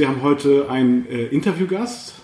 Wir 0.00 0.08
haben 0.08 0.22
heute 0.22 0.70
einen 0.70 1.06
äh, 1.10 1.26
Interviewgast, 1.26 2.14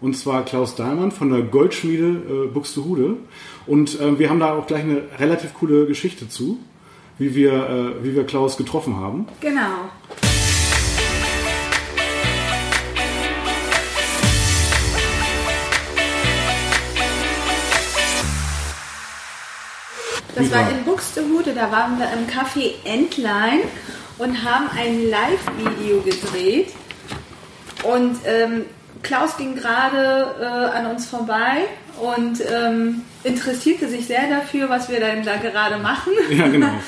und 0.00 0.16
zwar 0.16 0.42
Klaus 0.42 0.74
Dahlmann 0.74 1.12
von 1.12 1.28
der 1.28 1.42
Goldschmiede 1.42 2.46
äh, 2.46 2.46
Buxtehude. 2.46 3.18
Und 3.66 4.00
äh, 4.00 4.18
wir 4.18 4.30
haben 4.30 4.40
da 4.40 4.54
auch 4.54 4.66
gleich 4.66 4.84
eine 4.84 5.02
relativ 5.18 5.52
coole 5.52 5.84
Geschichte 5.84 6.30
zu, 6.30 6.58
wie 7.18 7.34
wir, 7.34 7.52
äh, 7.52 8.04
wie 8.04 8.14
wir 8.16 8.24
Klaus 8.24 8.56
getroffen 8.56 8.96
haben. 8.96 9.26
Genau. 9.42 9.90
Das 20.34 20.50
war 20.50 20.70
in 20.70 20.84
Buxtehude, 20.86 21.52
da 21.52 21.70
waren 21.70 21.98
wir 21.98 22.10
im 22.14 22.26
Café 22.26 22.76
Entlein 22.84 23.60
und 24.16 24.42
haben 24.42 24.70
ein 24.74 25.10
Live-Video 25.10 26.00
gedreht. 26.00 26.68
Und 27.82 28.18
ähm, 28.26 28.64
Klaus 29.02 29.36
ging 29.36 29.54
gerade 29.54 30.34
äh, 30.40 30.44
an 30.76 30.86
uns 30.86 31.06
vorbei 31.06 31.64
und 32.00 32.40
ähm, 32.52 33.02
interessierte 33.24 33.88
sich 33.88 34.06
sehr 34.06 34.28
dafür, 34.28 34.68
was 34.68 34.88
wir 34.90 35.00
denn 35.00 35.24
da 35.24 35.36
gerade 35.36 35.78
machen. 35.78 36.12
Ja, 36.30 36.48
genau. 36.48 36.68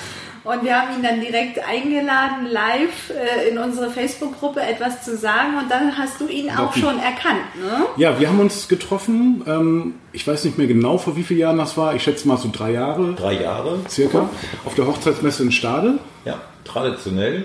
Und 0.44 0.64
wir 0.64 0.76
haben 0.76 0.96
ihn 0.96 1.04
dann 1.04 1.20
direkt 1.20 1.60
eingeladen, 1.64 2.46
live 2.50 3.10
äh, 3.10 3.48
in 3.48 3.58
unsere 3.58 3.90
Facebook-Gruppe 3.90 4.60
etwas 4.60 5.04
zu 5.04 5.16
sagen. 5.16 5.56
Und 5.56 5.70
dann 5.70 5.96
hast 5.96 6.20
du 6.20 6.26
ihn 6.26 6.50
auch 6.50 6.74
schon 6.74 6.98
erkannt, 6.98 7.54
ne? 7.62 7.86
Ja, 7.96 8.18
wir 8.18 8.28
haben 8.28 8.40
uns 8.40 8.66
getroffen. 8.66 9.44
Ähm, 9.46 9.94
ich 10.10 10.26
weiß 10.26 10.44
nicht 10.44 10.58
mehr 10.58 10.66
genau, 10.66 10.98
vor 10.98 11.16
wie 11.16 11.22
vielen 11.22 11.38
Jahren 11.38 11.58
das 11.58 11.76
war. 11.76 11.94
Ich 11.94 12.02
schätze 12.02 12.26
mal 12.26 12.38
so 12.38 12.50
drei 12.52 12.72
Jahre 12.72 13.14
Drei 13.14 13.34
Jahre. 13.34 13.78
circa. 13.88 14.28
Auf 14.64 14.74
der 14.74 14.88
Hochzeitsmesse 14.88 15.44
in 15.44 15.52
Stade. 15.52 15.98
Ja, 16.24 16.40
traditionell. 16.64 17.44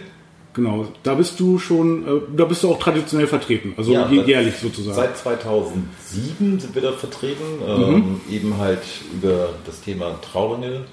Genau, 0.58 0.88
da 1.04 1.14
bist 1.14 1.40
du 1.40 1.60
schon, 1.60 2.04
äh, 2.04 2.22
da 2.36 2.46
bist 2.46 2.64
du 2.64 2.72
auch 2.72 2.80
traditionell 2.80 3.28
vertreten, 3.28 3.76
also 3.78 3.94
Ja, 3.94 4.10
jährlich 4.10 4.56
sozusagen. 4.56 4.96
Seit 4.96 5.16
2007 5.16 6.60
sind 6.60 6.74
wir 6.74 6.82
da 6.82 6.94
vertreten. 6.94 7.44
Ähm, 7.68 8.22
eben 8.28 8.58
halt 8.58 8.82
über 9.14 9.50
das 9.68 9.82
Thema 9.82 10.20
Trauringe 10.22 10.86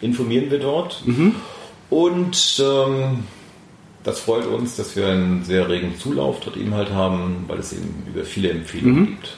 informieren 0.00 0.50
wir 0.50 0.58
dort. 0.58 1.04
Und 1.90 2.64
ähm, 2.64 3.24
das 4.04 4.20
freut 4.20 4.46
uns, 4.46 4.76
dass 4.76 4.96
wir 4.96 5.08
einen 5.08 5.44
sehr 5.44 5.68
regen 5.68 5.98
Zulauf 5.98 6.40
dort 6.40 6.56
eben 6.56 6.72
halt 6.72 6.90
haben, 6.90 7.44
weil 7.46 7.58
es 7.58 7.74
eben 7.74 8.04
über 8.06 8.24
viele 8.24 8.48
Empfehlungen 8.48 9.06
gibt. 9.06 9.36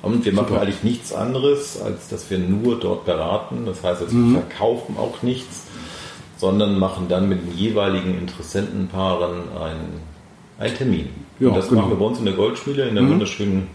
Und 0.00 0.24
wir 0.24 0.32
machen 0.32 0.48
Super. 0.48 0.62
eigentlich 0.62 0.84
nichts 0.84 1.12
anderes, 1.12 1.78
als 1.82 2.08
dass 2.08 2.30
wir 2.30 2.38
nur 2.38 2.78
dort 2.78 3.04
beraten. 3.04 3.66
Das 3.66 3.82
heißt, 3.82 4.00
also 4.00 4.16
wir 4.16 4.40
verkaufen 4.40 4.96
auch 4.96 5.22
nichts, 5.22 5.66
sondern 6.38 6.78
machen 6.78 7.06
dann 7.08 7.28
mit 7.28 7.42
den 7.46 7.56
jeweiligen 7.56 8.18
Interessentenpaaren 8.18 9.40
einen, 9.60 10.00
einen 10.58 10.74
Termin. 10.76 11.08
Ja, 11.38 11.48
Und 11.48 11.56
das 11.56 11.68
genau. 11.68 11.82
machen 11.82 11.92
wir 11.92 11.98
bei 11.98 12.04
uns 12.06 12.18
in 12.18 12.24
der 12.24 12.34
Goldschmiede 12.34 12.82
in 12.88 12.94
der 12.94 13.06
wunderschönen 13.08 13.66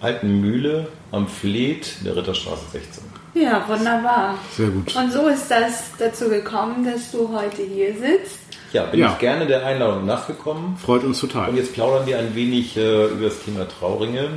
alten 0.00 0.40
Mühle 0.40 0.88
am 1.12 1.26
Fleet 1.26 1.96
der 2.04 2.14
Ritterstraße 2.16 2.66
16. 2.72 3.04
Ja, 3.34 3.64
wunderbar. 3.68 4.34
Sehr 4.56 4.68
gut. 4.68 4.94
Und 4.94 5.12
so 5.12 5.26
ist 5.28 5.50
das 5.50 5.84
dazu 5.98 6.28
gekommen, 6.28 6.84
dass 6.84 7.10
du 7.10 7.28
heute 7.32 7.62
hier 7.62 7.92
sitzt. 7.94 8.38
Ja, 8.72 8.84
bin 8.86 9.00
Ja. 9.00 9.12
ich 9.12 9.18
gerne 9.18 9.46
der 9.46 9.64
Einladung 9.64 10.04
nachgekommen. 10.04 10.76
Freut 10.76 11.04
uns 11.04 11.20
total. 11.20 11.50
Und 11.50 11.56
jetzt 11.56 11.72
plaudern 11.74 12.06
wir 12.06 12.18
ein 12.18 12.34
wenig 12.34 12.76
äh, 12.76 13.06
über 13.06 13.26
das 13.26 13.40
Thema 13.44 13.66
Trauringe. 13.68 14.28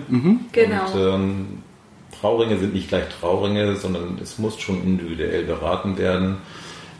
Genau. 0.51 0.85
Und 0.93 0.99
ähm, 0.99 1.47
Trauringe 2.19 2.57
sind 2.57 2.73
nicht 2.73 2.89
gleich 2.89 3.05
Trauringe, 3.19 3.75
sondern 3.75 4.17
es 4.21 4.37
muss 4.39 4.59
schon 4.59 4.81
individuell 4.83 5.43
beraten 5.43 5.97
werden. 5.97 6.37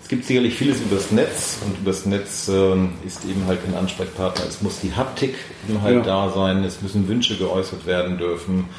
Es 0.07 0.09
gibt 0.09 0.23
sicherlich 0.23 0.53
vieles 0.55 0.79
übers 0.79 1.11
Netz 1.11 1.57
und 1.65 1.79
übers 1.79 2.05
Netz 2.05 2.47
ähm, 2.47 2.91
ist 3.05 3.25
eben 3.25 3.45
halt 3.45 3.59
ein 3.67 3.75
Ansprechpartner. 3.75 4.45
Es 4.47 4.61
muss 4.61 4.79
die 4.79 4.93
Haptik 4.95 5.35
eben 5.67 5.81
halt 5.81 5.97
Ja. 5.97 6.01
da 6.01 6.29
sein, 6.29 6.63
es 6.63 6.81
müssen 6.81 7.09
Wünsche 7.09 7.35
geäußert 7.35 7.85
werden 7.85 8.17
dürfen, 8.17 8.69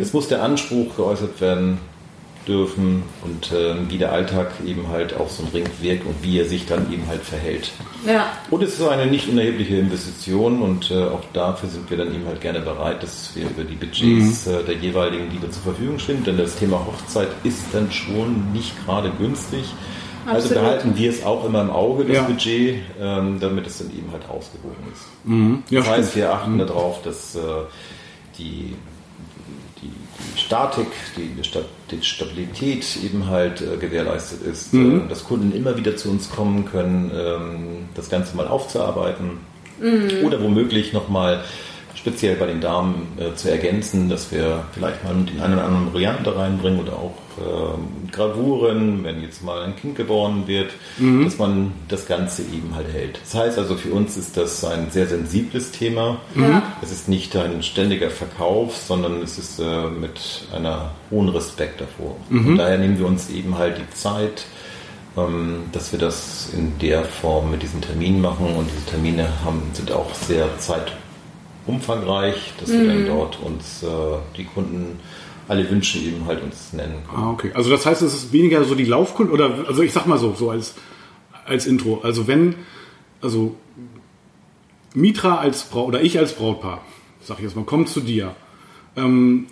es 0.00 0.12
muss 0.12 0.28
der 0.28 0.40
Anspruch 0.40 0.94
geäußert 0.94 1.40
werden 1.40 1.78
dürfen 2.46 3.02
und 3.24 3.50
ähm, 3.52 3.86
wie 3.88 3.98
der 3.98 4.12
Alltag 4.12 4.52
eben 4.64 4.86
halt 4.86 5.16
auch 5.16 5.28
so 5.28 5.42
ein 5.42 5.48
Ring 5.52 5.66
wirkt 5.80 6.06
und 6.06 6.14
wie 6.22 6.38
er 6.38 6.44
sich 6.46 6.64
dann 6.66 6.92
eben 6.92 7.08
halt 7.08 7.22
verhält. 7.24 7.72
Ja. 8.06 8.34
Und 8.48 8.62
es 8.62 8.74
ist 8.78 8.86
eine 8.86 9.06
nicht 9.10 9.28
unerhebliche 9.28 9.78
Investition 9.78 10.62
und 10.62 10.92
äh, 10.92 10.94
auch 10.94 11.24
dafür 11.32 11.68
sind 11.68 11.90
wir 11.90 11.96
dann 11.96 12.14
eben 12.14 12.24
halt 12.24 12.40
gerne 12.40 12.60
bereit, 12.60 13.02
dass 13.02 13.32
wir 13.34 13.50
über 13.50 13.64
die 13.64 13.74
Budgets 13.74 14.46
äh, 14.46 14.62
der 14.62 14.76
jeweiligen 14.76 15.28
Liebe 15.28 15.50
zur 15.50 15.62
Verfügung 15.64 15.98
stehen, 15.98 16.22
denn 16.22 16.38
das 16.38 16.54
Thema 16.54 16.86
Hochzeit 16.86 17.30
ist 17.42 17.64
dann 17.72 17.90
schon 17.90 18.52
nicht 18.52 18.72
gerade 18.86 19.10
günstig. 19.18 19.64
Also 20.28 20.54
behalten 20.54 20.96
wir 20.96 21.10
es 21.10 21.24
auch 21.24 21.44
immer 21.44 21.60
im 21.62 21.70
Auge, 21.70 22.04
das 22.04 22.16
Ja. 22.16 22.22
Budget, 22.22 22.76
ähm, 23.00 23.38
damit 23.40 23.66
es 23.66 23.78
dann 23.78 23.90
eben 23.90 24.10
halt 24.12 24.28
ausgewogen 24.28 24.76
ist. 24.92 25.02
Mhm. 25.24 25.62
Ja, 25.70 25.80
Das 25.80 25.88
heißt, 25.88 26.10
stimmt. 26.10 26.24
wir 26.24 26.32
achten 26.34 26.58
darauf, 26.58 27.02
dass 27.02 27.34
äh, 27.34 27.40
die, 28.38 28.74
die, 29.82 29.90
die 30.34 30.38
Statik, 30.40 30.86
die, 31.16 31.28
die 31.28 31.44
Sta- 31.44 31.60
die 31.90 32.02
Stabilität 32.02 32.84
eben 33.04 33.26
halt 33.26 33.60
äh, 33.60 33.76
gewährleistet 33.76 34.42
ist, 34.42 34.72
Mhm. 34.74 35.02
äh, 35.06 35.08
dass 35.08 35.24
Kunden 35.24 35.52
immer 35.52 35.76
wieder 35.76 35.96
zu 35.96 36.10
uns 36.10 36.30
kommen 36.30 36.64
können, 36.66 37.10
ähm, 37.14 37.88
das 37.94 38.08
Ganze 38.10 38.36
mal 38.36 38.46
aufzuarbeiten 38.48 39.38
Mhm. 39.80 40.26
oder 40.26 40.42
womöglich 40.42 40.92
nochmal 40.92 41.42
speziell 41.98 42.36
bei 42.36 42.46
den 42.46 42.60
Damen 42.60 43.08
äh, 43.18 43.34
zu 43.34 43.50
ergänzen, 43.50 44.08
dass 44.08 44.30
wir 44.30 44.64
vielleicht 44.72 45.02
mal 45.04 45.14
den 45.14 45.40
einen 45.40 45.54
oder 45.54 45.64
anderen 45.64 45.90
Brillanten 45.90 46.24
da 46.24 46.32
reinbringen 46.32 46.80
oder 46.80 46.92
auch 46.92 47.14
ähm, 47.38 48.10
Gravuren, 48.10 49.04
wenn 49.04 49.22
jetzt 49.22 49.42
mal 49.42 49.62
ein 49.62 49.76
Kind 49.76 49.96
geboren 49.96 50.44
wird, 50.46 50.70
dass 51.24 51.38
man 51.38 51.72
das 51.88 52.06
Ganze 52.06 52.42
eben 52.42 52.74
halt 52.74 52.88
hält. 52.92 53.20
Das 53.22 53.34
heißt 53.34 53.58
also, 53.58 53.76
für 53.76 53.92
uns 53.92 54.16
ist 54.16 54.36
das 54.36 54.64
ein 54.64 54.90
sehr 54.90 55.06
sensibles 55.06 55.70
Thema. 55.70 56.18
Ja. 56.34 56.62
Es 56.82 56.90
ist 56.90 57.08
nicht 57.08 57.36
ein 57.36 57.62
ständiger 57.62 58.10
Verkauf, 58.10 58.76
sondern 58.76 59.22
es 59.22 59.38
ist 59.38 59.60
äh, 59.60 59.86
mit 59.88 60.46
einer 60.54 60.92
hohen 61.10 61.28
Respekt 61.28 61.80
davor. 61.80 62.16
Und 62.30 62.56
daher 62.56 62.78
nehmen 62.78 62.98
wir 62.98 63.06
uns 63.06 63.30
eben 63.30 63.56
halt 63.56 63.78
die 63.78 63.94
Zeit, 63.94 64.46
ähm, 65.16 65.64
dass 65.72 65.92
wir 65.92 65.98
das 65.98 66.50
in 66.56 66.78
der 66.78 67.04
Form 67.04 67.50
mit 67.50 67.62
diesen 67.62 67.80
Terminen 67.80 68.20
machen. 68.20 68.46
Und 68.56 68.68
diese 68.70 68.86
Termine 68.86 69.28
haben, 69.44 69.62
sind 69.72 69.92
auch 69.92 70.12
sehr 70.14 70.48
zeitumfangreich, 71.68 72.54
dass 72.58 72.70
wir 72.70 72.86
dann 72.86 73.06
dort 73.06 73.40
uns 73.40 73.82
äh, 73.82 73.86
die 74.36 74.44
Kunden 74.44 74.98
alle 75.48 75.68
Wünsche 75.70 75.98
eben 75.98 76.26
halt 76.26 76.42
uns 76.42 76.72
nennen 76.72 77.02
können. 77.08 77.22
Ah, 77.22 77.30
okay. 77.30 77.52
Also 77.54 77.70
das 77.70 77.86
heißt, 77.86 78.02
es 78.02 78.14
ist 78.14 78.32
weniger 78.32 78.64
so 78.64 78.74
die 78.74 78.84
Laufkunde 78.84 79.32
oder 79.32 79.66
also 79.66 79.82
ich 79.82 79.92
sag 79.92 80.06
mal 80.06 80.18
so, 80.18 80.34
so 80.34 80.50
als 80.50 80.74
als 81.46 81.66
Intro. 81.66 82.00
Also 82.02 82.26
wenn 82.26 82.54
also 83.20 83.56
Mitra 84.94 85.36
als 85.36 85.64
Braut 85.64 85.88
oder 85.88 86.02
ich 86.02 86.18
als 86.18 86.34
Brautpaar, 86.34 86.82
sag 87.20 87.38
ich 87.38 87.44
jetzt 87.44 87.56
mal, 87.56 87.64
kommt 87.64 87.88
zu 87.88 88.00
dir, 88.00 88.34
ähm, 88.96 89.46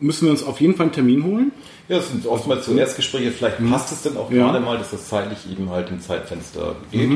müssen 0.00 0.26
wir 0.26 0.30
uns 0.30 0.42
auf 0.42 0.60
jeden 0.60 0.74
Fall 0.74 0.86
einen 0.86 0.94
Termin 0.94 1.24
holen. 1.24 1.52
Ja, 1.92 1.98
das 1.98 2.08
sind 2.08 2.26
oftmals 2.26 2.64
so 2.66 2.74
Erstgespräche. 2.74 3.30
Vielleicht 3.32 3.58
passt 3.70 3.92
es 3.92 4.02
dann 4.02 4.16
auch 4.16 4.30
Ja. 4.30 4.44
gerade 4.46 4.60
mal, 4.60 4.78
dass 4.78 4.90
das 4.90 5.08
zeitlich 5.08 5.38
eben 5.50 5.68
halt 5.70 5.90
im 5.90 6.00
Zeitfenster 6.00 6.74
geht. 6.90 7.10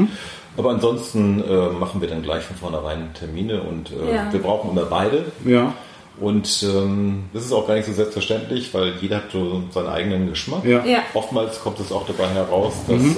Aber 0.58 0.70
ansonsten 0.70 1.42
äh, 1.42 1.68
machen 1.70 2.00
wir 2.00 2.08
dann 2.08 2.22
gleich 2.22 2.42
von 2.44 2.56
vornherein 2.56 3.10
Termine 3.18 3.62
und 3.62 3.90
äh, 3.90 4.14
Ja. 4.14 4.32
wir 4.32 4.40
brauchen 4.40 4.70
immer 4.70 4.84
beide. 4.86 5.24
Ja, 5.44 5.72
Und 6.18 6.62
ähm, 6.62 7.24
das 7.34 7.44
ist 7.44 7.52
auch 7.52 7.66
gar 7.66 7.74
nicht 7.74 7.84
so 7.86 7.92
selbstverständlich, 7.92 8.72
weil 8.72 8.94
jeder 9.02 9.16
hat 9.16 9.30
so 9.32 9.62
seinen 9.70 9.88
eigenen 9.88 10.28
Geschmack. 10.30 10.64
ja. 10.64 10.82
Ja. 10.84 10.98
Oftmals 11.12 11.60
kommt 11.60 11.78
es 11.80 11.92
auch 11.92 12.06
dabei 12.06 12.28
heraus, 12.28 12.72
dass 12.88 13.02
ähm, 13.02 13.16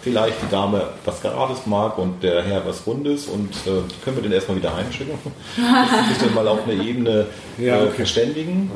vielleicht 0.00 0.40
die 0.42 0.50
Dame 0.50 0.86
was 1.04 1.20
Gerades 1.20 1.66
mag 1.66 1.98
und 1.98 2.22
der 2.22 2.42
Herr 2.42 2.66
was 2.66 2.86
Rundes 2.86 3.26
und 3.26 3.50
äh, 3.66 3.80
können 4.04 4.16
wir 4.16 4.22
den 4.22 4.32
erstmal 4.32 4.56
wieder 4.56 4.74
heimschicken, 4.74 5.14
dass 5.56 6.06
sie 6.08 6.14
sich 6.14 6.22
dann 6.24 6.34
mal 6.34 6.48
auf 6.48 6.60
eine 6.66 6.82
Ebene 6.82 7.26
Ja, 7.58 7.76
äh, 7.80 7.82
okay. 7.84 7.90
verständigen 7.96 8.70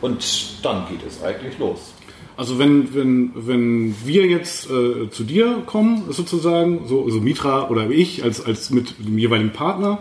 und 0.00 0.24
dann 0.64 0.86
geht 0.88 1.00
es 1.06 1.22
eigentlich 1.22 1.58
los. 1.58 1.92
Also 2.36 2.58
wenn, 2.58 2.94
wenn, 2.94 3.32
wenn 3.34 3.94
wir 4.04 4.26
jetzt 4.26 4.66
äh, 4.70 5.08
zu 5.10 5.24
dir 5.24 5.62
kommen, 5.64 6.04
sozusagen, 6.10 6.86
so, 6.86 7.08
so 7.08 7.20
Mitra 7.20 7.70
oder 7.70 7.88
ich 7.88 8.22
als, 8.22 8.44
als 8.44 8.68
mit 8.70 8.94
dem 8.98 9.16
jeweiligen 9.16 9.52
Partner, 9.52 9.98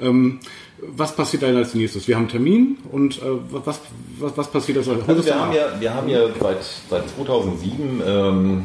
ähm, 0.00 0.40
was 0.82 1.14
passiert 1.16 1.42
dann 1.42 1.56
als 1.56 1.74
nächstes? 1.74 2.06
Wir 2.08 2.16
haben 2.16 2.22
einen 2.22 2.30
Termin 2.30 2.78
und 2.92 3.18
äh, 3.18 3.22
was, 3.50 3.80
was, 4.18 4.36
was 4.36 4.50
passiert 4.50 4.76
als 4.78 4.88
Also 4.88 5.00
nächstes? 5.00 5.26
wir 5.26 5.40
haben 5.40 5.52
ja, 5.54 5.80
wir 5.80 5.94
haben 5.94 6.08
ja 6.08 6.20
seit, 6.38 6.58
seit 6.90 7.08
2007 7.16 8.02
ähm, 8.06 8.64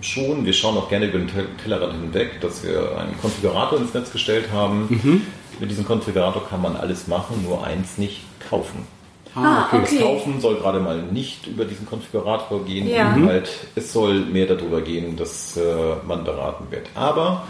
schon, 0.00 0.44
wir 0.44 0.52
schauen 0.52 0.76
auch 0.76 0.88
gerne 0.88 1.06
über 1.06 1.18
den 1.18 1.28
Tel- 1.28 1.48
Tellerrand 1.62 1.94
hinweg, 1.94 2.40
dass 2.40 2.62
wir 2.64 2.96
einen 2.98 3.18
Konfigurator 3.20 3.78
ins 3.80 3.94
Netz 3.94 4.12
gestellt 4.12 4.46
haben. 4.52 5.22
Mit 5.60 5.70
diesem 5.70 5.84
Konfigurator 5.84 6.46
kann 6.48 6.60
man 6.62 6.76
alles 6.76 7.06
machen, 7.08 7.42
nur 7.44 7.64
eins 7.64 7.98
nicht 7.98 8.22
kaufen. 8.48 8.86
Ah, 9.34 9.68
okay. 9.72 9.98
Das. 9.98 10.00
Kaufen 10.00 10.40
soll 10.40 10.56
gerade 10.56 10.80
mal 10.80 11.02
nicht 11.02 11.46
über 11.46 11.64
diesen 11.64 11.86
Konfigurator 11.86 12.64
gehen. 12.64 12.88
Ja. 12.88 13.14
Halt, 13.14 13.48
es 13.74 13.92
soll 13.92 14.20
mehr 14.20 14.46
darüber 14.46 14.80
gehen, 14.80 15.16
dass 15.16 15.56
äh, 15.56 15.96
man 16.06 16.24
beraten 16.24 16.66
wird. 16.70 16.88
Aber 16.94 17.44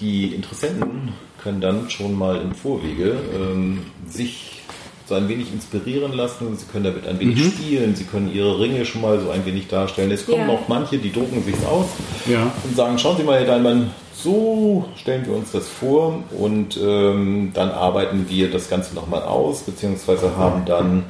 die 0.00 0.34
Interessenten 0.34 1.12
können 1.42 1.60
dann 1.60 1.90
schon 1.90 2.18
mal 2.18 2.40
im 2.40 2.54
Vorwege 2.54 3.16
ähm, 3.34 3.86
sich 4.06 4.62
so 5.06 5.14
ein 5.14 5.28
wenig 5.28 5.52
inspirieren 5.52 6.12
lassen. 6.14 6.56
Sie 6.56 6.64
können 6.66 6.84
damit 6.84 7.06
ein 7.06 7.18
wenig 7.20 7.38
spielen. 7.44 7.94
Sie 7.94 8.04
können 8.04 8.32
ihre 8.34 8.58
Ringe 8.58 8.84
schon 8.86 9.02
mal 9.02 9.20
so 9.20 9.30
ein 9.30 9.44
wenig 9.44 9.68
darstellen. 9.68 10.10
Es 10.10 10.24
kommen 10.26 10.48
Ja. 10.48 10.54
auch 10.54 10.66
manche, 10.68 10.98
die 10.98 11.12
drucken 11.12 11.42
sich 11.44 11.56
aus 11.66 11.86
Ja. 12.26 12.50
und 12.64 12.74
sagen, 12.76 12.98
schauen 12.98 13.16
Sie 13.18 13.22
mal, 13.22 13.38
Herr 13.38 13.46
Deinmann, 13.46 13.90
so 14.14 14.86
stellen 14.96 15.26
wir 15.26 15.34
uns 15.34 15.50
das 15.52 15.68
vor 15.68 16.20
und 16.38 16.78
ähm, 16.82 17.50
dann 17.52 17.70
arbeiten 17.70 18.26
wir 18.28 18.50
das 18.50 18.70
Ganze 18.70 18.94
nochmal 18.94 19.22
aus, 19.22 19.60
beziehungsweise 19.62 20.36
haben 20.36 20.64
dann 20.64 21.04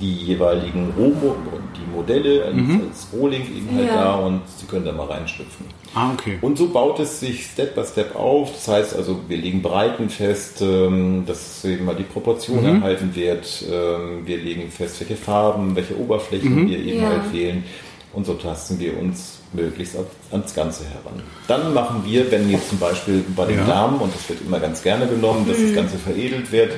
die 0.00 0.12
jeweiligen 0.14 0.92
Rohmo 0.96 1.34
die 1.76 1.94
Modelle 1.96 2.44
als, 2.44 2.54
als 2.56 3.08
Rohling 3.12 3.42
eben 3.42 3.68
halt 3.76 3.88
Ja. 3.88 3.94
da 3.96 4.14
und 4.16 4.42
Sie 4.56 4.66
können 4.66 4.84
da 4.84 4.92
mal 4.92 5.06
reinschlüpfen. 5.06 5.66
Ah, 5.94 6.12
okay. 6.12 6.38
Und 6.40 6.56
so 6.58 6.68
baut 6.68 7.00
es 7.00 7.18
sich 7.20 7.46
Step 7.46 7.74
by 7.74 7.82
Step 7.84 8.14
auf. 8.14 8.52
Das 8.52 8.68
heißt 8.68 8.96
also, 8.96 9.18
wir 9.26 9.38
legen 9.38 9.60
Breiten 9.62 10.08
fest, 10.10 10.60
ähm, 10.60 11.24
dass 11.26 11.64
eben 11.64 11.84
mal 11.86 11.96
die 11.96 12.04
Proportion 12.04 12.64
erhalten 12.64 13.14
wird. 13.14 13.64
Ähm, 13.70 14.24
Wir 14.26 14.36
legen 14.38 14.70
fest, 14.70 15.00
welche 15.00 15.16
Farben, 15.16 15.74
welche 15.74 15.98
Oberflächen 15.98 16.68
wir 16.68 16.78
eben 16.78 17.02
Ja. 17.02 17.08
halt 17.08 17.32
wählen. 17.32 17.64
Und 18.12 18.24
so 18.26 18.34
tasten 18.34 18.78
wir 18.78 18.98
uns 18.98 19.38
möglichst 19.52 19.96
ans- 19.96 20.08
ans 20.30 20.54
Ganze 20.54 20.84
heran. 20.84 21.22
Dann 21.46 21.72
machen 21.74 22.02
wir, 22.06 22.30
wenn 22.30 22.50
jetzt 22.50 22.68
zum 22.70 22.78
Beispiel 22.78 23.24
bei 23.36 23.46
den 23.46 23.58
Ja. 23.58 23.66
Damen, 23.66 23.98
und 24.00 24.14
das 24.14 24.28
wird 24.28 24.40
immer 24.42 24.60
ganz 24.60 24.82
gerne 24.82 25.06
genommen, 25.06 25.46
dass 25.48 25.56
das 25.60 25.74
Ganze 25.74 25.98
veredelt 25.98 26.50
wird, 26.52 26.72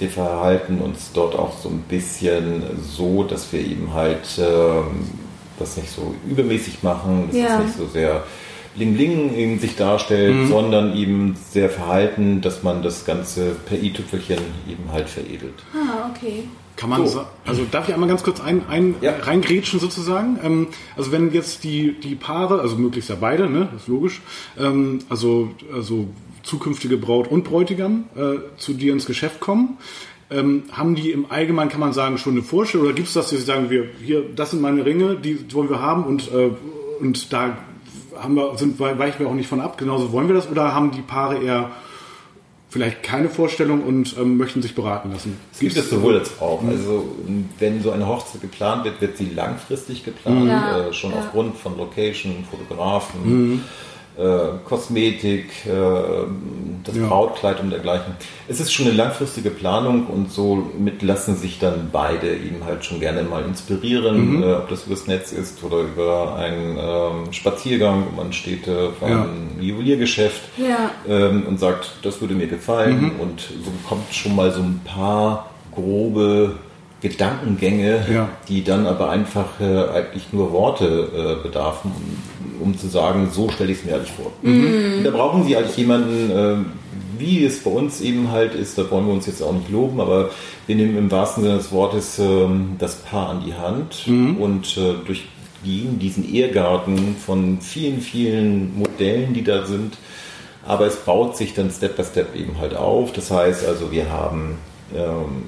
wir 0.00 0.08
verhalten 0.08 0.78
uns 0.80 1.10
dort 1.12 1.34
auch 1.36 1.56
so 1.58 1.68
ein 1.68 1.82
bisschen 1.88 2.62
so, 2.82 3.22
dass 3.24 3.52
wir 3.52 3.60
eben 3.60 3.92
halt 3.94 4.38
ähm, 4.38 4.84
das 5.58 5.76
nicht 5.76 5.90
so 5.90 6.14
übermäßig 6.28 6.82
machen, 6.82 7.28
dass 7.28 7.36
Ja. 7.36 7.56
das 7.58 7.66
nicht 7.66 7.76
so 7.76 7.86
sehr 7.86 8.24
bling 8.76 8.94
bling 8.94 9.34
in 9.34 9.58
sich 9.58 9.76
darstellt, 9.76 10.48
sondern 10.48 10.96
eben 10.96 11.36
sehr 11.50 11.68
verhalten, 11.68 12.40
dass 12.40 12.62
man 12.62 12.82
das 12.82 13.04
Ganze 13.04 13.56
per 13.66 13.76
i-Tüpfelchen 13.82 14.38
eben 14.68 14.90
halt 14.92 15.08
veredelt. 15.08 15.64
Ah, 15.74 16.08
okay. 16.14 16.44
Kann 16.76 16.88
man 16.88 17.06
So. 17.06 17.26
also 17.44 17.66
darf 17.70 17.88
ich 17.88 17.94
einmal 17.94 18.08
ganz 18.08 18.22
kurz 18.22 18.40
ein, 18.40 18.62
ein 18.70 18.94
Ja. 19.02 19.16
reingrätschen 19.20 19.80
sozusagen? 19.80 20.38
Ähm, 20.42 20.68
also 20.96 21.12
wenn 21.12 21.30
jetzt 21.32 21.64
die, 21.64 21.92
die 22.00 22.14
Paare, 22.14 22.60
also 22.60 22.76
möglichst 22.76 23.10
ja 23.10 23.16
beide, 23.20 23.50
ne, 23.50 23.68
das 23.72 23.82
ist 23.82 23.88
logisch, 23.88 24.22
ähm, 24.58 25.00
also, 25.10 25.50
also 25.74 26.06
zukünftige 26.42 26.96
Braut 26.96 27.28
und 27.28 27.44
Bräutigam 27.44 28.04
äh, 28.16 28.58
zu 28.58 28.74
dir 28.74 28.92
ins 28.92 29.06
Geschäft 29.06 29.40
kommen, 29.40 29.78
ähm, 30.30 30.64
haben 30.72 30.94
die 30.94 31.10
im 31.10 31.30
Allgemeinen, 31.30 31.70
kann 31.70 31.80
man 31.80 31.92
sagen, 31.92 32.18
schon 32.18 32.34
eine 32.34 32.42
Vorstellung? 32.42 32.86
Oder 32.86 32.94
gibt 32.94 33.08
es 33.08 33.14
das, 33.14 33.30
dass 33.30 33.38
sie 33.38 33.44
sagen, 33.44 33.70
wir, 33.70 33.88
hier, 34.02 34.24
das 34.34 34.52
sind 34.52 34.60
meine 34.62 34.84
Ringe, 34.84 35.16
die 35.16 35.52
wollen 35.52 35.68
wir 35.68 35.80
haben 35.80 36.04
und, 36.04 36.30
äh, 36.32 36.50
und 37.00 37.32
da 37.32 37.56
haben 38.16 38.34
wir, 38.34 38.56
sind, 38.56 38.78
weichen 38.78 39.20
wir 39.20 39.28
auch 39.28 39.34
nicht 39.34 39.48
von 39.48 39.60
ab, 39.60 39.78
genauso 39.78 40.12
wollen 40.12 40.28
wir 40.28 40.34
das? 40.34 40.50
Oder 40.50 40.74
haben 40.74 40.90
die 40.90 41.00
Paare 41.00 41.42
eher 41.42 41.70
vielleicht 42.68 43.02
keine 43.02 43.28
Vorstellung 43.28 43.82
und 43.82 44.16
ähm, 44.18 44.36
möchten 44.36 44.62
sich 44.62 44.74
beraten 44.74 45.10
lassen? 45.10 45.36
Es 45.52 45.58
gibt 45.58 45.76
es 45.76 45.90
sowohl 45.90 46.18
als 46.18 46.40
auch. 46.40 46.62
Also 46.64 47.16
wenn 47.58 47.82
so 47.82 47.90
eine 47.90 48.06
Hochzeit 48.06 48.40
geplant 48.40 48.84
wird, 48.84 49.00
wird 49.00 49.16
sie 49.16 49.30
langfristig 49.34 50.04
geplant, 50.04 50.46
Ja, 50.46 50.88
äh, 50.88 50.92
schon 50.92 51.10
ja. 51.10 51.18
aufgrund 51.18 51.56
von 51.56 51.76
Location, 51.76 52.44
Fotografen, 52.48 53.54
äh, 53.54 53.58
Kosmetik, 54.64 55.46
äh, 55.66 55.70
das 56.84 56.96
Ja. 56.96 57.06
Brautkleid 57.08 57.60
und 57.60 57.70
dergleichen. 57.70 58.14
Es 58.48 58.60
ist 58.60 58.72
schon 58.72 58.86
eine 58.86 58.94
langfristige 58.96 59.50
Planung 59.50 60.06
und 60.06 60.30
somit 60.30 61.02
lassen 61.02 61.36
sich 61.36 61.58
dann 61.58 61.90
beide 61.92 62.28
eben 62.34 62.64
halt 62.64 62.84
schon 62.84 63.00
gerne 63.00 63.22
mal 63.22 63.44
inspirieren, 63.44 64.42
äh, 64.42 64.52
ob 64.54 64.68
das 64.68 64.86
übers 64.86 65.06
Netz 65.06 65.32
ist 65.32 65.62
oder 65.62 65.78
über 65.80 66.36
einen 66.36 66.76
ähm, 66.78 67.32
Spaziergang. 67.32 68.04
Man 68.16 68.32
steht 68.32 68.66
äh, 68.66 68.90
vor 68.98 69.08
Ja. 69.08 69.22
einem 69.22 69.60
Juweliergeschäft 69.60 70.42
Ja. 70.56 70.90
ähm, 71.08 71.44
und 71.46 71.58
sagt, 71.60 71.90
das 72.02 72.20
würde 72.20 72.34
mir 72.34 72.46
gefallen 72.46 73.12
und 73.18 73.40
so 73.40 73.70
bekommt 73.70 74.12
schon 74.14 74.34
mal 74.36 74.50
so 74.52 74.60
ein 74.60 74.80
paar 74.84 75.50
grobe 75.74 76.54
Gedankengänge, 77.00 78.04
Ja. 78.12 78.28
die 78.48 78.62
dann 78.64 78.86
aber 78.86 79.10
einfach 79.10 79.60
äh, 79.60 79.88
eigentlich 79.88 80.32
nur 80.32 80.52
Worte 80.52 81.38
äh, 81.40 81.42
bedarfen, 81.42 81.90
um, 82.60 82.68
um 82.68 82.78
zu 82.78 82.88
sagen, 82.88 83.30
so 83.32 83.48
stelle 83.50 83.72
ich 83.72 83.78
es 83.78 83.84
mir 83.84 83.94
eigentlich 83.96 84.12
vor. 84.12 84.32
Und 84.42 85.02
da 85.04 85.10
brauchen 85.10 85.44
Sie 85.44 85.56
eigentlich 85.56 85.76
jemanden, 85.76 86.30
äh, 86.30 86.56
wie 87.18 87.44
es 87.44 87.62
bei 87.62 87.70
uns 87.70 88.00
eben 88.00 88.30
halt 88.30 88.54
ist, 88.54 88.78
da 88.78 88.90
wollen 88.90 89.06
wir 89.06 89.12
uns 89.14 89.26
jetzt 89.26 89.42
auch 89.42 89.52
nicht 89.52 89.70
loben, 89.70 90.00
aber 90.00 90.30
wir 90.66 90.76
nehmen 90.76 90.96
im 90.96 91.10
wahrsten 91.10 91.42
Sinne 91.42 91.56
des 91.56 91.70
Wortes 91.72 92.18
ähm, 92.18 92.76
das 92.78 92.96
Paar 92.96 93.28
an 93.30 93.42
die 93.46 93.54
Hand 93.54 94.04
und 94.40 94.76
äh, 94.78 94.94
durchgehen 95.06 95.98
diesen 95.98 96.32
Ehrgarten 96.34 97.16
von 97.16 97.60
vielen, 97.60 98.00
vielen 98.00 98.78
Modellen, 98.78 99.34
die 99.34 99.44
da 99.44 99.66
sind, 99.66 99.98
aber 100.66 100.86
es 100.86 100.96
baut 100.96 101.36
sich 101.36 101.52
dann 101.54 101.70
Step 101.70 101.96
by 101.96 102.04
Step 102.04 102.34
eben 102.34 102.58
halt 102.58 102.74
auf. 102.76 103.12
Das 103.12 103.30
heißt 103.30 103.66
also, 103.66 103.90
wir 103.92 104.10
haben 104.10 104.56
ähm, 104.96 105.42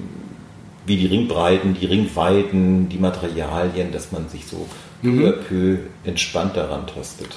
wie 0.85 0.97
die 0.97 1.05
Ringbreiten, 1.07 1.75
die 1.79 1.85
Ringweiten, 1.85 2.89
die 2.89 2.97
Materialien, 2.97 3.91
dass 3.91 4.11
man 4.11 4.27
sich 4.29 4.45
so 4.47 4.67
peu 5.01 5.29
à 5.29 5.31
peu 5.33 5.77
entspannt 6.05 6.55
daran 6.57 6.87
tastet. 6.87 7.29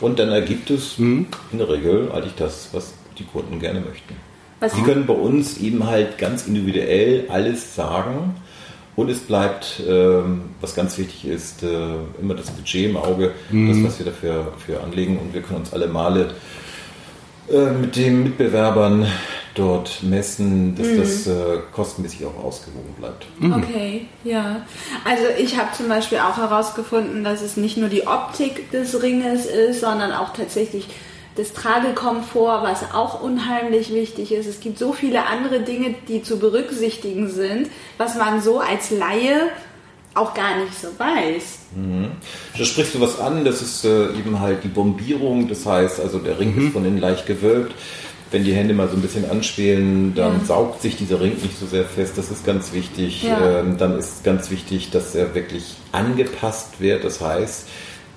Und 0.00 0.18
dann 0.18 0.30
ergibt 0.30 0.70
es 0.70 0.98
in 0.98 1.26
der 1.52 1.68
Regel 1.68 2.10
eigentlich 2.12 2.34
das, 2.36 2.68
was 2.72 2.94
die 3.18 3.24
Kunden 3.24 3.58
gerne 3.60 3.80
möchten. 3.80 4.14
Was- 4.60 4.74
Sie 4.74 4.82
können 4.82 5.06
bei 5.06 5.14
uns 5.14 5.58
eben 5.58 5.86
halt 5.86 6.18
ganz 6.18 6.46
individuell 6.46 7.24
alles 7.28 7.74
sagen. 7.74 8.34
Und 8.96 9.10
es 9.10 9.20
bleibt, 9.20 9.82
ähm, 9.86 10.42
was 10.62 10.74
ganz 10.74 10.96
wichtig 10.96 11.26
ist, 11.26 11.62
äh, 11.62 11.66
immer 12.20 12.34
das 12.34 12.50
Budget 12.50 12.88
im 12.90 12.96
Auge, 12.96 13.32
das, 13.50 13.84
was 13.84 13.98
wir 13.98 14.06
dafür 14.06 14.52
für 14.64 14.82
anlegen. 14.82 15.18
Und 15.18 15.34
wir 15.34 15.42
können 15.42 15.60
uns 15.60 15.72
alle 15.74 15.86
Male 15.86 16.30
äh, 17.52 17.70
mit 17.72 17.94
den 17.96 18.22
Mitbewerbern 18.24 19.06
dort 19.56 20.02
messen, 20.02 20.76
dass 20.76 20.86
das 20.96 21.26
äh, 21.26 21.58
kostenmäßig 21.72 22.26
auch 22.26 22.44
ausgewogen 22.44 22.94
bleibt. 22.98 23.26
Okay, 23.40 24.06
ja. 24.24 24.64
Also 25.04 25.24
ich 25.38 25.58
habe 25.58 25.72
zum 25.76 25.88
Beispiel 25.88 26.18
auch 26.18 26.36
herausgefunden, 26.36 27.24
dass 27.24 27.42
es 27.42 27.56
nicht 27.56 27.76
nur 27.76 27.88
die 27.88 28.06
Optik 28.06 28.70
des 28.70 29.02
Ringes 29.02 29.46
ist, 29.46 29.80
sondern 29.80 30.12
auch 30.12 30.32
tatsächlich 30.32 30.88
das 31.36 31.52
Tragekomfort, 31.52 32.62
was 32.62 32.94
auch 32.94 33.22
unheimlich 33.22 33.92
wichtig 33.92 34.32
ist. 34.32 34.46
Es 34.46 34.60
gibt 34.60 34.78
so 34.78 34.92
viele 34.92 35.26
andere 35.26 35.60
Dinge, 35.60 35.94
die 36.08 36.22
zu 36.22 36.38
berücksichtigen 36.38 37.28
sind, 37.28 37.68
was 37.98 38.16
man 38.16 38.40
so 38.40 38.60
als 38.60 38.90
Laie 38.90 39.50
auch 40.14 40.32
gar 40.32 40.58
nicht 40.58 40.74
so 40.80 40.88
weiß. 40.96 41.58
Da 42.58 42.64
sprichst 42.64 42.94
du 42.94 43.00
was 43.00 43.20
an, 43.20 43.44
das 43.44 43.60
ist 43.60 43.84
äh, 43.84 44.06
eben 44.14 44.40
halt 44.40 44.64
die 44.64 44.68
Bombierung, 44.68 45.46
das 45.46 45.66
heißt 45.66 46.00
also 46.00 46.18
der 46.18 46.38
Ring 46.38 46.56
ist 46.56 46.72
von 46.72 46.86
innen 46.86 46.98
leicht 46.98 47.26
gewölbt. 47.26 47.74
Wenn 48.32 48.42
die 48.44 48.52
Hände 48.54 48.74
mal 48.74 48.88
so 48.88 48.96
ein 48.96 49.02
bisschen 49.02 49.30
anspielen, 49.30 50.14
dann 50.14 50.40
Ja. 50.40 50.44
saugt 50.46 50.82
sich 50.82 50.96
dieser 50.96 51.20
Ring 51.20 51.32
nicht 51.42 51.58
so 51.58 51.66
sehr 51.66 51.84
fest, 51.84 52.18
das 52.18 52.30
ist 52.30 52.44
ganz 52.44 52.72
wichtig. 52.72 53.22
Ja. 53.22 53.60
Ähm, 53.60 53.76
dann 53.78 53.96
ist 53.98 54.24
ganz 54.24 54.50
wichtig, 54.50 54.90
dass 54.90 55.14
er 55.14 55.34
wirklich 55.34 55.76
angepasst 55.92 56.80
wird, 56.80 57.04
das 57.04 57.20
heißt, 57.20 57.68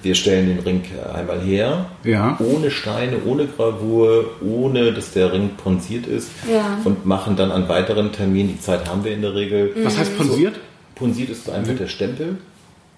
wir 0.02 0.16
stellen 0.16 0.48
den 0.48 0.60
Ring 0.60 0.82
einmal 1.14 1.42
her, 1.42 1.86
Ja. 2.06 2.38
ohne 2.40 2.72
Steine, 2.72 3.18
ohne 3.26 3.46
Gravur, 3.48 4.32
ohne 4.42 4.94
dass 4.94 5.12
der 5.12 5.32
Ring 5.34 5.52
ponziert 5.62 6.08
ist 6.08 6.30
Ja. 6.52 6.80
und 6.86 7.06
machen 7.06 7.36
dann 7.36 7.52
an 7.52 7.68
weiteren 7.70 8.12
Terminen, 8.12 8.50
die 8.50 8.60
Zeit 8.62 8.88
haben 8.90 9.04
wir 9.04 9.12
in 9.12 9.22
der 9.22 9.36
Regel, 9.36 9.74
Was 9.84 9.98
heißt 9.98 10.18
ponsiert? 10.18 10.56
Punsiert 10.96 11.30
ist 11.30 11.50
einfach 11.50 11.76
der 11.76 11.88
Stempel, 11.88 12.38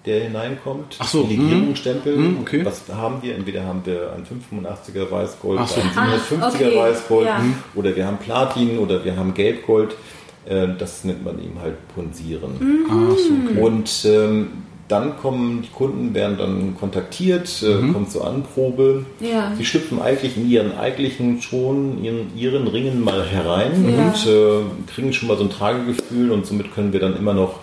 der 0.06 0.24
hineinkommt. 0.24 0.96
Ach 0.98 1.06
so, 1.08 1.24
Die 1.24 1.36
Legierungsstempel. 1.36 2.16
Mhm, 2.16 2.36
okay. 2.40 2.64
Was 2.64 2.82
haben 2.92 3.22
wir? 3.22 3.36
Entweder 3.36 3.62
haben 3.64 3.82
wir 3.84 4.12
ein 4.14 4.24
585er 4.24 5.10
Weißgold, 5.10 5.68
so. 5.68 5.80
ein 5.80 5.86
750er 5.88 6.38
Ach, 6.40 6.54
okay, 6.54 6.76
Weißgold 6.76 7.26
ja. 7.26 7.40
oder 7.74 7.94
wir 7.94 8.06
haben 8.06 8.18
Platin 8.18 8.78
oder 8.78 9.04
wir 9.04 9.16
haben 9.16 9.32
Gelbgold. 9.34 9.94
Äh, 10.44 10.68
Das 10.78 11.04
nennt 11.04 11.24
man 11.24 11.38
eben 11.38 11.56
halt 11.62 11.76
Punsieren. 11.94 12.86
Ah, 12.90 13.14
so, 13.16 13.32
okay. 13.50 13.60
Und 13.60 14.04
ähm, 14.06 14.48
dann 14.88 15.16
kommen 15.16 15.62
die 15.62 15.68
Kunden, 15.68 16.12
werden 16.12 16.36
dann 16.36 16.76
kontaktiert, 16.78 17.62
äh, 17.62 17.76
Mhm. 17.80 17.92
kommt 17.94 18.10
zur 18.10 18.26
Anprobe. 18.26 19.06
Ja. 19.20 19.52
Sie 19.56 19.64
schlüpfen 19.64 20.02
eigentlich 20.02 20.36
in 20.36 20.50
ihren 20.50 20.76
eigentlichen 20.76 21.40
schon, 21.40 22.02
ihren, 22.02 22.36
ihren 22.36 22.66
Ringen 22.66 23.02
mal 23.04 23.24
herein 23.24 23.70
Ja. 23.88 24.06
und 24.08 24.26
äh, 24.26 24.92
kriegen 24.92 25.12
schon 25.12 25.28
mal 25.28 25.36
so 25.38 25.44
ein 25.44 25.50
Tragegefühl 25.50 26.32
und 26.32 26.44
somit 26.44 26.74
können 26.74 26.92
wir 26.92 26.98
dann 27.00 27.16
immer 27.16 27.32
noch 27.34 27.60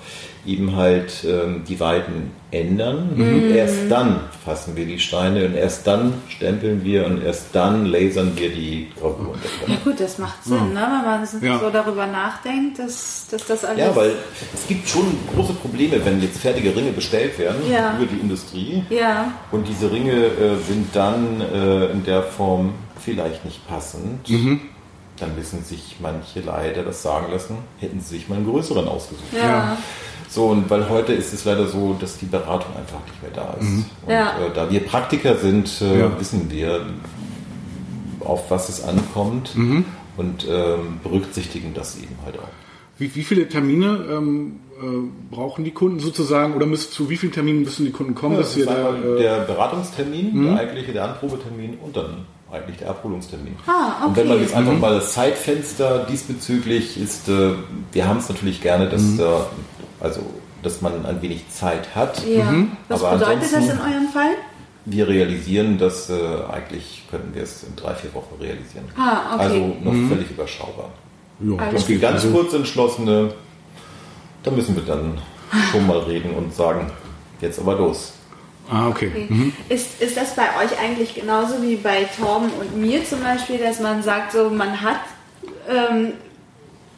eben 0.51 0.75
halt 0.75 1.23
ähm, 1.25 1.63
die 1.67 1.79
Weiten 1.79 2.31
ändern. 2.51 3.11
Mhm. 3.15 3.21
Und 3.35 3.49
erst 3.51 3.89
dann 3.89 4.21
fassen 4.43 4.75
wir 4.75 4.85
die 4.85 4.97
Steine 4.99 5.45
und 5.45 5.55
erst 5.55 5.85
dann 5.85 6.13
stempeln 6.27 6.83
wir 6.83 7.05
und 7.05 7.23
erst 7.23 7.47
dann 7.53 7.85
lasern 7.85 8.31
wir 8.35 8.49
die 8.49 8.87
Gravur. 8.99 9.35
Ja 9.67 9.75
gut, 9.83 9.99
das 9.99 10.17
macht 10.17 10.43
Sinn, 10.43 10.73
ne? 10.73 10.81
wenn 10.81 11.05
man 11.11 11.25
so 11.25 11.37
Ja. 11.45 11.61
darüber 11.71 12.07
nachdenkt, 12.07 12.79
dass, 12.79 13.27
dass 13.29 13.45
das 13.45 13.63
alles... 13.65 13.79
Ja, 13.85 13.95
weil 13.95 14.13
es 14.53 14.67
gibt 14.67 14.89
schon 14.89 15.05
große 15.35 15.53
Probleme, 15.53 16.03
wenn 16.03 16.21
jetzt 16.21 16.39
fertige 16.39 16.75
Ringe 16.75 16.91
bestellt 16.91 17.37
werden 17.37 17.61
Ja. 17.71 17.95
über 17.97 18.07
die 18.07 18.19
Industrie. 18.19 18.83
Ja, 18.89 19.31
Und 19.51 19.67
diese 19.67 19.91
Ringe 19.91 20.11
äh, 20.13 20.55
sind 20.67 20.95
dann 20.95 21.41
äh, 21.53 21.85
in 21.91 22.03
der 22.03 22.23
Form 22.23 22.73
vielleicht 22.99 23.45
nicht 23.45 23.67
passend. 23.67 24.27
Dann 25.19 25.35
müssen 25.35 25.63
sich 25.63 25.97
manche 25.99 26.39
leider 26.41 26.83
das 26.83 27.01
sagen 27.03 27.31
lassen, 27.31 27.57
hätten 27.79 27.99
sie 27.99 28.15
sich 28.17 28.29
mal 28.29 28.35
einen 28.35 28.45
größeren 28.49 28.87
ausgesucht. 28.87 29.33
ja. 29.33 29.77
So, 30.31 30.45
und 30.45 30.69
weil 30.69 30.87
heute 30.89 31.11
ist 31.13 31.33
es 31.33 31.43
leider 31.45 31.67
so, 31.67 31.95
dass 31.99 32.19
die 32.19 32.27
Beratung 32.27 32.75
einfach 32.77 32.99
nicht 33.07 33.19
mehr 33.23 33.31
da 33.33 33.55
ist. 33.59 33.67
Und 34.05 34.11
Ja. 34.13 34.37
äh, 34.45 34.53
da 34.53 34.69
wir 34.69 34.81
Praktiker 34.81 35.35
sind, 35.37 35.81
äh, 35.81 36.01
Ja. 36.01 36.19
wissen 36.19 36.51
wir, 36.51 36.85
auf 38.19 38.51
was 38.51 38.69
es 38.69 38.83
ankommt 38.83 39.55
und 40.17 40.47
ähm, 40.47 40.99
berücksichtigen 41.03 41.73
das 41.73 41.97
eben 41.97 42.15
halt 42.25 42.37
auch. 42.37 42.47
Wie, 42.97 43.15
wie 43.15 43.23
viele 43.23 43.47
Termine 43.47 44.05
ähm, 44.11 44.59
äh, 44.81 45.33
brauchen 45.33 45.63
die 45.63 45.71
Kunden 45.71 45.99
sozusagen 45.99 46.53
oder 46.53 46.65
müssen, 46.65 46.91
zu 46.91 47.09
wie 47.09 47.15
vielen 47.17 47.31
Terminen 47.31 47.61
müssen 47.63 47.85
die 47.85 47.91
Kunden 47.91 48.13
kommen, 48.13 48.35
Ja, 48.35 48.41
dass 48.41 48.55
ihr 48.57 48.65
da, 48.65 48.75
einmal 48.75 49.15
äh, 49.17 49.21
der 49.21 49.37
Beratungstermin, 49.45 50.43
der 50.43 50.57
eigentliche, 50.59 50.91
der 50.91 51.05
Anprobetermin 51.05 51.77
und 51.81 51.95
dann 51.95 52.25
eigentlich 52.51 52.77
der 52.77 52.89
Abholungstermin. 52.89 53.55
Ah, 53.67 54.05
Und 54.05 54.15
wenn 54.15 54.27
man 54.27 54.37
okay. 54.37 54.45
jetzt 54.45 54.55
einfach 54.55 54.73
mal 54.77 54.95
das 54.95 55.13
Zeitfenster 55.13 56.05
diesbezüglich 56.05 56.99
ist, 56.99 57.29
äh, 57.29 57.51
wir 57.91 58.07
haben 58.07 58.17
es 58.17 58.29
natürlich 58.29 58.61
gerne, 58.61 58.89
dass, 58.89 59.19
äh, 59.19 59.23
also, 59.99 60.21
dass 60.63 60.81
man 60.81 61.05
ein 61.05 61.21
wenig 61.21 61.47
Zeit 61.49 61.95
hat. 61.95 62.25
Ja. 62.25 62.51
Was 62.87 63.03
Aber 63.03 63.17
bedeutet 63.17 63.53
das 63.53 63.63
in 63.69 63.79
eurem 63.79 64.07
Fall? 64.11 64.31
Wir 64.85 65.07
realisieren 65.07 65.77
das, 65.77 66.09
äh, 66.09 66.13
eigentlich 66.51 67.03
könnten 67.11 67.35
wir 67.35 67.43
es 67.43 67.63
in 67.63 67.75
drei, 67.75 67.93
vier 67.93 68.13
Wochen 68.13 68.35
realisieren. 68.41 68.85
Ah, 68.97 69.35
okay. 69.35 69.43
Also 69.43 69.75
noch 69.83 70.09
völlig 70.09 70.31
überschaubar. 70.31 70.89
ja, 71.41 71.55
Alles 71.57 71.73
das 71.75 71.83
Für 71.83 71.91
geht. 71.93 72.01
ganz 72.01 72.23
Also, 72.23 72.31
kurz 72.35 72.53
entschlossene, 72.53 73.33
da 74.43 74.51
müssen 74.51 74.75
wir 74.75 74.83
dann 74.83 75.19
schon 75.71 75.85
mal 75.85 75.99
reden 75.99 76.31
und 76.33 76.55
sagen, 76.55 76.89
jetzt 77.41 77.59
aber 77.59 77.75
los. 77.75 78.13
Ah, 78.69 78.87
okay. 78.87 79.11
Okay. 79.29 79.53
Ist, 79.69 80.01
ist 80.01 80.17
das 80.17 80.35
bei 80.35 80.47
euch 80.63 80.79
eigentlich 80.79 81.15
genauso 81.15 81.61
wie 81.61 81.75
bei 81.75 82.07
Torben 82.19 82.49
und 82.51 82.77
mir 82.77 83.03
zum 83.05 83.21
Beispiel, 83.21 83.57
dass 83.57 83.79
man 83.79 84.03
sagt, 84.03 84.31
so 84.33 84.49
man 84.49 84.81
hat 84.81 85.01
ähm, 85.67 86.13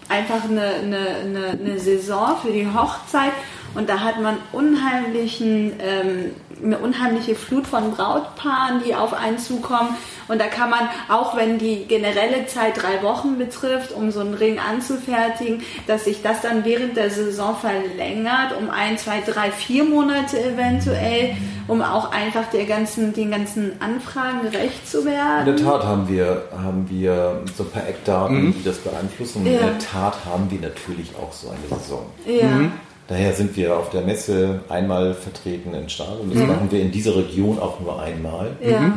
einfach 0.09 0.43
eine, 0.43 0.61
eine, 0.61 1.07
eine, 1.23 1.47
eine 1.59 1.79
Saison 1.79 2.37
für 2.41 2.51
die 2.51 2.67
Hochzeit 2.67 3.31
und 3.75 3.89
da 3.89 3.99
hat 4.01 4.21
man 4.21 4.37
unheimlichen, 4.51 5.73
ähm, 5.79 6.31
eine 6.63 6.77
unheimliche 6.77 7.33
Flut 7.35 7.65
von 7.65 7.91
Brautpaaren, 7.91 8.83
die 8.85 8.93
auf 8.93 9.13
einen 9.13 9.39
zukommen. 9.39 9.95
Und 10.27 10.39
da 10.39 10.45
kann 10.45 10.69
man, 10.69 10.81
auch 11.09 11.35
wenn 11.35 11.57
die 11.57 11.85
generelle 11.87 12.45
Zeit 12.45 12.81
drei 12.81 13.01
Wochen 13.01 13.37
betrifft, 13.37 13.91
um 13.93 14.11
so 14.11 14.19
einen 14.19 14.35
Ring 14.35 14.59
anzufertigen, 14.59 15.63
dass 15.87 16.05
sich 16.05 16.21
das 16.21 16.41
dann 16.41 16.63
während 16.63 16.95
der 16.97 17.09
Saison 17.09 17.55
verlängert, 17.55 18.55
um 18.59 18.69
ein, 18.69 18.97
zwei, 18.97 19.21
drei, 19.21 19.51
vier 19.51 19.83
Monate 19.83 20.39
eventuell, 20.39 21.35
um 21.67 21.81
auch 21.81 22.11
einfach 22.11 22.45
der 22.53 22.65
ganzen, 22.65 23.13
den 23.13 23.31
ganzen 23.31 23.73
Anfragen 23.81 24.43
gerecht 24.51 24.87
zu 24.89 24.99
In 24.99 25.05
der 25.05 25.13
werden. 25.45 25.57
Tat 25.65 25.83
haben 25.83 26.07
wir, 26.07 26.43
haben 26.51 26.85
wir 26.89 27.41
so 27.57 27.63
ein 27.63 27.71
paar 27.71 27.87
Eckdaten, 27.87 28.53
die 28.53 28.63
das 28.63 28.77
beeinflussen. 28.77 29.39
Und 29.41 29.47
Ja. 29.47 29.53
in 29.53 29.59
der 29.65 29.79
Tat 29.79 30.17
haben 30.25 30.49
wir 30.51 30.59
natürlich 30.59 31.11
auch 31.15 31.31
so 31.33 31.49
eine 31.49 31.79
Saison. 31.79 32.05
Ja. 32.25 32.69
Daher 33.07 33.33
sind 33.33 33.57
wir 33.57 33.75
auf 33.75 33.89
der 33.89 34.01
Messe 34.01 34.61
einmal 34.69 35.13
vertreten 35.13 35.73
in 35.73 35.89
Stahl 35.89 36.17
und 36.21 36.33
das 36.33 36.41
machen 36.47 36.67
wir 36.71 36.81
in 36.81 36.91
dieser 36.91 37.15
Region 37.15 37.59
auch 37.59 37.79
nur 37.81 38.01
einmal. 38.01 38.51
Ja. 38.61 38.93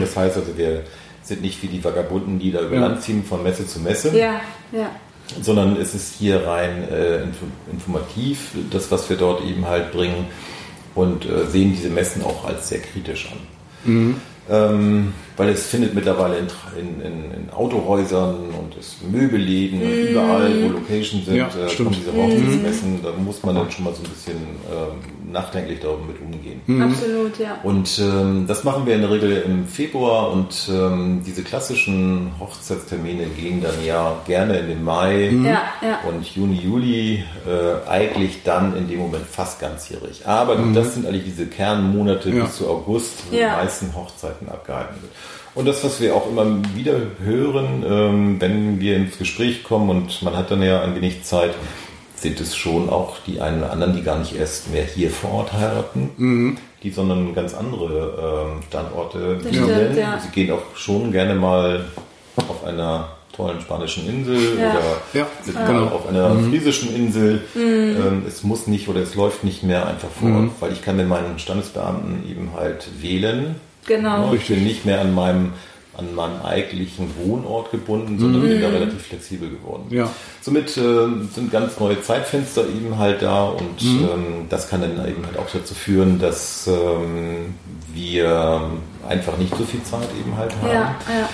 Das 0.00 0.16
heißt 0.16 0.36
also, 0.36 0.56
wir 0.56 0.82
sind 1.22 1.42
nicht 1.42 1.60
wie 1.62 1.66
die 1.66 1.82
Vagabunden, 1.82 2.38
die 2.38 2.52
da 2.52 2.60
über. 2.60 2.76
Land 2.76 3.02
ziehen 3.02 3.24
von 3.24 3.42
Messe 3.42 3.66
zu 3.66 3.80
Messe, 3.80 4.16
Ja, 4.16 4.40
ja. 4.70 4.90
sondern 5.42 5.76
es 5.76 5.94
ist 5.94 6.14
hier 6.18 6.46
rein 6.46 6.88
äh, 6.88 7.22
info- 7.24 7.46
informativ, 7.72 8.50
das, 8.70 8.90
was 8.92 9.10
wir 9.10 9.16
dort 9.16 9.44
eben 9.44 9.66
halt 9.66 9.90
bringen 9.92 10.26
und 10.94 11.24
äh, 11.26 11.46
sehen 11.50 11.72
diese 11.72 11.88
Messen 11.90 12.22
auch 12.22 12.44
als 12.46 12.68
sehr 12.68 12.78
kritisch 12.80 13.28
an. 13.32 14.20
Ähm, 14.50 15.12
weil 15.36 15.50
es 15.50 15.66
findet 15.66 15.94
mittlerweile 15.94 16.38
in, 16.38 16.46
in, 16.78 17.00
in, 17.00 17.32
in 17.32 17.50
Autohäusern 17.50 18.36
und 18.58 18.76
es 18.78 18.96
Möbelläden 19.10 19.82
und 19.82 19.92
überall, 20.10 20.50
wo 20.62 20.68
Locations 20.70 21.26
sind, 21.26 21.36
Ja, 21.36 21.48
äh, 21.48 21.74
kommen 21.76 21.94
diese 21.94 22.12
Hochzeitsmessen. 22.12 23.02
Da 23.02 23.12
muss 23.12 23.42
man 23.42 23.54
dann 23.54 23.70
schon 23.70 23.84
mal 23.84 23.94
so 23.94 24.02
ein 24.02 24.10
bisschen 24.10 24.36
ähm, 24.36 25.17
nachdenklich 25.32 25.80
damit 25.80 26.20
umgehen. 26.20 26.60
Absolut, 26.82 27.38
ja. 27.38 27.58
Und 27.62 27.98
ähm, 27.98 28.46
das 28.46 28.64
machen 28.64 28.86
wir 28.86 28.94
in 28.94 29.02
der 29.02 29.10
Regel 29.10 29.42
im 29.46 29.66
Februar 29.66 30.30
und 30.32 30.68
ähm, 30.72 31.22
diese 31.26 31.42
klassischen 31.42 32.32
Hochzeitstermine 32.40 33.26
gehen 33.38 33.60
dann 33.62 33.84
ja 33.84 34.16
gerne 34.26 34.58
in 34.58 34.68
den 34.68 34.84
Mai 34.84 35.30
Ja, 35.44 35.62
ja. 35.82 36.00
und 36.08 36.24
Juni, 36.34 36.56
Juli 36.56 37.24
äh, 37.46 37.88
eigentlich 37.88 38.42
dann 38.44 38.76
in 38.76 38.88
dem 38.88 38.98
Moment 39.00 39.26
fast 39.26 39.60
ganzjährig. 39.60 40.26
Aber 40.26 40.56
das 40.74 40.94
sind 40.94 41.06
eigentlich 41.06 41.24
diese 41.24 41.46
Kernmonate 41.46 42.30
Ja. 42.30 42.44
bis 42.44 42.56
zu 42.56 42.68
August, 42.68 43.24
wo 43.30 43.36
Ja. 43.36 43.50
die 43.60 43.64
meisten 43.64 43.94
Hochzeiten 43.94 44.48
abgehalten 44.48 44.96
wird. 45.02 45.12
Und 45.54 45.66
das, 45.66 45.82
was 45.82 46.00
wir 46.00 46.14
auch 46.14 46.28
immer 46.30 46.46
wieder 46.76 46.94
hören, 47.24 47.84
ähm, 47.88 48.36
wenn 48.40 48.80
wir 48.80 48.96
ins 48.96 49.18
Gespräch 49.18 49.64
kommen 49.64 49.90
und 49.90 50.22
man 50.22 50.36
hat 50.36 50.50
dann 50.50 50.62
ja 50.62 50.82
ein 50.82 50.94
wenig 50.94 51.24
Zeit, 51.24 51.50
sind 52.20 52.40
es 52.40 52.56
schon 52.56 52.88
auch 52.90 53.16
die 53.26 53.40
einen 53.40 53.62
oder 53.62 53.72
anderen, 53.72 53.94
die 53.96 54.02
gar 54.02 54.18
nicht 54.18 54.34
erst 54.36 54.70
mehr 54.72 54.84
hier 54.84 55.10
vor 55.10 55.32
Ort 55.32 55.52
heiraten, 55.52 56.56
die 56.82 56.90
sondern 56.90 57.34
ganz 57.34 57.54
andere 57.54 58.46
ähm, 58.54 58.62
Standorte 58.68 59.44
wählen. 59.44 59.96
ja. 59.96 60.18
Sie 60.20 60.28
gehen 60.30 60.52
auch 60.52 60.62
schon 60.76 61.12
gerne 61.12 61.34
mal 61.34 61.84
auf 62.36 62.64
einer 62.64 63.08
tollen 63.36 63.60
spanischen 63.60 64.08
Insel 64.08 64.58
Ja. 64.58 64.70
oder 64.72 64.82
Ja, 65.12 65.26
genau. 65.66 65.86
auf 65.94 66.08
einer 66.08 66.30
friesischen 66.48 66.94
Insel. 66.94 67.42
Ähm, 67.56 68.24
es 68.26 68.42
muss 68.42 68.66
nicht 68.66 68.88
oder 68.88 69.00
es 69.00 69.14
läuft 69.14 69.44
nicht 69.44 69.62
mehr 69.62 69.86
einfach 69.86 70.08
vor 70.20 70.30
Ort, 70.30 70.50
weil 70.60 70.72
ich 70.72 70.82
kann 70.82 70.96
mit 70.96 71.06
meinen 71.08 71.38
Standesbeamten 71.38 72.28
eben 72.28 72.50
halt 72.56 72.88
wählen. 73.00 73.54
Genau. 73.86 74.34
Ich 74.34 74.48
bin 74.48 74.64
nicht 74.64 74.84
mehr 74.84 75.00
an 75.00 75.14
meinem 75.14 75.52
an 75.98 76.14
meinem 76.14 76.40
eigentlichen 76.42 77.10
Wohnort 77.16 77.72
gebunden, 77.72 78.18
sondern 78.18 78.42
bin 78.42 78.62
da 78.62 78.68
relativ 78.68 79.02
flexibel 79.02 79.50
geworden. 79.50 79.86
Ja. 79.90 80.08
Somit 80.40 80.76
äh, 80.76 81.06
sind 81.34 81.50
ganz 81.50 81.78
neue 81.80 82.00
Zeitfenster 82.00 82.62
eben 82.68 82.96
halt 82.98 83.20
da 83.20 83.46
und 83.46 83.82
ähm, 83.82 84.46
das 84.48 84.68
kann 84.68 84.80
dann 84.80 84.92
eben 85.08 85.26
halt 85.26 85.36
auch 85.36 85.48
dazu 85.52 85.74
führen, 85.74 86.20
dass 86.20 86.68
ähm, 86.68 87.54
wir 87.92 88.70
einfach 89.08 89.36
nicht 89.38 89.56
so 89.56 89.64
viel 89.64 89.82
Zeit 89.82 90.08
eben 90.20 90.36
halt 90.36 90.54
haben. 90.62 90.68
Ja, 90.68 90.96
ja. 91.08 91.28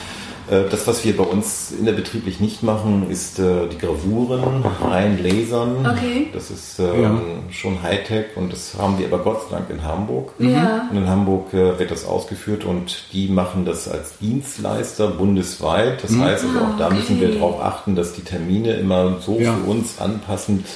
Äh, 0.51 0.69
Das, 0.71 0.87
was 0.87 1.05
wir 1.05 1.17
bei 1.17 1.25
uns 1.25 1.73
innerbetrieblich 1.73 2.41
nicht 2.41 2.63
machen, 2.63 3.09
ist 3.11 3.39
äh, 3.39 3.67
die 3.69 3.79
Gravuren 3.79 4.65
rein 4.83 5.19
lasern. 5.23 5.87
Okay. 5.87 6.29
Das 6.33 6.51
ist 6.51 6.79
ähm, 6.79 7.03
Ja. 7.03 7.21
schon 7.51 7.83
Hightech 7.83 8.37
und 8.37 8.53
das 8.53 8.75
haben 8.79 8.99
wir 8.99 9.07
aber 9.07 9.19
Gott 9.19 9.43
sei 9.49 9.57
Dank 9.57 9.71
in 9.71 9.83
Hamburg. 9.83 10.33
Ja. 10.39 10.89
Und 10.91 10.97
in 10.99 11.09
Hamburg 11.09 11.53
äh, 11.55 11.79
wird 11.79 11.91
das 11.91 12.05
ausgeführt 12.05 12.65
und 12.65 13.05
die 13.13 13.29
machen 13.29 13.65
das 13.65 13.89
als 13.89 14.19
Dienstleister 14.19 15.09
bundesweit. 15.09 16.03
Das 16.03 16.11
heißt 16.17 16.45
also 16.45 16.59
auch 16.59 16.79
da 16.79 16.91
müssen 16.91 17.21
wir 17.21 17.29
okay. 17.29 17.39
darauf 17.39 17.61
achten, 17.63 17.95
dass 17.95 18.13
die 18.15 18.23
Termine 18.23 18.75
immer 18.75 19.19
so 19.21 19.39
Ja. 19.39 19.55
für 19.55 19.71
uns 19.71 19.99
anpassend 19.99 20.67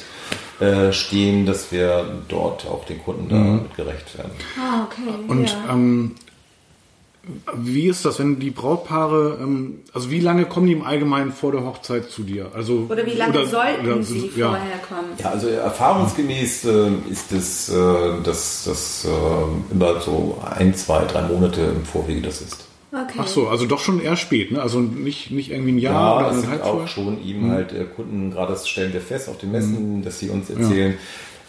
äh, 0.61 0.93
stehen, 0.93 1.47
dass 1.47 1.71
wir 1.71 2.05
dort 2.29 2.67
auch 2.67 2.85
den 2.85 3.03
Kunden 3.05 3.29
damit 3.29 3.77
gerecht 3.77 4.17
werden. 4.19 4.33
Ah, 4.59 4.85
okay. 4.85 5.09
Und 5.29 5.51
ja. 5.51 5.57
ähm, 5.73 6.15
wie 7.57 7.87
ist 7.89 8.05
das, 8.05 8.19
wenn 8.19 8.39
die 8.39 8.51
Brautpaare, 8.51 9.39
ähm, 9.41 9.81
also 9.93 10.11
wie 10.11 10.21
lange 10.21 10.45
kommen 10.47 10.67
die 10.67 10.73
im 10.73 10.83
Allgemeinen 10.83 11.33
vor 11.33 11.53
der 11.53 11.65
Hochzeit 11.65 12.11
zu 12.11 12.23
dir? 12.23 12.51
Also 12.55 12.87
oder 12.89 13.05
wie 13.07 13.13
lange 13.13 13.39
oder- 13.39 13.47
sollten 13.47 13.87
oder- 13.87 14.03
sie 14.03 14.31
ja. 14.37 14.49
vorher 14.49 14.79
kommen? 14.79 15.09
Ja, 15.19 15.31
also 15.31 15.49
erfahrungsgemäß 15.49 16.65
äh, 16.65 16.91
ist 17.11 17.33
es, 17.33 17.69
äh, 17.69 17.75
dass 18.25 18.65
das 18.65 19.05
äh, 19.07 19.73
immer 19.73 20.01
so 20.01 20.41
ein, 20.45 20.75
zwei, 20.75 21.05
drei 21.05 21.23
Monate 21.23 21.61
im 21.61 21.85
Vorwege 21.85 22.23
das 22.23 22.41
ist. 22.41 22.65
Okay. 22.91 23.19
Ach 23.19 23.27
so, 23.27 23.49
also 23.49 23.67
doch 23.67 23.81
schon 23.81 24.01
eher 24.01 24.17
spät, 24.17 24.51
ne? 24.51 24.63
Also 24.63 24.81
nicht, 24.81 25.31
nicht 25.31 25.51
irgendwie 25.51 25.73
ein 25.73 25.79
Jahr 25.79 26.17
oder 26.17 26.31
es 26.31 26.37
sind 26.37 26.45
anderthalb 26.47 26.63
auch 26.65 26.71
vorher? 26.71 26.89
schon 26.89 27.23
eben 27.23 27.51
halt 27.51 27.73
äh, 27.73 27.85
Kunden, 27.85 28.31
gerade 28.31 28.53
das 28.53 28.67
stellen 28.67 28.95
wir 28.95 29.03
fest 29.03 29.29
auf 29.29 29.37
den 29.37 29.53
Messen, 29.53 30.03
dass 30.03 30.19
sie 30.19 30.31
uns 30.31 30.49
erzählen, 30.49 30.95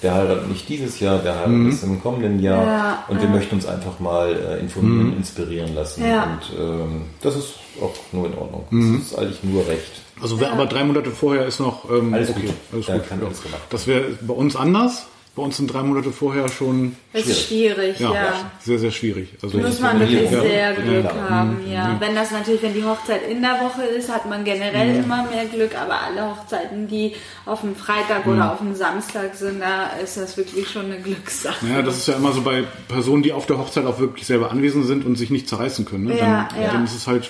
wir 0.01 0.13
heiraten 0.13 0.50
nicht 0.50 0.68
dieses 0.70 1.00
Jahr, 1.00 1.24
wir 1.24 1.34
heiraten 1.36 1.70
es 1.70 1.84
im 1.84 2.01
kommenden 2.01 2.39
Jahr 2.39 2.65
Ja, 2.65 3.03
und 3.10 3.22
wir 3.22 3.27
möchten 3.29 3.56
uns 3.56 3.65
einfach 3.65 4.00
mal 4.00 4.29
äh, 4.34 4.60
informieren, 4.60 5.18
inspirieren 5.18 5.75
lassen. 5.75 6.06
Ja. 6.06 6.24
Und 6.24 6.60
ähm, 6.60 7.01
das 7.22 7.36
ist 7.36 7.53
auch 7.82 7.94
nur 8.12 8.27
in 8.27 8.34
Ordnung. 8.38 8.65
Das 8.72 9.08
ist 9.12 9.18
eigentlich 9.18 9.44
nur 9.44 9.68
recht. 9.68 10.01
Also 10.22 10.39
wer- 10.39 10.51
aber 10.51 10.65
drei 10.65 10.84
Monate 10.84 11.12
vorher 11.12 11.46
ist 11.46 11.60
noch 11.60 11.89
ähm, 11.89 12.13
Alles 12.13 12.29
okay, 12.29 12.41
gut. 12.41 12.53
alles 12.74 12.86
Da 12.88 12.94
gut. 12.98 13.08
kann 13.10 13.20
ja. 13.22 13.25
alles 13.27 13.41
gemacht 13.44 13.62
Das 13.70 13.88
wäre 13.88 14.03
bei 14.22 14.34
uns 14.34 14.56
anders. 14.56 15.08
Bei 15.39 15.46
uns 15.46 15.55
sind 15.55 15.74
drei 15.74 15.84
Monate 15.84 16.12
vorher 16.12 16.50
schon 16.50 16.98
ist 17.13 17.48
schwierig, 17.48 17.98
ja. 17.98 18.13
ja, 18.13 18.34
sehr, 18.60 18.77
sehr 18.77 18.91
schwierig. 18.91 19.29
Also 19.41 19.58
Muss 19.58 19.79
man 19.79 19.98
wirklich 19.98 20.29
Ja. 20.29 20.41
sehr. 20.41 20.74
Glück 20.74 21.05
Ja. 21.05 21.29
haben, 21.29 21.60
ja. 21.72 21.96
Wenn 21.98 22.13
das 22.13 22.31
natürlich, 22.31 22.62
wenn 22.62 22.74
die 22.74 22.84
Hochzeit 22.84 23.22
in 23.31 23.41
der 23.41 23.53
Woche 23.62 23.84
ist, 23.84 24.13
hat 24.13 24.27
man 24.29 24.43
generell 24.43 24.98
Mhm. 24.98 25.03
immer 25.05 25.24
mehr 25.31 25.46
Glück, 25.46 25.72
aber 25.81 25.96
alle 26.01 26.29
Hochzeiten, 26.36 26.89
die 26.89 27.13
auf 27.46 27.62
dem 27.62 27.74
Freitag 27.77 28.25
Mhm. 28.25 28.34
oder 28.34 28.51
auf 28.51 28.58
dem 28.58 28.75
Samstag 28.75 29.34
sind, 29.36 29.62
da 29.62 29.91
ist 30.03 30.17
das 30.17 30.36
wirklich 30.36 30.67
schon 30.69 30.88
eine 30.88 31.00
Glückssache. 31.00 31.65
Ja, 31.67 31.81
das 31.84 32.00
ist 32.00 32.08
ja 32.10 32.15
immer 32.15 32.34
so 32.34 32.41
bei 32.41 32.65
Personen, 32.89 33.24
die 33.24 33.31
auf 33.31 33.46
der 33.46 33.60
Hochzeit 33.60 33.86
auch 33.86 34.00
wirklich 34.00 34.25
selber 34.27 34.51
anwesend 34.51 34.86
sind 34.88 35.05
und 35.05 35.15
sich 35.15 35.29
nicht 35.29 35.48
zerreißen 35.48 35.86
können. 35.86 36.03
Ne? 36.03 36.17
Ja, 36.17 36.50
dann, 36.51 36.62
ja. 36.62 36.74
dann 36.74 36.84
ist 36.84 36.96
es 36.96 37.08
halt. 37.08 37.29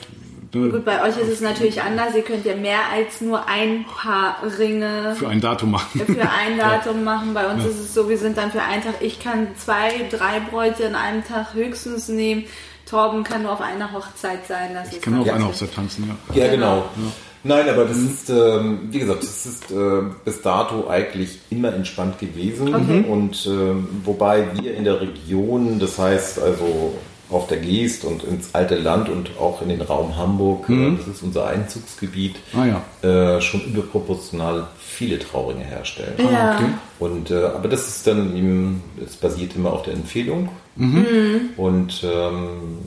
Gut, 0.51 0.83
bei 0.83 1.03
euch 1.03 1.15
ist 1.17 1.29
es 1.31 1.41
natürlich 1.41 1.81
anders. 1.81 2.15
Ihr 2.15 2.23
könnt 2.23 2.45
ja 2.45 2.55
mehr 2.55 2.79
als 2.91 3.21
nur 3.21 3.47
ein 3.47 3.85
paar 3.85 4.37
Ringe 4.57 5.15
für 5.15 5.27
ein 5.27 5.41
Datum 5.41 5.71
machen. 5.71 5.99
für 6.05 6.21
ein 6.21 6.57
Datum 6.57 7.03
machen. 7.03 7.33
Bei 7.33 7.51
uns 7.51 7.65
ist 7.65 7.79
es 7.79 7.93
so, 7.93 8.09
wir 8.09 8.17
sind 8.17 8.37
dann 8.37 8.51
für 8.51 8.63
einen 8.63 8.81
Tag, 8.81 8.95
ich 9.01 9.19
kann 9.19 9.49
zwei, 9.57 10.07
drei 10.09 10.39
Bräute 10.39 10.83
in 10.83 10.95
einem 10.95 11.23
Tag 11.23 11.53
höchstens 11.53 12.07
nehmen. 12.07 12.45
Torben 12.89 13.23
kann 13.23 13.43
nur 13.43 13.51
auf 13.51 13.61
einer 13.61 13.93
Hochzeit 13.93 14.47
sein. 14.47 14.71
Das 14.73 14.87
Ich 14.87 14.95
ist 14.95 15.01
kann 15.03 15.15
auch 15.15 15.21
auf 15.21 15.31
einer 15.31 15.47
Hochzeit 15.47 15.73
tanzen, 15.75 16.11
ja. 16.33 16.41
Ja, 16.43 16.51
genau. 16.51 16.85
Nein, 17.43 17.69
aber 17.69 17.85
das 17.85 17.97
ist, 17.97 18.29
ähm, 18.29 18.89
wie 18.91 18.99
gesagt, 18.99 19.23
das 19.23 19.45
ist 19.45 19.71
äh, 19.71 20.01
bis 20.25 20.41
dato 20.41 20.89
eigentlich 20.89 21.39
immer 21.49 21.73
entspannt 21.73 22.19
gewesen. 22.19 22.73
Okay. 22.75 23.05
Und 23.07 23.45
ähm, 23.45 23.87
wobei 24.03 24.45
wir 24.55 24.75
in 24.75 24.83
der 24.83 24.99
Region, 24.99 25.79
das 25.79 25.97
heißt 25.97 26.39
also 26.39 26.95
auf 27.29 27.47
der 27.47 27.57
Geest 27.57 28.05
und 28.05 28.23
ins 28.23 28.49
alte 28.53 28.75
Land 28.75 29.07
und 29.09 29.31
auch 29.39 29.61
in 29.61 29.69
den 29.69 29.81
Raum 29.81 30.17
Hamburg, 30.17 30.67
äh, 30.69 30.95
das 30.97 31.07
ist 31.07 31.23
unser 31.23 31.47
Einzugsgebiet, 31.47 32.35
Ah, 32.57 32.65
ja. 32.65 33.35
äh, 33.37 33.41
schon 33.41 33.61
überproportional 33.61 34.67
viele 34.79 35.19
Trauringe 35.19 35.63
herstellen. 35.63 36.13
Ja. 36.17 36.55
okay. 36.55 36.65
Und, 36.99 37.31
äh, 37.31 37.43
aber 37.43 37.67
das 37.67 37.87
ist 37.87 38.07
dann 38.07 38.35
eben, 38.35 38.81
es 39.05 39.15
basiert 39.15 39.55
immer 39.55 39.73
auf 39.73 39.83
der 39.83 39.93
Empfehlung. 39.93 40.49
Und 41.57 42.03
ähm, 42.03 42.77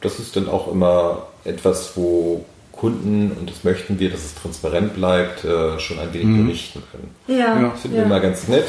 das 0.00 0.18
ist 0.20 0.36
dann 0.36 0.48
auch 0.48 0.70
immer 0.70 1.26
etwas, 1.44 1.92
wo 1.96 2.44
Kunden, 2.72 3.32
und 3.40 3.50
das 3.50 3.64
möchten 3.64 3.98
wir, 3.98 4.10
dass 4.10 4.24
es 4.24 4.34
transparent 4.36 4.94
bleibt, 4.94 5.44
äh, 5.44 5.78
schon 5.80 5.98
ein 5.98 6.12
wenig 6.14 6.44
berichten 6.46 6.82
können. 6.92 7.10
Ja. 7.26 7.60
Ja. 7.60 7.70
Das 7.70 7.80
finden 7.80 7.96
wir 7.96 8.04
immer 8.04 8.20
ganz 8.20 8.46
nett. 8.48 8.66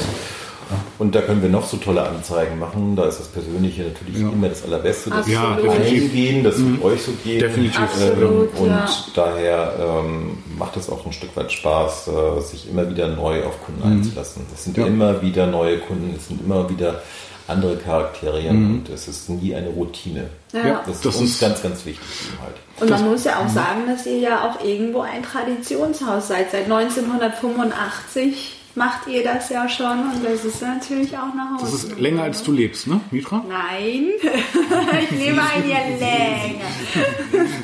Und 0.98 1.14
da 1.14 1.20
können 1.22 1.42
wir 1.42 1.48
noch 1.48 1.66
so 1.66 1.76
tolle 1.78 2.02
Anzeigen 2.08 2.58
machen. 2.58 2.94
Da 2.96 3.04
ist 3.06 3.18
das 3.20 3.28
Persönliche 3.28 3.82
natürlich 3.84 4.18
Ja. 4.20 4.28
immer 4.28 4.48
das 4.48 4.64
Allerbeste, 4.64 5.10
dass 5.10 5.26
Ja, 5.28 5.56
eingehen, 5.56 6.44
dass 6.44 6.56
es 6.56 6.82
euch 6.82 7.02
so 7.02 7.12
geht. 7.24 7.42
Definitiv. 7.42 7.80
Absolut, 7.80 8.56
und 8.58 8.68
ja. 8.68 8.88
daher 9.14 9.72
ähm, 9.80 10.38
macht 10.58 10.76
es 10.76 10.88
auch 10.90 11.04
ein 11.06 11.12
Stück 11.12 11.34
weit 11.36 11.50
Spaß, 11.52 12.08
äh, 12.08 12.40
sich 12.42 12.68
immer 12.70 12.88
wieder 12.88 13.08
neu 13.08 13.44
auf 13.44 13.64
Kunden 13.64 13.82
einzulassen. 13.82 14.42
Es 14.54 14.64
sind 14.64 14.76
Ja. 14.76 14.86
immer 14.86 15.20
wieder 15.22 15.46
neue 15.46 15.78
Kunden, 15.78 16.14
es 16.16 16.28
sind 16.28 16.42
immer 16.44 16.68
wieder 16.68 17.02
andere 17.48 17.76
Charaktere 17.78 18.48
und 18.50 18.84
es 18.94 19.08
ist 19.08 19.28
nie 19.28 19.52
eine 19.56 19.70
Routine. 19.70 20.28
Ja. 20.52 20.82
Das 20.86 20.96
ist 20.96 21.04
Das 21.06 21.16
uns 21.16 21.30
ist- 21.30 21.40
ganz, 21.40 21.60
ganz 21.62 21.84
wichtig 21.84 22.06
eben 22.28 22.40
halt. 22.42 22.54
Und 22.80 22.90
man 22.90 23.10
muss 23.10 23.24
ja 23.24 23.40
auch 23.40 23.48
sagen, 23.48 23.80
dass 23.88 24.06
ihr 24.06 24.18
ja 24.18 24.48
auch 24.48 24.64
irgendwo 24.64 25.00
ein 25.00 25.22
Traditionshaus 25.24 26.28
seid. 26.28 26.52
Seit 26.52 26.68
1985 26.68 28.59
macht 28.76 29.06
ihr 29.08 29.24
das 29.24 29.48
ja 29.50 29.68
schon 29.68 29.98
und 30.12 30.24
das 30.24 30.44
ist 30.44 30.62
natürlich 30.62 31.16
auch 31.16 31.32
eine 31.32 31.58
Das 31.60 31.70
Hausnummer. 31.72 31.92
ist 31.94 32.00
länger 32.00 32.22
als 32.22 32.42
du 32.42 32.52
lebst, 32.52 32.86
ne, 32.86 33.00
Mitra? 33.10 33.44
Nein, 33.48 34.08
ich 35.02 35.10
lebe 35.10 35.40
ein 35.42 35.68
Jahr 35.68 35.88
länger. 35.88 36.64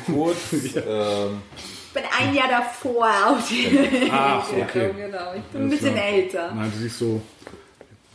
Kurz, 0.05 0.37
ähm, 0.53 1.41
Ich 1.87 1.93
bin 1.93 2.03
ein 2.19 2.33
Jahr 2.35 2.47
davor 2.49 3.07
auf 3.27 3.47
die 3.49 4.09
Ach, 4.11 4.43
okay. 4.51 4.91
Genau, 4.95 5.33
ich 5.35 5.43
bin 5.43 5.61
ein 5.63 5.69
bisschen 5.69 5.97
älter. 5.97 6.51
Nein, 6.53 6.71
du 6.75 6.79
siehst 6.81 6.99
so. 6.99 7.21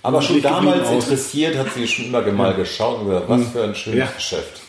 aber 0.03 0.21
schon 0.23 0.41
damals 0.43 0.87
aus. 0.89 1.05
interessiert, 1.05 1.57
hat 1.57 1.73
sie 1.75 1.87
schon 1.89 2.07
immer 2.07 2.23
mal 2.33 2.55
geschaut 2.55 3.01
und 3.01 3.07
gesagt, 3.09 3.29
was 3.29 3.49
für 3.53 3.65
ein 3.65 3.75
schönes 3.75 3.99
Ja. 3.99 4.07
Geschäft. 4.15 4.61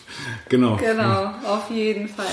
Genau. 0.48 0.76
Genau, 0.76 1.30
auf 1.46 1.70
jeden 1.70 2.08
Fall. 2.08 2.24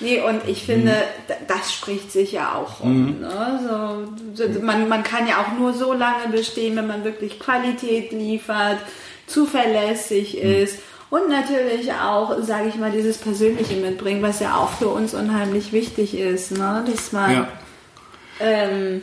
Nee, 0.00 0.20
und 0.22 0.40
ich 0.48 0.64
finde, 0.64 0.92
d- 1.28 1.34
das 1.46 1.72
spricht 1.74 2.10
sich 2.10 2.32
ja 2.32 2.54
auch 2.54 2.80
rum. 2.80 3.20
Ne? 3.20 4.06
So, 4.34 4.44
man, 4.62 4.88
man 4.88 5.02
kann 5.02 5.26
ja 5.28 5.42
auch 5.42 5.58
nur 5.58 5.74
so 5.74 5.92
lange 5.92 6.28
bestehen, 6.32 6.74
wenn 6.76 6.86
man 6.86 7.04
wirklich 7.04 7.38
Qualität 7.38 8.10
liefert, 8.12 8.78
zuverlässig 9.26 10.38
ist 10.38 10.78
und 11.10 11.28
natürlich 11.28 11.92
auch, 11.92 12.42
sage 12.42 12.68
ich 12.68 12.76
mal, 12.76 12.90
dieses 12.90 13.18
Persönliche 13.18 13.74
mitbringt, 13.76 14.22
was 14.22 14.40
ja 14.40 14.56
auch 14.56 14.70
für 14.70 14.88
uns 14.88 15.12
unheimlich 15.14 15.72
wichtig 15.72 16.16
ist, 16.18 16.52
ne? 16.52 16.84
dass 16.90 17.12
man 17.12 17.32
Ja. 17.32 17.48
ähm, 18.40 19.02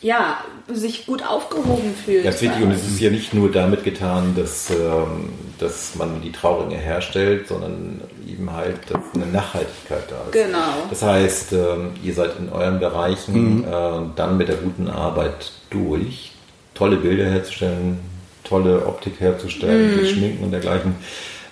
ja, 0.00 0.36
sich 0.68 1.06
gut 1.06 1.26
aufgehoben 1.26 1.94
fühlt. 2.04 2.24
Ganz 2.24 2.42
wichtig, 2.42 2.62
und 2.62 2.70
es 2.72 2.86
ist 2.86 3.00
ja 3.00 3.10
nicht 3.10 3.32
nur 3.32 3.50
damit 3.50 3.84
getan, 3.84 4.34
dass, 4.36 4.68
ähm, 4.70 5.30
dass 5.64 5.94
man 5.96 6.20
die 6.22 6.30
Trauringe 6.32 6.76
herstellt, 6.76 7.48
sondern 7.48 8.00
eben 8.28 8.52
halt, 8.52 8.76
dass 8.88 9.00
eine 9.14 9.26
Nachhaltigkeit 9.26 10.04
da 10.10 10.16
ist. 10.26 10.32
Genau. 10.32 10.86
Das 10.90 11.02
heißt, 11.02 11.52
ähm, 11.52 11.90
ihr 12.02 12.14
seid 12.14 12.32
in 12.38 12.48
euren 12.50 12.78
Bereichen 12.78 13.64
äh, 13.64 13.68
dann 14.16 14.36
mit 14.36 14.48
der 14.48 14.56
guten 14.56 14.88
Arbeit 14.88 15.52
durch, 15.70 16.32
tolle 16.74 16.96
Bilder 16.96 17.24
herzustellen, 17.26 17.98
tolle 18.44 18.84
Optik 18.86 19.14
herzustellen, 19.20 19.96
durch 19.96 20.10
Schminken 20.12 20.44
und 20.44 20.50
dergleichen. 20.52 20.94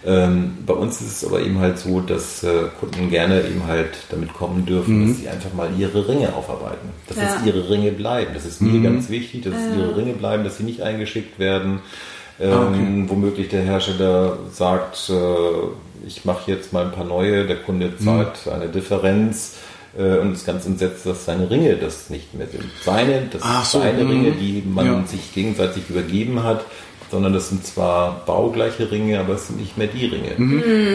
Ähm, 0.05 0.59
bei 0.67 0.75
uns 0.75 1.01
ist 1.01 1.23
es 1.23 1.25
aber 1.29 1.41
eben 1.41 1.61
halt 1.61 1.79
so, 1.79 2.01
dass 2.01 2.43
äh, 2.43 2.65
Kunden 2.81 3.09
gerne 3.09 3.41
eben 3.43 3.65
halt 3.69 3.91
damit 4.11 4.35
kommen 4.35 4.67
dürfen, 4.67 5.09
dass 5.09 5.19
sie 5.19 5.29
einfach 5.29 5.53
mal 5.55 5.69
ihre 5.79 6.09
Ringe 6.09 6.35
aufarbeiten. 6.35 6.89
Dass 7.07 7.19
Ja. 7.19 7.37
es 7.39 7.47
ihre 7.47 7.71
Ringe 7.71 7.93
bleiben. 7.93 8.33
Das 8.35 8.45
ist 8.45 8.61
mir 8.61 8.83
ganz 8.83 9.09
wichtig, 9.11 9.43
dass 9.45 9.55
es 9.55 9.77
ihre 9.77 9.97
Ringe 9.97 10.15
bleiben, 10.15 10.43
dass 10.43 10.57
sie 10.59 10.65
nicht 10.65 10.83
eingeschickt 10.83 11.39
werden. 11.39 11.81
Ähm, 12.41 13.09
Womöglich 13.09 13.49
der 13.49 13.63
Hersteller 13.63 14.39
sagt, 14.53 15.11
äh, 15.11 16.07
ich 16.07 16.25
mache 16.25 16.51
jetzt 16.51 16.73
mal 16.73 16.85
ein 16.87 16.93
paar 16.93 17.05
neue, 17.05 17.47
der 17.47 17.57
Kunde 17.57 17.97
zahlt 17.99 18.49
eine 18.53 18.69
Differenz 18.69 19.57
äh, 19.97 20.19
und 20.19 20.33
ist 20.33 20.47
ganz 20.47 20.67
entsetzt, 20.67 21.07
dass 21.07 21.25
seine 21.25 21.51
Ringe 21.51 21.77
das 21.77 22.11
nicht 22.11 22.35
mehr 22.35 22.47
sind. 22.49 22.65
Seine, 22.85 23.29
das 23.31 23.71
so, 23.71 23.81
seine 23.81 24.05
mhm. 24.05 24.11
Ringe, 24.11 24.33
die 24.33 24.63
man 24.67 24.87
Ja. 24.87 25.05
sich 25.07 25.33
gegenseitig 25.35 25.89
übergeben 25.89 26.43
hat, 26.43 26.65
sondern 27.13 27.35
das 27.35 27.51
sind 27.51 27.65
zwar 27.65 28.25
baugleiche 28.25 28.91
Ringe, 28.91 29.21
aber 29.21 29.35
es 29.35 29.47
sind 29.47 29.61
nicht 29.61 29.77
mehr 29.77 29.87
die 29.87 30.07
Ringe. 30.07 30.35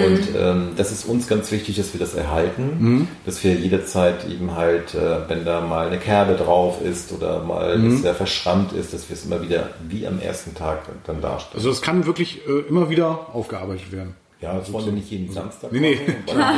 Und 0.07 0.21
ähm, 0.35 0.69
das 0.75 0.91
ist 0.91 1.05
uns 1.05 1.27
ganz 1.27 1.51
wichtig, 1.51 1.77
dass 1.77 1.93
wir 1.93 1.99
das 1.99 2.15
erhalten, 2.15 3.07
dass 3.23 3.43
wir 3.43 3.53
jederzeit 3.53 4.27
eben 4.27 4.55
halt, 4.55 4.95
äh, 4.95 5.29
wenn 5.29 5.45
da 5.45 5.61
mal 5.61 5.87
eine 5.87 5.99
Kerbe 5.99 6.33
drauf 6.33 6.81
ist 6.81 7.13
oder 7.13 7.43
mal, 7.43 7.79
dass 7.79 8.01
der 8.01 8.15
verschrammt 8.15 8.73
ist, 8.73 8.93
dass 8.93 9.09
wir 9.09 9.13
es 9.13 9.25
immer 9.25 9.43
wieder 9.43 9.69
wie 9.87 10.07
am 10.07 10.19
ersten 10.19 10.55
Tag 10.55 10.79
dann 11.05 11.21
darstellen. 11.21 11.57
Also 11.57 11.69
es 11.69 11.83
kann 11.83 12.07
wirklich 12.07 12.47
äh, 12.47 12.67
immer 12.67 12.89
wieder 12.89 13.27
aufgearbeitet 13.33 13.91
werden. 13.91 14.15
Ja, 14.39 14.53
das 14.53 14.71
wollen 14.71 14.85
wir 14.85 14.93
nicht 14.93 15.09
jeden 15.09 15.33
Samstag 15.33 15.71
Nee, 15.71 15.79
nee. 15.79 15.99
machen, 16.31 16.53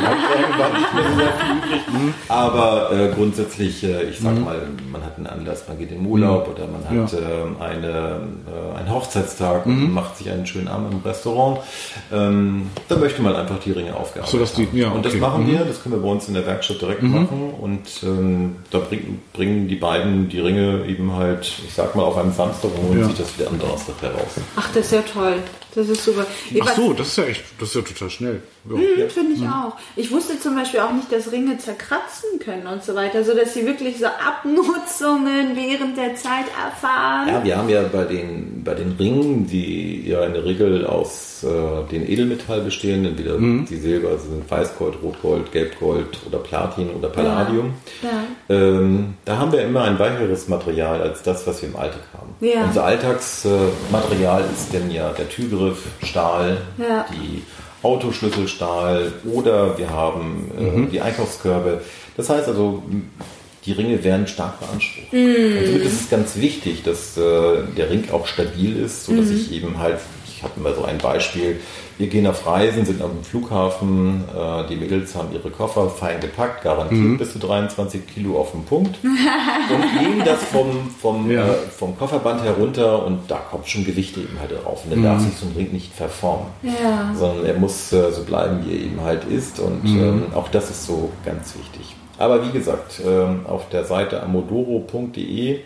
übrig. 1.96 2.14
Aber 2.28 2.90
äh, 2.92 3.08
grundsätzlich, 3.14 3.82
äh, 3.84 4.02
ich 4.10 4.18
sag 4.18 4.38
mal, 4.38 4.60
man 4.92 5.02
hat 5.02 5.16
einen 5.16 5.26
Anlass, 5.26 5.64
man 5.66 5.78
geht 5.78 5.90
in 5.90 6.04
Urlaub 6.04 6.46
oder 6.54 6.66
man 6.66 6.84
hat 6.84 7.12
ähm, 7.14 7.56
eine, 7.58 8.20
äh, 8.46 8.78
einen 8.78 8.90
Hochzeitstag 8.94 9.64
und 9.64 9.94
macht 9.94 10.18
sich 10.18 10.30
einen 10.30 10.46
schönen 10.46 10.68
Abend 10.68 10.92
im 10.92 11.00
Restaurant. 11.00 11.60
Ähm, 12.12 12.68
da 12.88 12.96
möchte 12.96 13.22
man 13.22 13.34
einfach 13.34 13.58
die 13.60 13.72
Ringe 13.72 13.96
aufgearbeitet 13.96 14.30
So, 14.32 14.38
dass 14.38 14.52
die- 14.52 14.66
haben. 14.66 14.76
ja, 14.76 14.90
Und 14.90 15.06
das 15.06 15.14
machen 15.14 15.46
wir, 15.46 15.60
das 15.64 15.82
können 15.82 15.94
wir 15.94 16.02
bei 16.02 16.08
uns 16.10 16.28
in 16.28 16.34
der 16.34 16.46
Werkstatt 16.46 16.82
direkt 16.82 17.02
machen 17.02 17.54
und 17.58 17.80
ähm, 18.02 18.56
da 18.70 18.78
bringen, 18.80 19.22
bringen 19.32 19.68
die 19.68 19.76
beiden 19.76 20.28
die 20.28 20.40
Ringe 20.40 20.84
eben 20.86 21.14
halt, 21.16 21.50
ich 21.66 21.72
sag 21.74 21.94
mal, 21.96 22.02
auf 22.02 22.18
einem 22.18 22.32
Samstag 22.34 22.70
und 22.76 22.88
holen 22.90 23.00
Ja. 23.00 23.06
sich 23.06 23.16
das 23.16 23.38
wieder 23.38 23.48
am 23.48 23.58
Donnerstag 23.58 23.94
heraus. 24.02 24.36
Ach, 24.56 24.68
das 24.74 24.84
ist 24.84 24.92
ja 24.92 25.00
toll. 25.00 25.36
Das 25.74 25.88
ist 25.88 26.04
super. 26.04 26.26
Ach 26.60 26.66
was- 26.66 26.76
so, 26.76 26.92
das 26.92 27.08
ist 27.08 27.16
ja 27.18 27.24
echt, 27.24 27.42
das 27.58 27.68
ist 27.68 27.74
ja 27.76 27.82
total 27.82 28.10
schnell. 28.10 28.42
Ja. 28.68 28.76
Mhm, 28.76 29.10
Finde 29.10 29.32
ich 29.36 29.42
auch. 29.48 29.74
Ich 29.96 30.10
wusste 30.10 30.38
zum 30.38 30.54
Beispiel 30.54 30.80
auch 30.80 30.92
nicht, 30.92 31.10
dass 31.10 31.32
Ringe 31.32 31.56
zerkratzen 31.56 32.38
können 32.44 32.66
und 32.66 32.82
so 32.84 32.94
weiter, 32.94 33.24
so 33.24 33.34
dass 33.34 33.54
sie 33.54 33.64
wirklich 33.64 33.98
so 33.98 34.06
Abnutzungen 34.06 35.56
während 35.56 35.96
der 35.96 36.14
Zeit 36.16 36.44
erfahren. 36.62 37.28
Ja, 37.28 37.44
wir 37.44 37.56
haben 37.56 37.68
ja 37.70 37.82
bei 37.90 38.04
den, 38.04 38.62
bei 38.62 38.74
den 38.74 38.92
Ringen, 38.98 39.46
die 39.46 40.06
ja 40.08 40.24
in 40.24 40.34
der 40.34 40.44
Regel 40.44 40.86
aus 40.86 41.42
äh, 41.42 41.90
den 41.90 42.06
Edelmetall 42.06 42.60
bestehen, 42.60 43.04
entweder 43.06 43.38
die 43.38 43.76
Silber, 43.76 44.10
also 44.10 44.28
sind 44.28 44.50
Weißgold, 44.50 44.96
Rotgold, 45.02 45.50
Gelbgold 45.52 46.18
oder 46.26 46.38
Platin 46.38 46.90
oder 46.90 47.08
Palladium. 47.08 47.72
Ja. 48.02 48.54
Ähm, 48.54 49.14
da 49.24 49.38
haben 49.38 49.52
wir 49.52 49.62
immer 49.62 49.84
ein 49.84 49.98
weicheres 49.98 50.48
Material 50.48 51.00
als 51.00 51.22
das, 51.22 51.46
was 51.46 51.62
wir 51.62 51.70
im 51.70 51.76
Alltag 51.76 52.02
haben. 52.12 52.34
Ja. 52.40 52.64
Unser 52.66 52.84
Alltagsmaterial 52.84 54.44
ist 54.52 54.72
denn 54.72 54.90
ja 54.90 55.10
der 55.12 55.28
Türgriff, 55.60 55.78
Stahl, 56.02 56.58
Ja. 56.78 57.06
die 57.12 57.42
Autoschlüsselstahl 57.82 59.12
oder 59.24 59.76
wir 59.78 59.90
haben 59.90 60.50
äh, 60.88 60.90
die 60.90 61.00
Einkaufskörbe. 61.00 61.80
Das 62.16 62.28
heißt 62.28 62.48
also, 62.48 62.82
die 63.64 63.72
Ringe 63.72 64.02
werden 64.04 64.26
stark 64.26 64.58
beansprucht. 64.60 65.12
Und 65.12 65.66
somit 65.66 65.82
ist 65.82 66.00
es 66.02 66.10
ganz 66.10 66.36
wichtig, 66.36 66.82
dass 66.82 67.16
äh, 67.16 67.20
der 67.76 67.90
Ring 67.90 68.04
auch 68.12 68.26
stabil 68.26 68.76
ist, 68.76 69.04
sodass 69.06 69.30
ich 69.30 69.52
eben 69.52 69.78
halt, 69.78 69.98
ich 70.40 70.44
habe 70.44 70.54
immer 70.58 70.74
so 70.74 70.84
ein 70.84 70.96
Beispiel, 70.96 71.60
wir 71.98 72.06
gehen 72.06 72.26
auf 72.26 72.46
Reisen, 72.46 72.86
sind 72.86 73.02
am 73.02 73.22
Flughafen, 73.22 74.24
äh, 74.34 74.66
die 74.68 74.76
Mädels 74.76 75.14
haben 75.14 75.28
ihre 75.34 75.50
Koffer 75.50 75.90
fein 75.90 76.18
gepackt, 76.18 76.64
garantiert 76.64 77.18
bis 77.18 77.32
zu 77.34 77.38
23 77.38 78.06
Kilo 78.06 78.38
auf 78.40 78.52
den 78.52 78.64
Punkt 78.64 78.96
und 79.04 80.02
nehmen 80.02 80.22
das 80.24 80.42
vom, 80.44 80.90
vom, 80.98 81.30
Ja. 81.30 81.46
äh, 81.46 81.54
vom 81.76 81.96
Kofferband 81.98 82.42
herunter 82.42 83.04
und 83.04 83.30
da 83.30 83.36
kommt 83.50 83.68
schon 83.68 83.84
Gewicht 83.84 84.16
eben 84.16 84.38
halt 84.40 84.52
drauf. 84.52 84.82
Und 84.84 84.92
dann 84.92 85.02
darf 85.02 85.20
sich 85.20 85.36
so 85.36 85.44
ein 85.44 85.52
Ring 85.54 85.72
nicht 85.72 85.92
verformen, 85.94 86.46
Ja. 86.62 87.12
sondern 87.14 87.44
er 87.44 87.54
muss 87.58 87.92
äh, 87.92 88.10
so 88.10 88.22
bleiben, 88.22 88.64
wie 88.64 88.72
er 88.76 88.80
eben 88.84 89.00
halt 89.02 89.24
ist 89.24 89.60
und 89.60 89.84
ähm, 89.84 90.22
auch 90.34 90.48
das 90.48 90.70
ist 90.70 90.86
so 90.86 91.10
ganz 91.24 91.54
wichtig. 91.54 91.94
Aber 92.20 92.46
wie 92.46 92.50
gesagt, 92.52 93.00
ähm, 93.04 93.46
auf 93.46 93.70
der 93.70 93.84
Seite 93.84 94.22
amodoro.de 94.22 95.60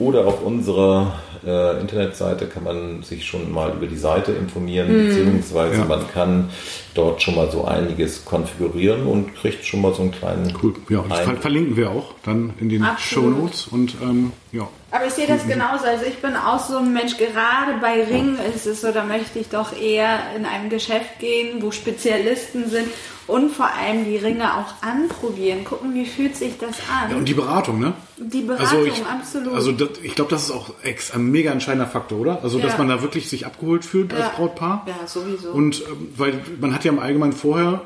oder 0.00 0.26
auf 0.26 0.42
unserer 0.42 1.20
äh, 1.46 1.80
Internetseite 1.80 2.46
kann 2.46 2.64
man 2.64 3.02
sich 3.04 3.24
schon 3.24 3.52
mal 3.52 3.72
über 3.76 3.86
die 3.86 3.96
Seite 3.96 4.32
informieren, 4.32 4.88
beziehungsweise 4.88 5.78
Ja. 5.78 5.84
man 5.84 6.00
kann 6.12 6.50
dort 6.94 7.22
schon 7.22 7.36
mal 7.36 7.48
so 7.50 7.64
einiges 7.64 8.24
konfigurieren 8.24 9.06
und 9.06 9.34
kriegt 9.36 9.64
schon 9.64 9.82
mal 9.82 9.94
so 9.94 10.02
einen 10.02 10.10
kleinen 10.10 10.52
Cool. 10.60 10.74
Ja, 10.88 11.04
das 11.08 11.20
Eindruck. 11.20 11.38
verlinken 11.42 11.76
wir 11.76 11.90
auch 11.90 12.14
dann 12.24 12.54
in 12.60 12.68
den 12.70 12.84
Show. 12.98 13.22
Notes 13.30 13.68
und 13.68 13.94
ähm, 14.02 14.32
ja. 14.52 14.68
Aber 14.94 15.06
ich 15.06 15.12
sehe 15.12 15.26
das 15.26 15.44
genauso. 15.46 15.84
Also 15.86 16.04
ich 16.06 16.18
bin 16.22 16.36
auch 16.36 16.60
so 16.60 16.76
ein 16.78 16.92
Mensch, 16.92 17.16
gerade 17.16 17.72
bei 17.80 18.04
Ringen 18.04 18.38
ist 18.54 18.64
es 18.66 18.80
so, 18.80 18.92
da 18.92 19.04
möchte 19.04 19.40
ich 19.40 19.48
doch 19.48 19.76
eher 19.76 20.20
in 20.36 20.46
einem 20.46 20.70
Geschäft 20.70 21.18
gehen, 21.18 21.60
wo 21.62 21.72
Spezialisten 21.72 22.70
sind 22.70 22.88
Und 23.26 23.50
vor 23.52 23.70
allem 23.72 24.04
die 24.04 24.18
Ringe 24.18 24.52
auch 24.54 24.74
anprobieren, 24.86 25.64
gucken, 25.64 25.94
wie 25.94 26.04
fühlt 26.04 26.36
sich 26.36 26.58
das 26.58 26.76
an. 26.92 27.10
Ja, 27.10 27.16
und 27.16 27.24
die 27.26 27.32
Beratung, 27.34 27.80
ne? 27.80 27.94
Die 28.18 28.42
Beratung, 28.42 28.80
also 28.80 28.84
ich, 28.84 29.04
absolut. 29.06 29.54
Also 29.54 29.72
das, 29.72 29.88
ich 30.02 30.14
glaube, 30.14 30.30
das 30.30 30.44
ist 30.44 30.50
auch 30.50 30.70
ex, 30.82 31.10
ein 31.10 31.30
mega 31.30 31.50
entscheidender 31.50 31.86
Faktor, 31.86 32.18
oder? 32.20 32.40
Also 32.42 32.58
dass 32.58 32.72
Ja. 32.72 32.78
man 32.78 32.88
da 32.88 33.00
wirklich 33.02 33.28
sich 33.30 33.46
abgeholt 33.46 33.84
fühlt 33.86 34.12
Ja. 34.12 34.18
als 34.18 34.36
Brautpaar. 34.36 34.86
Ja, 34.86 35.06
sowieso. 35.06 35.50
Und 35.52 35.82
ähm, 35.88 36.12
weil 36.16 36.38
man 36.60 36.74
hat 36.74 36.84
ja 36.84 36.92
im 36.92 36.98
Allgemeinen 36.98 37.32
vorher 37.32 37.80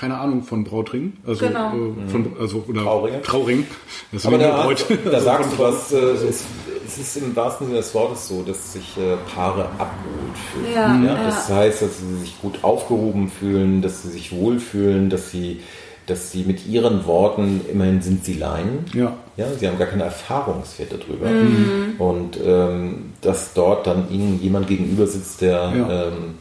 keine 0.00 0.16
Ahnung 0.18 0.42
von 0.42 0.64
Brautringen, 0.64 1.18
also 1.26 1.46
Genau. 1.46 1.72
äh, 1.74 2.10
von, 2.10 2.26
also 2.40 2.64
oder 2.66 2.82
Trauringe. 2.82 3.22
Trauring. 3.22 3.66
Das 4.12 4.24
Aber 4.26 4.36
ist 4.36 4.42
da, 4.44 4.62
Bräut. 4.62 4.86
da 5.04 5.10
Also 5.10 5.24
sagst 5.26 5.52
du 5.52 5.58
was, 5.62 5.92
äh, 5.92 5.96
es, 5.98 6.44
es 6.86 6.98
ist 6.98 7.16
im 7.18 7.36
wahrsten 7.36 7.66
Sinne 7.66 7.78
des 7.80 7.94
Wortes 7.94 8.26
so, 8.28 8.42
dass 8.42 8.72
sich 8.72 8.96
äh, 8.96 9.16
Paare 9.34 9.66
abgeholt 9.78 10.38
fühlen. 10.52 10.72
Ja, 10.74 10.96
ja, 11.04 11.14
ja. 11.20 11.24
Das 11.26 11.48
heißt, 11.50 11.82
dass 11.82 11.98
sie 11.98 12.16
sich 12.20 12.40
gut 12.40 12.58
aufgehoben 12.62 13.28
fühlen, 13.28 13.82
dass 13.82 14.02
sie 14.02 14.08
sich 14.10 14.32
wohlfühlen, 14.34 15.10
dass 15.10 15.30
sie, 15.30 15.60
dass 16.06 16.32
sie 16.32 16.44
mit 16.44 16.66
ihren 16.66 17.06
Worten, 17.06 17.60
immerhin 17.70 18.00
sind 18.00 18.24
sie 18.24 18.34
Laien, 18.34 18.86
Ja. 18.94 19.12
ja, 19.36 19.46
sie 19.58 19.68
haben 19.68 19.78
gar 19.78 19.86
keine 19.88 20.04
Erfahrungswerte 20.04 20.96
drüber. 20.98 21.28
Mhm. 21.28 21.94
Und 22.00 22.38
ähm, 22.44 23.12
dass 23.20 23.52
dort 23.54 23.86
dann 23.86 24.10
ihnen 24.10 24.40
jemand 24.42 24.66
gegenüber 24.66 25.06
sitzt, 25.06 25.42
der 25.42 25.72
Ja. 25.76 26.04
ähm, 26.08 26.34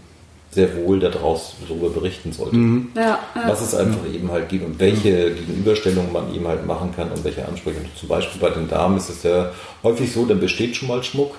sehr 0.51 0.75
wohl 0.77 0.99
daraus 0.99 1.53
darüber 1.67 1.89
berichten 1.89 2.31
sollte. 2.31 2.55
ja, 2.95 3.01
ja. 3.01 3.19
Was 3.47 3.61
es 3.61 3.75
einfach 3.75 4.05
eben 4.11 4.31
halt 4.31 4.49
gibt 4.49 4.65
und 4.65 4.79
welche 4.79 5.31
Gegenüberstellungen 5.31 6.11
man 6.11 6.33
eben 6.33 6.47
halt 6.47 6.65
machen 6.65 6.91
kann 6.95 7.11
und 7.11 7.23
welche 7.23 7.47
Ansprüche. 7.47 7.77
Zum 7.95 8.09
Beispiel 8.09 8.41
bei 8.41 8.49
den 8.49 8.67
Damen 8.67 8.97
ist 8.97 9.09
es 9.09 9.21
ja 9.21 9.51
häufig 9.83 10.11
so, 10.11 10.25
dann 10.25 10.39
besteht 10.39 10.75
schon 10.75 10.87
mal 10.87 11.03
Schmuck, 11.03 11.35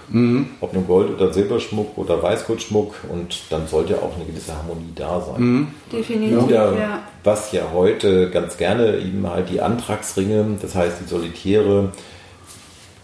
ob 0.61 0.73
nun 0.73 0.87
Gold- 0.87 1.11
oder 1.11 1.33
Silberschmuck 1.33 1.99
oder 1.99 2.23
Weißgoldschmuck 2.23 2.95
und 3.09 3.41
dann 3.51 3.67
sollte 3.67 3.97
auch 4.01 4.15
eine 4.15 4.27
gewisse 4.27 4.57
Harmonie 4.57 4.93
da 4.95 5.21
sein. 5.21 5.69
definitiv. 5.93 6.45
Oder 6.45 6.79
ja. 6.79 7.03
was 7.25 7.51
ja 7.51 7.63
heute 7.75 8.31
ganz 8.31 8.57
gerne 8.59 8.99
eben 8.99 9.29
halt 9.29 9.51
die 9.51 9.61
Antragsringe, 9.61 10.57
das 10.63 10.77
heißt 10.77 10.99
die 11.05 11.09
Solitäre, 11.09 11.91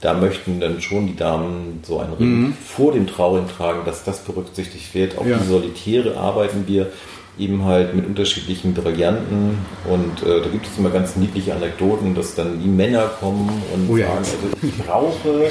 da 0.01 0.15
möchten 0.15 0.61
dann 0.61 0.81
schon 0.81 1.07
die 1.07 1.17
Damen 1.17 1.81
so 1.87 1.99
einen 2.01 2.13
Ring 2.15 2.55
vor 2.65 2.93
dem 2.93 3.07
Trauring 3.07 3.47
tragen, 3.49 3.81
dass 3.87 4.05
das 4.05 4.21
berücksichtigt 4.21 4.95
wird. 4.95 5.17
Auch 5.19 5.25
Ja. 5.27 5.39
die 5.39 5.47
Solitäre 5.49 6.17
arbeiten 6.17 6.65
wir 6.67 6.93
eben 7.39 7.65
halt 7.65 7.95
mit 7.95 8.07
unterschiedlichen 8.07 8.73
Brillanten 8.75 9.59
und 9.91 10.23
äh, 10.23 10.41
da 10.41 10.49
gibt 10.49 10.67
es 10.67 10.79
immer 10.79 10.89
ganz 10.91 11.17
niedliche 11.17 11.55
Anekdoten, 11.55 12.15
dass 12.15 12.35
dann 12.35 12.61
die 12.63 12.69
Männer 12.69 13.11
kommen 13.21 13.51
und 13.75 13.91
Oh 13.91 13.97
ja, 13.97 14.07
sagen, 14.07 14.19
also 14.19 14.67
ich 14.67 14.79
brauche, 14.87 15.51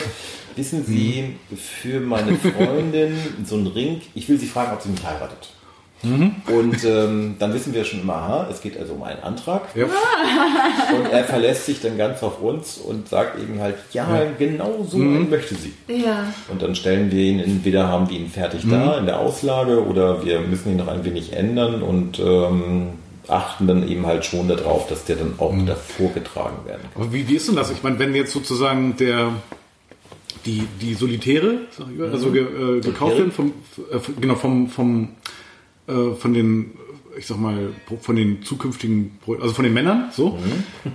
wissen 0.56 0.84
Sie, 0.86 1.36
für 1.56 2.00
meine 2.00 2.36
Freundin 2.38 3.16
so 3.46 3.56
einen 3.56 3.68
Ring, 3.68 4.02
ich 4.16 4.28
will 4.28 4.40
Sie 4.40 4.48
fragen, 4.48 4.74
ob 4.74 4.82
sie 4.82 4.90
mich 4.90 5.04
heiratet. 5.06 5.50
Und 6.48 6.84
ähm, 6.84 7.36
dann 7.40 7.54
wissen 7.54 7.74
wir 7.74 7.84
schon 7.84 8.02
immer, 8.02 8.16
aha, 8.16 8.48
es 8.52 8.62
geht 8.62 8.78
also 8.80 8.94
um 8.94 9.04
einen 9.04 9.22
Antrag. 9.24 9.64
Ja. 9.76 9.86
Und 9.86 11.12
er 11.12 11.24
verlässt 11.24 11.66
sich 11.66 11.82
dann 11.82 11.98
ganz 11.98 12.22
auf 12.24 12.42
uns 12.42 12.78
und 12.78 13.08
sagt 13.08 13.42
eben 13.42 13.60
halt, 13.60 13.76
ja, 13.92 14.08
genau 14.38 14.86
so 14.88 14.98
einen 14.98 15.30
möchte 15.30 15.56
sie. 15.56 15.74
Ja, 15.88 16.34
Und 16.50 16.62
dann 16.62 16.76
stellen 16.76 17.12
wir 17.12 17.22
ihn, 17.22 17.40
entweder 17.40 17.88
haben 17.88 18.10
wir 18.10 18.18
ihn 18.18 18.30
fertig 18.30 18.62
da 18.70 18.98
in 18.98 19.06
der 19.06 19.20
Auslage 19.20 19.86
oder 19.86 20.24
wir 20.26 20.42
müssen 20.42 20.72
ihn 20.72 20.78
noch 20.78 20.88
ein 20.88 21.04
wenig 21.04 21.34
ändern 21.34 21.82
und 21.82 22.20
ähm, 22.20 22.90
achten 23.28 23.68
dann 23.68 23.88
eben 23.88 24.06
halt 24.06 24.26
schon 24.26 24.48
darauf, 24.48 24.88
dass 24.88 25.06
der 25.06 25.18
dann 25.18 25.34
auch 25.38 25.54
davor 25.66 26.12
getragen 26.14 26.58
werden 26.66 26.82
kann. 26.94 27.04
Aber 27.04 27.14
wie, 27.14 27.28
wie 27.28 27.36
ist 27.36 27.48
denn 27.48 27.56
das? 27.56 27.72
Ich 27.72 27.84
meine, 27.84 28.00
wenn 28.00 28.14
jetzt 28.16 28.32
sozusagen 28.32 28.96
der 28.98 29.32
die, 30.46 30.68
die 30.80 30.94
Solitäre, 30.94 31.60
sag 31.72 31.88
ich 31.92 31.98
mal, 31.98 32.12
also 32.12 32.32
ge, 32.32 32.44
äh, 32.44 32.82
gekauft 32.82 33.18
werden 33.18 33.32
vom 33.32 33.54
äh, 33.92 34.00
genau 34.22 34.36
vom 34.36 34.68
vom 34.70 35.10
äh, 35.88 36.16
von 36.16 36.34
den 36.34 36.72
ich 37.18 37.28
sag 37.28 37.38
mal 37.40 37.70
von 38.02 38.18
den 38.18 38.44
zukünftigen 38.44 39.20
also 39.42 39.54
von 39.54 39.64
den 39.64 39.74
Männern 39.74 40.10
so, 40.12 40.38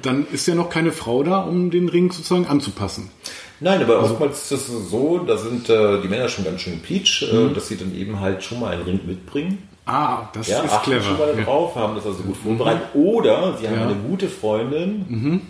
dann 0.02 0.26
ist 0.30 0.46
ja 0.46 0.54
noch 0.54 0.68
keine 0.68 0.92
Frau 0.92 1.22
da, 1.22 1.40
um 1.40 1.70
den 1.70 1.88
Ring 1.88 2.12
sozusagen 2.12 2.46
anzupassen. 2.46 3.10
Nein, 3.60 3.82
aber 3.82 4.02
oftmals 4.02 4.52
ist 4.52 4.68
es 4.68 4.90
so, 4.90 5.18
da 5.20 5.38
sind 5.38 5.70
äh, 5.70 6.00
die 6.02 6.08
Männer 6.08 6.28
schon 6.28 6.44
ganz 6.44 6.60
schön 6.60 6.78
peach, 6.80 7.22
äh, 7.22 7.54
dass 7.54 7.68
sie 7.68 7.76
dann 7.76 7.94
eben 7.96 8.20
halt 8.20 8.42
schon 8.42 8.60
mal 8.60 8.72
einen 8.74 8.82
Ring 8.82 9.00
mitbringen. 9.06 9.62
Ah, 9.86 10.28
das 10.34 10.48
Ja, 10.48 10.60
ist 10.62 10.82
clever. 10.82 11.02
schon 11.02 11.18
mal 11.18 11.34
Ja. 11.38 11.44
drauf, 11.44 11.74
haben 11.74 11.94
das 11.94 12.04
also 12.04 12.22
gut 12.22 12.36
vorbereitet. 12.36 12.82
Oder 12.94 13.56
sie 13.58 13.66
haben 13.68 13.80
eine 13.80 13.94
gute 13.94 14.28
Freundin. 14.28 15.42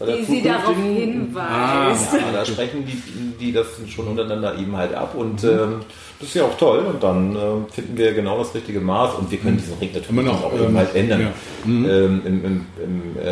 Die 0.00 0.24
sie 0.24 0.42
darauf 0.42 0.76
hinweist. 0.76 2.12
Ja, 2.14 2.32
da 2.32 2.44
sprechen 2.44 2.84
die, 2.86 3.00
die 3.44 3.52
das 3.52 3.66
schon 3.88 4.08
untereinander 4.08 4.56
eben 4.58 4.76
halt 4.76 4.94
ab 4.94 5.14
und 5.14 5.42
ähm, 5.44 5.80
das 6.18 6.28
ist 6.28 6.34
ja 6.34 6.44
auch 6.44 6.56
toll 6.58 6.80
und 6.80 7.02
dann 7.02 7.34
ähm, 7.36 7.66
finden 7.70 7.96
wir 7.96 8.12
genau 8.14 8.38
das 8.38 8.54
richtige 8.54 8.80
Maß 8.80 9.14
und 9.14 9.30
wir 9.30 9.38
können 9.38 9.56
diesen 9.58 9.74
Ring 9.78 9.90
natürlich 9.94 10.24
noch, 10.26 10.44
auch 10.44 10.52
ähm, 10.54 10.64
eben 10.64 10.76
halt 10.76 10.94
ändern. 10.94 11.20
ja. 11.20 11.26
Ähm, 11.66 12.22
im, 12.24 12.44
im, 12.44 12.66
im, 12.82 13.16
äh, 13.20 13.22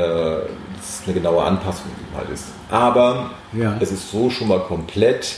das 0.77 1.01
ist 1.01 1.03
eine 1.05 1.15
genaue 1.15 1.43
Anpassung 1.43 1.87
die 2.13 2.17
halt 2.17 2.31
ist. 2.31 2.47
Aber 2.71 3.31
Ja. 3.53 3.77
es 3.81 3.91
ist 3.93 4.11
so 4.11 4.29
schon 4.31 4.49
mal 4.49 4.61
komplett, 4.61 5.37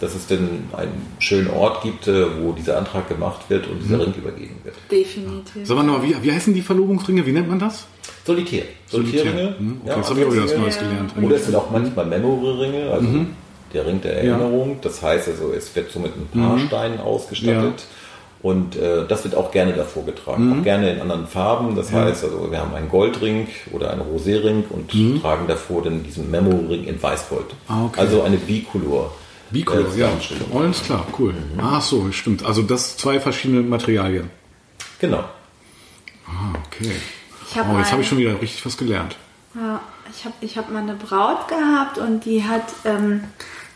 dass 0.00 0.14
es 0.14 0.26
denn 0.26 0.64
einen 0.76 1.06
schönen 1.18 1.48
Ort 1.50 1.82
gibt, 1.82 2.06
äh, 2.08 2.24
wo 2.40 2.52
dieser 2.52 2.76
Antrag 2.78 3.08
gemacht 3.08 3.40
wird 3.48 3.66
und 3.66 3.76
Mhm. 3.78 3.82
dieser 3.84 4.00
Ring 4.00 4.14
übergeben 4.16 4.56
wird. 4.64 4.76
Definitiv. 4.90 5.66
Sag 5.66 5.76
mal 5.76 5.82
noch, 5.84 6.02
wie, 6.02 6.14
wie 6.22 6.32
heißen 6.32 6.52
die 6.54 6.62
Verlobungsringe? 6.62 7.24
Wie 7.26 7.32
nennt 7.32 7.48
man 7.48 7.58
das? 7.58 7.86
Solitär. 8.24 8.64
Solitärringe. 8.86 9.54
Hm, 9.58 9.80
Okay, 9.84 9.96
jetzt 9.96 10.10
habe 10.10 10.20
ich 10.20 10.26
auch 10.26 10.32
wieder 10.32 10.44
was 10.44 10.56
Neues 10.56 10.78
gelernt. 10.78 11.12
Oder 11.22 11.36
es 11.36 11.44
sind 11.46 11.54
auch 11.54 11.70
manchmal 11.70 12.06
Memory-Ringe, 12.06 12.90
also 12.90 13.06
Mhm. 13.08 13.26
der 13.72 13.86
Ring 13.86 14.00
der 14.00 14.16
Erinnerung. 14.18 14.78
Das 14.82 15.02
heißt 15.02 15.28
also, 15.28 15.52
es 15.52 15.74
wird 15.74 15.90
so 15.90 15.98
mit 16.00 16.12
ein 16.16 16.28
paar 16.40 16.58
Steinen 16.58 17.00
ausgestattet. 17.00 17.84
Und 18.42 18.76
äh, 18.76 19.06
das 19.08 19.24
wird 19.24 19.34
auch 19.34 19.50
gerne 19.50 19.72
davor 19.72 20.04
getragen. 20.04 20.46
Mhm. 20.50 20.60
Auch 20.60 20.62
gerne 20.62 20.92
in 20.92 21.00
anderen 21.00 21.26
Farben. 21.26 21.74
Das 21.74 21.90
heißt 21.90 22.22
also, 22.22 22.48
wir 22.50 22.60
haben 22.60 22.74
einen 22.74 22.88
Goldring 22.88 23.48
oder 23.72 23.90
einen 23.90 24.02
Roséring 24.02 24.64
und 24.68 24.90
tragen 25.22 25.46
davor 25.48 25.82
dann 25.82 26.02
diesen 26.04 26.30
Memory-Ring 26.30 26.84
in 26.84 27.02
Weißgold. 27.02 27.46
Mhm. 27.46 27.56
Ah, 27.66 27.84
okay. 27.86 28.00
Also 28.00 28.22
eine 28.22 28.36
Bicolor. 28.36 29.10
Bicolor, 29.50 29.94
äh, 29.94 30.00
ja. 30.00 30.10
Alles 30.54 30.82
klar, 30.82 31.06
cool. 31.18 31.34
Ach 31.58 31.80
so, 31.80 32.10
stimmt. 32.12 32.44
Also 32.44 32.62
das 32.62 32.96
zwei 32.96 33.20
verschiedene 33.20 33.62
Materialien. 33.62 34.30
Genau. 34.98 35.24
Ah, 36.26 36.54
okay. 36.66 36.92
Ich 37.48 37.56
hab 37.56 37.72
oh, 37.72 37.78
jetzt 37.78 37.92
habe 37.92 38.02
ich 38.02 38.08
schon 38.08 38.18
wieder 38.18 38.40
richtig 38.40 38.64
was 38.66 38.76
gelernt. 38.76 39.16
Ja, 39.54 39.80
ich 40.10 40.24
habe 40.24 40.34
ich 40.40 40.58
hab 40.58 40.70
mal 40.70 40.80
eine 40.80 40.94
Braut 40.94 41.48
gehabt 41.48 41.98
und 41.98 42.24
die 42.24 42.44
hat, 42.44 42.64
ähm, 42.84 43.24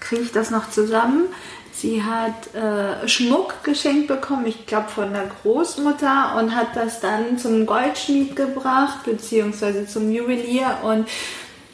kriege 0.01 0.23
ich 0.23 0.33
das 0.33 0.51
noch 0.51 0.71
zusammen? 0.71 1.27
Sie 1.73 2.03
hat 2.03 2.55
äh, 2.55 3.09
Schmuck 3.09 3.65
geschenkt 3.65 4.09
bekommen, 4.09 4.45
ich 4.47 4.67
glaube 4.67 4.89
von 4.89 5.13
der 5.15 5.31
Großmutter 5.43 6.37
und 6.39 6.55
hat 6.55 6.77
das 6.77 7.01
dann 7.01 7.39
zum 7.39 7.65
Goldschmied 7.65 8.37
gebracht, 8.37 9.05
beziehungsweise 9.05 9.87
zum 9.87 10.13
Juwelier 10.13 10.79
und 10.83 11.09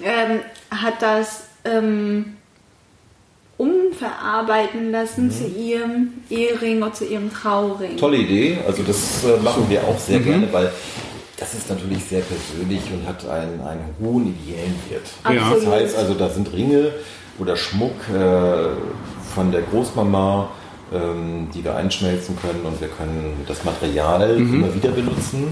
ähm, 0.00 0.40
hat 0.70 1.02
das 1.02 1.48
ähm, 1.64 2.35
umverarbeiten 3.58 4.90
lassen 4.90 5.30
zu 5.30 5.46
ihrem 5.46 6.08
Ehering 6.30 6.82
oder 6.82 6.92
zu 6.92 7.04
ihrem 7.06 7.32
Trauring. 7.32 7.96
Tolle 7.96 8.18
Idee. 8.18 8.58
Also 8.66 8.82
das 8.82 9.24
äh, 9.24 9.40
machen 9.42 9.64
wir 9.68 9.82
auch 9.84 9.94
Mhm. 9.94 9.98
sehr 10.06 10.20
gerne, 10.20 10.48
weil 10.52 10.70
das 11.38 11.54
ist 11.54 11.68
natürlich 11.68 12.04
sehr 12.04 12.20
persönlich 12.22 12.80
und 12.92 13.06
hat 13.06 13.28
einen, 13.28 13.60
einen 13.60 13.84
hohen 14.00 14.28
ideellen 14.34 14.74
Wert. 14.88 15.36
Ja. 15.36 15.54
Das 15.54 15.66
heißt 15.66 15.96
also, 15.96 16.14
da 16.14 16.28
sind 16.30 16.52
Ringe 16.52 16.90
oder 17.38 17.56
Schmuck 17.56 17.92
äh, 18.08 18.68
von 19.34 19.52
der 19.52 19.62
Großmama, 19.62 20.48
ähm, 20.94 21.48
die 21.54 21.62
wir 21.64 21.76
einschmelzen 21.76 22.36
können 22.40 22.60
und 22.64 22.80
wir 22.80 22.88
können 22.88 23.44
das 23.46 23.64
Material 23.64 24.38
Mhm. 24.38 24.54
immer 24.54 24.74
wieder 24.74 24.90
benutzen 24.90 25.48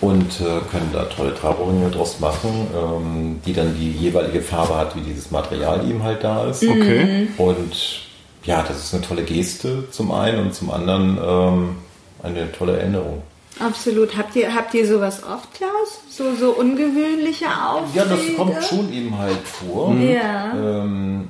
und 0.00 0.40
äh, 0.40 0.60
können 0.70 0.90
da 0.92 1.04
tolle 1.04 1.34
Trauringe 1.34 1.90
draus 1.90 2.20
machen, 2.20 2.66
ähm, 2.74 3.40
die 3.46 3.52
dann 3.52 3.76
die 3.76 3.90
jeweilige 3.92 4.42
Farbe 4.42 4.76
hat, 4.76 4.96
wie 4.96 5.00
dieses 5.00 5.30
Material 5.30 5.88
eben 5.88 6.02
halt 6.02 6.22
da 6.24 6.46
ist. 6.46 6.62
Okay. 6.62 7.28
Und 7.38 8.02
ja, 8.44 8.62
das 8.62 8.78
ist 8.78 8.94
eine 8.94 9.02
tolle 9.02 9.22
Geste 9.22 9.90
zum 9.90 10.12
einen 10.12 10.40
und 10.40 10.54
zum 10.54 10.70
anderen 10.70 11.18
ähm, 11.24 11.76
eine 12.22 12.52
tolle 12.52 12.78
Erinnerung. 12.78 13.22
Absolut. 13.60 14.16
Habt 14.16 14.34
ihr, 14.36 14.52
habt 14.54 14.74
ihr 14.74 14.86
sowas 14.86 15.22
oft, 15.22 15.54
Klaus? 15.54 16.00
So, 16.10 16.34
so 16.34 16.50
ungewöhnliche 16.50 17.46
Aufträge? 17.46 17.98
Ja, 17.98 18.04
das 18.04 18.36
kommt 18.36 18.64
schon 18.64 18.92
eben 18.92 19.16
halt 19.16 19.46
vor. 19.46 19.94
Ja. 19.94 20.52
Ähm, 20.54 21.28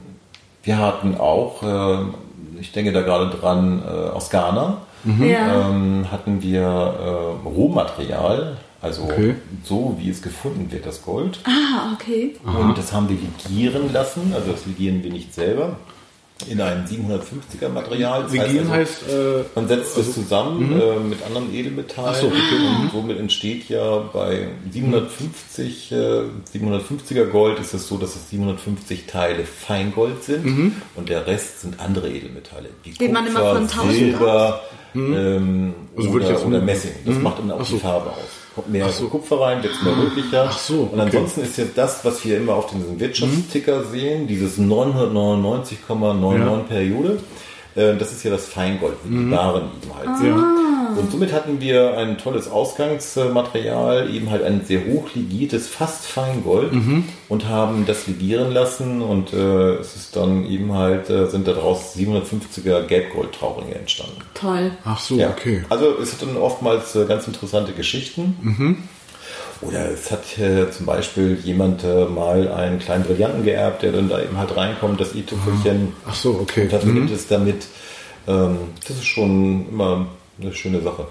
wir 0.62 0.78
hatten 0.78 1.16
auch, 1.18 1.62
äh, 1.62 2.60
ich 2.60 2.72
denke 2.72 2.92
da 2.92 3.02
gerade 3.02 3.36
dran, 3.36 3.82
äh, 3.86 4.08
aus 4.08 4.30
Ghana 4.30 4.78
Ja. 5.04 5.68
ähm, 5.70 6.06
hatten 6.10 6.42
wir 6.42 6.62
äh, 6.62 7.46
Rohmaterial, 7.48 8.56
also 8.80 9.02
Okay. 9.04 9.34
so 9.62 9.96
wie 9.98 10.10
es 10.10 10.22
gefunden 10.22 10.70
wird, 10.70 10.86
das 10.86 11.02
Gold. 11.02 11.40
Ah, 11.44 11.92
okay. 11.94 12.36
Und 12.44 12.76
das 12.78 12.92
haben 12.92 13.08
wir 13.08 13.16
legieren 13.16 13.92
lassen, 13.92 14.32
also 14.34 14.52
das 14.52 14.66
legieren 14.66 15.02
wir 15.02 15.10
nicht 15.12 15.34
selber, 15.34 15.76
in 16.48 16.60
einem 16.60 16.84
750er 16.84 17.68
Material. 17.68 18.24
Das 18.24 18.32
Legieren 18.32 18.70
also, 18.70 18.72
heißt, 18.72 19.02
äh, 19.08 19.44
Man 19.54 19.68
setzt 19.68 19.96
es 19.96 20.14
zusammen 20.14 20.80
äh, 20.80 20.98
mit 20.98 21.24
anderen 21.24 21.54
Edelmetallen 21.54 22.10
Ach 22.12 22.20
so, 22.20 22.26
okay. 22.26 22.38
und 22.82 22.90
somit 22.90 23.18
entsteht 23.18 23.68
ja 23.68 23.98
bei 24.12 24.48
750, 24.70 25.92
äh, 25.92 25.96
750er 26.52 27.26
Gold 27.26 27.60
ist 27.60 27.72
es 27.72 27.86
so, 27.86 27.98
dass 27.98 28.16
es 28.16 28.30
750 28.30 29.06
Teile 29.06 29.44
Feingold 29.44 30.24
sind 30.24 30.72
und 30.96 31.08
der 31.08 31.26
Rest 31.26 31.60
sind 31.60 31.78
andere 31.78 32.10
Edelmetalle. 32.10 32.68
Wie 32.82 32.90
Geht 32.90 33.12
man 33.12 33.26
immer 33.26 33.40
von 33.54 33.62
1000 33.62 33.92
Silber 33.92 34.60
ähm, 34.94 35.74
Also 35.96 36.12
würde 36.12 36.24
ich 36.26 36.30
oder, 36.30 36.38
jetzt- 36.38 36.46
oder 36.46 36.60
Messing. 36.60 36.92
Das 37.04 37.16
macht 37.18 37.38
dann 37.38 37.50
auch 37.52 37.64
so. 37.64 37.74
die 37.76 37.80
Farbe 37.80 38.10
aus. 38.10 38.43
Kommt 38.54 38.70
mehr 38.70 38.88
so. 38.90 39.08
Kupfer 39.08 39.40
rein, 39.40 39.62
wird 39.62 39.74
es 39.74 39.82
mehr 39.82 39.96
rötlicher. 39.96 40.46
Ach 40.48 40.58
so, 40.58 40.88
Und 40.92 41.00
ansonsten 41.00 41.42
ist 41.42 41.56
jetzt 41.58 41.76
das, 41.76 42.04
was 42.04 42.24
wir 42.24 42.36
immer 42.38 42.54
auf 42.54 42.66
diesem 42.70 42.98
Wirtschaftsticker 43.00 43.84
sehen, 43.84 44.26
dieses 44.26 44.58
999,99 44.58 46.38
Ja. 46.38 46.56
Periode, 46.68 47.18
äh, 47.74 47.94
das 47.96 48.12
ist 48.12 48.22
ja 48.24 48.30
das 48.30 48.46
Feingold, 48.46 48.94
wie 49.04 49.16
die 49.24 49.30
Waren 49.30 49.62
eben 49.82 49.94
halt 49.96 50.18
sind. 50.18 50.73
Und 50.96 51.10
somit 51.10 51.32
hatten 51.32 51.60
wir 51.60 51.96
ein 51.96 52.18
tolles 52.18 52.48
Ausgangsmaterial, 52.50 54.10
eben 54.14 54.30
halt 54.30 54.42
ein 54.42 54.64
sehr 54.64 54.86
hoch 54.86 55.08
legiertes, 55.14 55.68
fast 55.68 56.06
Feingold 56.06 56.72
und 57.28 57.48
haben 57.48 57.84
das 57.86 58.06
legieren 58.06 58.52
lassen 58.52 59.02
und 59.02 59.32
äh, 59.32 59.74
es 59.76 59.96
ist 59.96 60.16
dann 60.16 60.46
eben 60.46 60.72
halt, 60.72 61.10
äh, 61.10 61.26
sind 61.26 61.46
daraus 61.48 61.94
750er 61.96 62.82
Gelbgold-Trauringe 62.86 63.74
entstanden. 63.74 64.16
Toll. 64.34 64.72
Ach 64.84 64.98
so, 64.98 65.16
Ja. 65.16 65.30
okay. 65.30 65.64
Also 65.68 65.96
es 66.00 66.12
hat 66.12 66.22
dann 66.22 66.36
oftmals 66.36 66.94
äh, 66.94 67.04
ganz 67.06 67.26
interessante 67.26 67.72
Geschichten. 67.72 68.88
Oder 69.60 69.90
es 69.90 70.10
hat 70.10 70.38
äh, 70.38 70.70
zum 70.70 70.84
Beispiel 70.86 71.38
jemand 71.42 71.84
äh, 71.84 72.04
mal 72.06 72.48
einen 72.48 72.78
kleinen 72.80 73.04
Brillanten 73.04 73.44
geerbt, 73.44 73.82
der 73.82 73.92
dann 73.92 74.08
da 74.08 74.20
eben 74.20 74.36
halt 74.36 74.54
reinkommt, 74.56 75.00
das 75.00 75.14
i-Tüpfelchen. 75.14 75.92
Ach 76.06 76.14
so, 76.14 76.38
okay. 76.40 76.62
Und 76.64 76.72
dafür 76.72 76.92
gibt 76.92 77.10
es 77.10 77.28
damit. 77.28 77.66
Ähm, 78.26 78.58
das 78.86 78.96
ist 78.96 79.06
schon 79.06 79.66
immer 79.70 80.06
eine 80.40 80.52
schöne 80.52 80.80
Sache. 80.82 81.06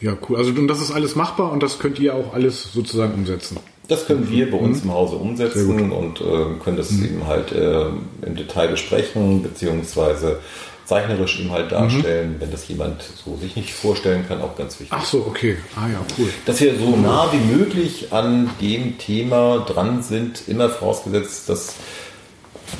Ja, 0.00 0.16
cool. 0.28 0.36
Also 0.36 0.50
und 0.50 0.66
das 0.68 0.80
ist 0.80 0.90
alles 0.90 1.14
machbar 1.14 1.52
und 1.52 1.62
das 1.62 1.78
könnt 1.78 1.98
ihr 1.98 2.14
auch 2.14 2.34
alles 2.34 2.72
sozusagen 2.72 3.14
umsetzen. 3.14 3.58
Das 3.88 4.06
können 4.06 4.28
wir 4.30 4.50
bei 4.50 4.56
uns 4.56 4.78
Mhm. 4.78 4.90
im 4.90 4.94
Hause 4.94 5.16
umsetzen 5.16 5.92
und 5.92 6.20
äh, 6.20 6.24
können 6.62 6.76
das 6.76 6.90
eben 6.92 7.26
halt 7.26 7.52
äh, 7.52 7.86
im 8.26 8.36
Detail 8.36 8.68
besprechen, 8.68 9.42
beziehungsweise 9.42 10.38
zeichnerisch 10.86 11.40
eben 11.40 11.52
halt 11.52 11.70
darstellen, 11.72 12.36
wenn 12.38 12.50
das 12.50 12.66
jemand 12.68 13.02
so 13.24 13.36
sich 13.36 13.54
nicht 13.54 13.72
vorstellen 13.72 14.24
kann, 14.26 14.40
auch 14.40 14.56
ganz 14.56 14.74
wichtig. 14.80 14.88
Ach 14.98 15.04
so, 15.04 15.18
okay. 15.26 15.56
Ah 15.76 15.88
ja, 15.88 16.00
cool. 16.18 16.28
dass 16.46 16.60
wir 16.60 16.76
so 16.76 16.96
nah 16.96 17.28
wie 17.32 17.56
möglich 17.56 18.08
an 18.12 18.50
dem 18.60 18.98
Thema 18.98 19.60
dran 19.60 20.02
sind, 20.02 20.42
immer 20.48 20.68
vorausgesetzt, 20.68 21.48
dass 21.48 21.74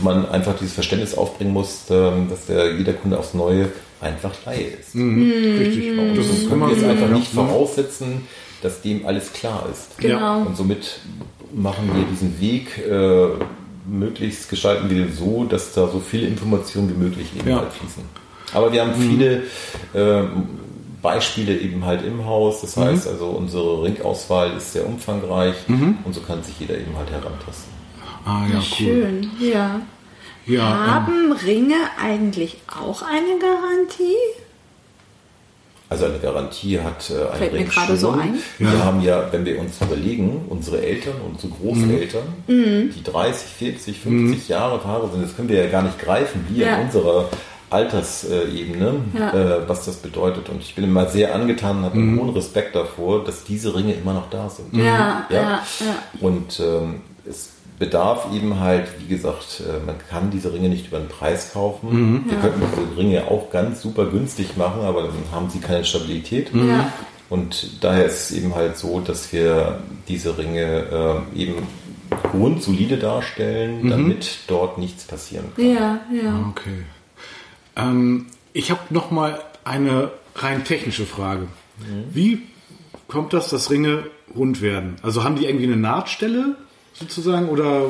man 0.03 0.29
einfach 0.29 0.55
dieses 0.59 0.75
Verständnis 0.75 1.17
aufbringen 1.17 1.53
muss, 1.53 1.85
ähm, 1.91 2.29
dass 2.29 2.47
der, 2.47 2.75
jeder 2.77 2.93
Kunde 2.95 3.19
aufs 3.19 3.35
Neue 3.35 3.69
einfach 4.03 4.33
Laie 4.45 4.65
ist. 4.81 4.95
Richtig. 4.95 5.99
Und 5.99 6.17
Das 6.17 6.27
ist 6.27 6.49
können 6.49 6.61
wir 6.61 6.71
jetzt 6.71 6.85
einfach 6.85 7.09
nicht 7.09 7.29
voraussetzen, 7.33 8.23
dass 8.63 8.83
dem 8.83 9.07
alles 9.07 9.33
klar 9.33 9.67
ist. 9.73 9.97
Genau. 9.99 10.43
Und 10.43 10.57
somit 10.57 11.01
machen 11.55 11.91
wir 11.95 12.05
diesen 12.05 12.41
Weg 12.41 12.79
äh, 12.89 13.29
möglichst, 13.87 14.49
gestalten 14.49 14.89
wir 14.91 15.05
den 15.05 15.13
so, 15.13 15.45
dass 15.45 15.73
da 15.73 15.89
so 15.89 16.01
viele 16.01 16.27
Informationen 16.27 16.89
wie 16.91 16.99
möglich 17.05 17.27
eben 17.39 17.49
Ja. 17.49 17.59
halt 17.61 17.73
fließen. 17.73 18.03
Aber 18.55 18.73
wir 18.73 18.83
haben 18.83 18.95
viele 18.95 19.43
äh, 19.95 20.25
Beispiele 21.01 21.59
eben 21.59 21.85
halt 21.85 22.05
im 22.05 22.25
Haus. 22.27 22.61
Das 22.61 22.77
heißt 22.77 23.09
also, 23.09 23.27
unsere 23.31 23.83
Ringauswahl 23.83 24.57
ist 24.57 24.73
sehr 24.73 24.87
umfangreich 24.87 25.55
und 26.05 26.15
so 26.15 26.21
kann 26.21 26.43
sich 26.43 26.59
jeder 26.61 26.75
eben 26.77 26.97
halt 26.97 27.11
herantasten. 27.11 27.73
Ah 28.25 28.47
ja, 28.53 28.59
cool. 28.59 28.63
Schön, 28.63 29.31
ja. 29.41 29.81
Ja, 30.47 30.71
ähm, 30.71 30.87
Haben 30.91 31.33
Ringe 31.33 31.77
eigentlich 32.03 32.57
auch 32.69 33.03
eine 33.03 33.39
Garantie? 33.39 34.17
Also 35.89 36.07
eine 36.07 36.19
Garantie 36.19 36.81
hat 36.81 37.11
äh, 37.11 37.29
ein 37.33 37.37
Fällt 37.39 37.53
Ring 37.53 37.69
gerade 37.69 37.97
so 37.99 38.11
ein. 38.11 38.39
Wir 38.59 38.83
haben 38.85 39.03
ja, 39.03 39.31
wenn 39.31 39.45
wir 39.45 39.59
uns 39.61 39.79
überlegen, 39.81 40.47
unsere 40.49 40.81
Eltern, 40.81 41.15
unsere 41.31 41.53
Großeltern, 41.53 42.23
Mhm. 42.47 42.91
die 42.97 43.03
30, 43.03 43.47
40, 43.53 44.01
50 44.01 44.49
Jahre 44.49 44.79
Paare 44.79 45.11
sind, 45.11 45.23
das 45.23 45.37
können 45.37 45.51
wir 45.51 45.63
ja 45.63 45.71
gar 45.71 45.83
nicht 45.83 45.99
greifen, 45.99 46.47
wir 46.49 46.67
Ja. 46.67 46.77
in 46.77 46.87
unserer 46.87 47.29
Altersebene, 47.69 48.95
Ja. 49.19 49.33
äh, 49.35 49.69
was 49.69 49.85
das 49.85 49.97
bedeutet. 49.97 50.49
Und 50.49 50.63
ich 50.63 50.75
bin 50.75 50.85
immer 50.85 51.07
sehr 51.09 51.35
angetan 51.35 51.79
und 51.79 51.85
habe 51.85 51.95
einen 51.97 52.19
hohen 52.19 52.31
Respekt 52.31 52.75
davor, 52.75 53.25
dass 53.25 53.45
diese 53.45 53.75
Ringe 53.75 53.93
immer 53.95 54.15
noch 54.15 54.31
da 54.31 54.49
sind. 54.49 54.75
Ja, 54.75 54.85
ja, 54.85 55.27
Ja. 55.31 55.41
ja. 55.41 55.63
Und 56.21 56.59
ähm, 56.61 57.01
es 57.29 57.51
bedarf 57.83 58.29
eben 58.33 58.61
halt, 58.61 58.87
wie 59.01 59.09
gesagt, 59.09 59.61
äh, 59.69 59.85
man 59.85 59.97
kann 60.09 60.31
diese 60.31 60.53
Ringe 60.53 60.69
nicht 60.69 60.87
über 60.87 60.99
den 60.99 61.09
Preis 61.09 61.53
kaufen. 61.53 62.25
Wir 62.27 62.35
Ja. 62.37 62.41
könnten 62.41 62.61
diese 62.63 62.97
Ringe 62.97 63.25
auch 63.29 63.51
ganz 63.51 63.83
super 63.83 64.07
günstig 64.07 64.57
machen, 64.57 64.83
aber 64.83 65.03
dann 65.03 65.13
haben 65.33 65.51
sie 65.51 65.59
keine 65.59 65.85
Stabilität. 65.85 66.51
Ja. 66.55 66.93
Und 67.29 67.83
daher 67.83 68.05
ist 68.07 68.31
es 68.31 68.37
eben 68.39 68.55
halt 68.55 68.77
so, 68.77 69.01
dass 69.01 69.33
wir 69.33 69.81
diese 70.07 70.39
Ringe 70.39 71.23
äh, 71.35 71.41
eben 71.43 71.55
grundsolide 72.31 72.99
darstellen, 72.99 73.89
damit 73.91 74.39
dort 74.47 74.79
nichts 74.79 75.05
passieren 75.05 75.47
kann. 75.57 75.65
Ja, 75.67 76.01
ja. 76.13 76.47
Okay. 76.51 76.85
Ähm, 77.77 78.27
ich 78.53 78.71
habe 78.71 78.81
noch 78.91 79.11
mal 79.11 79.41
eine 79.65 80.11
rein 80.37 80.63
technische 80.65 81.07
Frage. 81.07 81.49
Wie 82.13 82.43
kommt 83.09 83.33
das, 83.33 83.49
dass 83.49 83.71
Ringe 83.71 84.05
rund 84.37 84.61
werden? 84.63 84.97
Also 85.03 85.25
haben 85.25 85.37
die 85.37 85.47
irgendwie 85.47 85.67
eine 85.67 85.77
Nahtstelle 85.77 86.57
sozusagen 86.95 87.49
oder, 87.49 87.87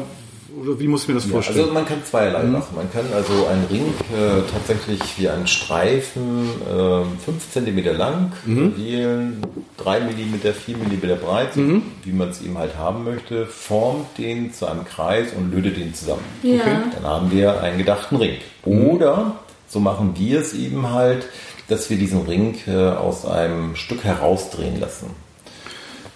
oder 0.60 0.78
wie 0.78 0.86
muss 0.86 1.02
ich 1.02 1.08
mir 1.08 1.14
das 1.14 1.24
Ja, 1.26 1.32
vorstellen? 1.32 1.60
also 1.60 1.72
man 1.72 1.86
kann 1.86 2.04
zweierlei 2.04 2.42
machen. 2.44 2.76
Man 2.76 2.90
kann 2.92 3.04
also 3.14 3.46
einen 3.46 3.64
Ring 3.70 3.86
äh, 4.12 4.42
tatsächlich 4.52 5.00
wie 5.18 5.28
einen 5.28 5.46
Streifen 5.46 6.48
äh, 6.68 7.04
5 7.24 7.50
cm 7.52 7.96
lang 7.96 8.32
Mhm. 8.44 8.76
wählen, 8.76 9.42
3 9.78 10.00
mm, 10.00 10.52
4 10.52 10.76
mm 10.76 11.18
breit, 11.24 11.56
Mhm. 11.56 11.82
wie 12.04 12.12
man 12.12 12.28
es 12.30 12.42
eben 12.42 12.58
halt 12.58 12.76
haben 12.76 13.04
möchte, 13.04 13.46
formt 13.46 14.18
den 14.18 14.52
zu 14.52 14.66
einem 14.66 14.84
Kreis 14.84 15.28
und 15.36 15.52
lötet 15.52 15.76
den 15.78 15.94
zusammen. 15.94 16.24
Ja. 16.42 16.60
Dann 16.94 17.04
haben 17.04 17.30
wir 17.32 17.60
einen 17.62 17.78
gedachten 17.78 18.16
Ring. 18.16 18.36
Mhm. 18.66 18.86
Oder 18.88 19.36
so 19.68 19.80
machen 19.80 20.14
wir 20.18 20.40
es 20.40 20.52
eben 20.54 20.90
halt, 20.90 21.26
dass 21.68 21.88
wir 21.88 21.96
diesen 21.96 22.22
Ring 22.26 22.56
äh, 22.66 22.72
aus 22.90 23.24
einem 23.24 23.74
Stück 23.76 24.04
herausdrehen 24.04 24.78
lassen. 24.78 25.06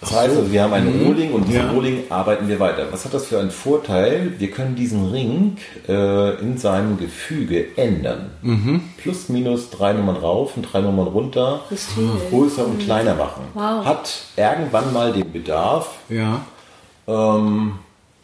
Das 0.01 0.11
heißt, 0.11 0.35
also, 0.37 0.51
wir 0.51 0.61
haben 0.61 0.73
einen 0.73 1.05
Rohling 1.05 1.31
und 1.33 1.47
diesen 1.47 1.61
Ja. 1.61 1.71
Rohling 1.71 2.03
arbeiten 2.09 2.47
wir 2.47 2.59
weiter. 2.59 2.85
Was 2.91 3.03
hat 3.05 3.13
das 3.15 3.25
für 3.25 3.39
einen 3.39 3.49
Vorteil? 3.49 4.33
Wir 4.37 4.51
können 4.51 4.75
diesen 4.75 5.09
Ring 5.09 5.57
äh, 5.87 6.39
in 6.39 6.57
seinem 6.57 6.99
Gefüge 6.99 7.65
ändern. 7.77 8.29
Plus, 9.01 9.29
minus 9.29 9.71
drei 9.71 9.93
Nummern 9.93 10.17
rauf 10.17 10.55
und 10.55 10.63
drei 10.71 10.81
Nummern 10.81 11.07
runter, 11.07 11.61
Das 11.71 11.79
ist 11.79 11.91
viel. 11.93 12.09
größer 12.29 12.65
und 12.67 12.77
kleiner 12.79 13.15
machen. 13.15 13.43
Wow. 13.55 13.85
Hat 13.85 14.23
irgendwann 14.35 14.93
mal 14.93 15.11
den 15.13 15.31
Bedarf, 15.31 15.89
ja. 16.09 16.41
ähm, 17.07 17.73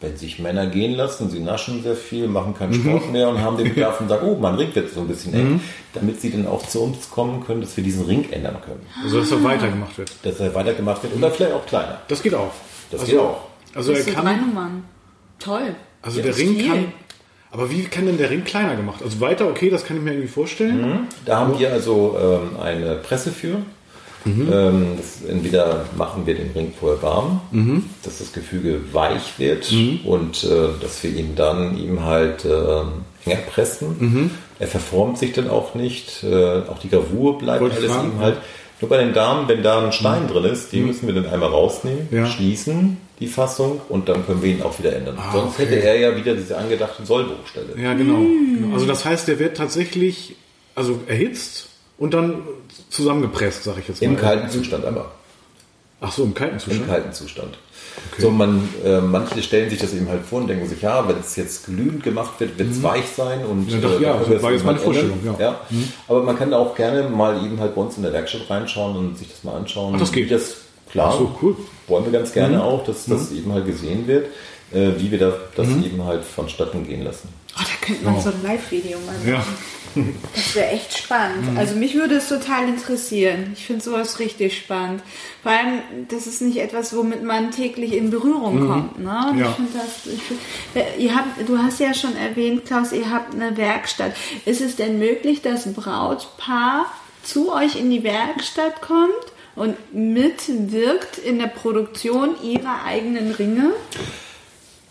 wenn 0.04 0.18
sich 0.18 0.38
Männer 0.38 0.68
gehen 0.68 0.96
lassen, 0.96 1.30
sie 1.30 1.40
naschen 1.40 1.82
sehr 1.82 1.96
viel, 1.96 2.28
machen 2.28 2.54
keinen 2.54 2.74
Sport 2.74 3.12
mehr 3.12 3.30
und 3.30 3.42
haben 3.42 3.58
den 3.58 3.74
Bedarf 3.74 4.02
und 4.02 4.10
sagen, 4.10 4.28
oh, 4.28 4.38
mein 4.40 4.56
Ring 4.56 4.76
wird 4.76 4.94
so 4.94 5.00
ein 5.00 5.08
bisschen 5.08 5.34
eng, 5.34 5.62
damit 5.94 6.22
sie 6.22 6.30
dann 6.30 6.46
auch 6.46 6.68
zu 6.68 6.84
uns 6.84 7.10
kommen 7.10 7.44
können, 7.46 7.62
dass 7.62 7.76
wir 7.78 7.84
diesen 7.84 8.06
Ring 8.06 8.30
ändern 8.30 8.58
können. 8.64 8.86
Also 9.02 9.22
dass 9.22 9.32
er 9.32 9.44
weitergemacht 9.44 9.98
wird. 9.98 10.12
Dass 10.22 10.40
er 10.40 10.54
weitergemacht 10.54 11.02
wird 11.04 11.16
oder 11.16 11.32
vielleicht 11.32 11.54
auch 11.54 11.66
kleiner. 11.66 12.02
Das 12.10 12.22
geht 12.22 12.36
auch. 12.36 12.52
Das 12.92 13.02
also, 13.02 13.12
geht 13.12 13.22
auch. 13.22 13.42
Also 13.74 13.92
er 13.94 13.98
Das 14.04 14.06
drei 14.14 14.22
kann. 14.22 14.42
Nummern. 14.48 14.84
Toll. 15.40 15.76
Also 16.02 16.20
Ja, 16.20 16.26
der 16.26 16.38
Ring 16.38 16.56
viel. 16.56 16.68
kann. 16.68 16.94
Aber 17.50 17.72
wie 17.72 17.84
kann 17.84 18.06
denn 18.08 18.18
der 18.18 18.30
Ring 18.30 18.44
kleiner 18.44 18.76
gemacht? 18.76 19.02
Also 19.04 19.22
weiter, 19.22 19.48
okay, 19.48 19.70
das 19.70 19.86
kann 19.86 19.98
ich 19.98 20.04
mir 20.04 20.12
irgendwie 20.12 20.28
vorstellen. 20.28 21.08
Da 21.26 21.38
haben 21.40 21.58
wir 21.58 21.72
also 21.72 22.18
ähm, 22.20 22.60
eine 22.60 22.96
Presse 22.96 23.32
für. 23.32 23.58
Ähm, 24.26 24.98
das, 24.98 25.30
entweder 25.30 25.86
machen 25.98 26.26
wir 26.26 26.36
den 26.36 26.52
Ring 26.52 26.74
vorher 26.80 27.02
warm, 27.02 27.42
dass 28.04 28.20
das 28.20 28.32
Gefüge 28.34 28.82
weich 28.94 29.38
wird 29.38 29.74
und 30.06 30.44
äh, 30.44 30.70
dass 30.82 31.04
wir 31.04 31.12
ihn 31.12 31.36
dann 31.36 31.78
eben 31.78 32.04
halt 32.04 32.46
ähm, 32.46 33.04
enger 33.26 33.42
pressen. 33.50 34.32
Er 34.60 34.68
verformt 34.68 35.18
sich 35.18 35.34
dann 35.34 35.50
auch 35.50 35.76
nicht. 35.76 36.24
Äh, 36.24 36.62
auch 36.70 36.80
die 36.80 36.90
Gravur 36.90 37.38
bleibt 37.38 37.62
Wollte 37.62 37.78
alles 37.78 37.92
eben 37.92 38.20
halt. 38.20 38.38
Nur 38.82 38.90
bei 38.90 38.98
den 38.98 39.14
Damen, 39.14 39.48
wenn 39.48 39.64
da 39.64 39.82
ein 39.82 39.94
Stein 39.94 40.28
drin 40.28 40.44
ist, 40.46 40.74
den 40.74 40.88
müssen 40.88 41.08
wir 41.08 41.14
dann 41.14 41.26
einmal 41.26 41.50
rausnehmen, 41.50 42.08
Ja. 42.12 42.26
schließen 42.26 42.98
die 43.20 43.28
Fassung 43.28 43.80
und 43.88 44.10
dann 44.10 44.26
können 44.26 44.42
wir 44.42 44.52
ihn 44.52 44.62
auch 44.62 44.78
wieder 44.78 44.94
ändern. 44.94 45.18
Sonst 45.32 45.54
okay. 45.54 45.68
hätte 45.68 45.76
er 45.84 45.98
ja 45.98 46.16
wieder 46.18 46.34
diese 46.36 46.58
angedachte 46.58 47.06
Sollbruchstelle. 47.06 47.82
Ja, 47.82 47.94
genau. 47.94 48.18
genau. 48.18 48.74
Also 48.74 48.86
das 48.86 49.06
heißt, 49.06 49.28
der 49.28 49.40
wird 49.40 49.56
tatsächlich 49.56 50.36
also 50.76 51.00
erhitzt 51.08 51.70
und 51.98 52.14
dann 52.14 52.42
zusammengepresst, 52.94 53.64
sage 53.64 53.82
ich 53.82 53.88
jetzt 53.88 54.02
mal. 54.02 54.08
Im 54.08 54.18
kalten 54.18 54.50
Zustand 54.50 54.86
aber. 54.86 55.12
Ach 56.02 56.12
so, 56.12 56.24
im 56.24 56.34
kalten 56.34 56.56
Im 56.56 56.60
Zustand. 56.60 56.88
kalten 56.88 57.14
Zustand. 57.14 57.58
So, 58.18 58.30
man, 58.30 58.68
äh, 58.84 59.00
manche 59.00 59.42
stellen 59.42 59.70
sich 59.70 59.80
das 59.80 59.94
eben 59.94 60.10
halt 60.10 60.26
vor 60.26 60.42
und 60.42 60.48
denken 60.48 60.68
sich, 60.68 60.82
ja, 60.82 61.08
wenn 61.08 61.18
es 61.20 61.36
jetzt 61.36 61.66
glühend 61.66 62.04
gemacht 62.04 62.40
wird, 62.40 62.58
wird 62.58 62.72
es 62.72 62.84
weich 62.84 63.06
sein 63.16 63.46
und 63.46 63.70
Ja, 63.72 63.78
doch, 63.80 64.02
ja, 64.02 64.28
wir 64.28 64.38
es 64.38 64.44
war 64.44 64.52
jetzt 64.52 64.66
meine 64.66 64.78
halt. 64.78 64.86
Vorstellung, 64.86 65.20
ja. 65.24 65.36
ja. 65.40 65.60
Aber 66.08 66.24
man 66.24 66.38
kann 66.38 66.52
da 66.52 66.58
auch 66.58 66.76
gerne 66.76 67.04
mal 67.04 67.44
eben 67.46 67.60
halt 67.60 67.76
bei 67.76 67.82
uns 67.82 67.96
in 67.98 68.04
der 68.04 68.12
Werkstatt 68.14 68.50
reinschauen 68.50 68.98
und 68.98 69.18
sich 69.18 69.30
das 69.30 69.44
mal 69.44 69.56
anschauen. 69.56 69.94
Ach, 69.96 70.00
das 70.00 70.12
geht. 70.12 70.32
Das, 70.32 70.58
klar, 70.92 71.12
Ach 71.14 71.20
so, 71.20 71.36
cool. 71.42 71.56
wollen 71.88 72.06
wir 72.06 72.12
ganz 72.12 72.34
gerne 72.34 72.64
auch, 72.64 72.84
dass 72.84 73.06
das 73.06 73.32
eben 73.32 73.54
halt 73.54 73.66
gesehen 73.66 74.08
wird, 74.08 74.28
äh, 74.72 74.92
wie 74.98 75.12
wir 75.12 75.20
da, 75.20 75.34
das 75.56 75.68
eben 75.70 76.04
halt 76.04 76.24
vonstatten 76.26 76.86
gehen 76.86 77.04
lassen. 77.04 77.30
Oh, 77.56 77.62
da 77.62 77.86
könnte 77.86 78.04
man 78.04 78.22
so 78.22 78.30
ein 78.30 78.42
Live-Video 78.44 79.00
mal 79.00 79.14
machen. 79.14 79.28
Ja. 79.28 79.46
Das 80.36 80.56
wäre 80.56 80.72
echt 80.72 80.98
spannend. 80.98 81.58
Also 81.58 81.76
mich 81.76 81.94
würde 81.94 82.16
es 82.16 82.28
total 82.28 82.68
interessieren. 82.68 83.52
Ich 83.56 83.66
finde 83.66 83.84
sowas 83.84 84.20
richtig 84.20 84.58
spannend. 84.58 85.04
Vor 85.44 85.52
allem, 85.52 85.82
das 86.10 86.26
ist 86.26 86.42
nicht 86.42 86.58
etwas, 86.58 86.96
womit 86.96 87.24
man 87.24 87.52
täglich 87.52 87.94
in 87.94 88.10
Berührung 88.10 88.68
kommt. 88.68 89.00
Ne? 89.00 89.36
Ja. 89.38 89.56
Das. 89.74 90.12
Ich 90.12 90.24
find, 90.24 90.40
äh, 90.74 91.00
ihr 91.00 91.16
habt, 91.16 91.48
du 91.48 91.60
hast 91.60 91.80
ja 91.80 91.94
schon 91.94 92.16
erwähnt, 92.16 92.66
Klaus, 92.66 92.92
ihr 92.92 93.12
habt 93.12 93.36
eine 93.36 93.56
Werkstatt. 93.56 94.14
Ist 94.46 94.62
es 94.62 94.76
denn 94.76 94.98
möglich, 94.98 95.42
dass 95.42 95.66
ein 95.66 95.74
Brautpaar 95.74 96.88
zu 97.22 97.54
euch 97.54 97.76
in 97.76 97.92
die 97.92 98.04
Werkstatt 98.04 98.82
kommt 98.82 99.12
und 99.56 99.76
mitwirkt 99.94 101.20
in 101.20 101.38
der 101.38 101.48
Produktion 101.48 102.36
ihrer 102.42 102.84
eigenen 102.86 103.32
Ringe? 103.32 103.74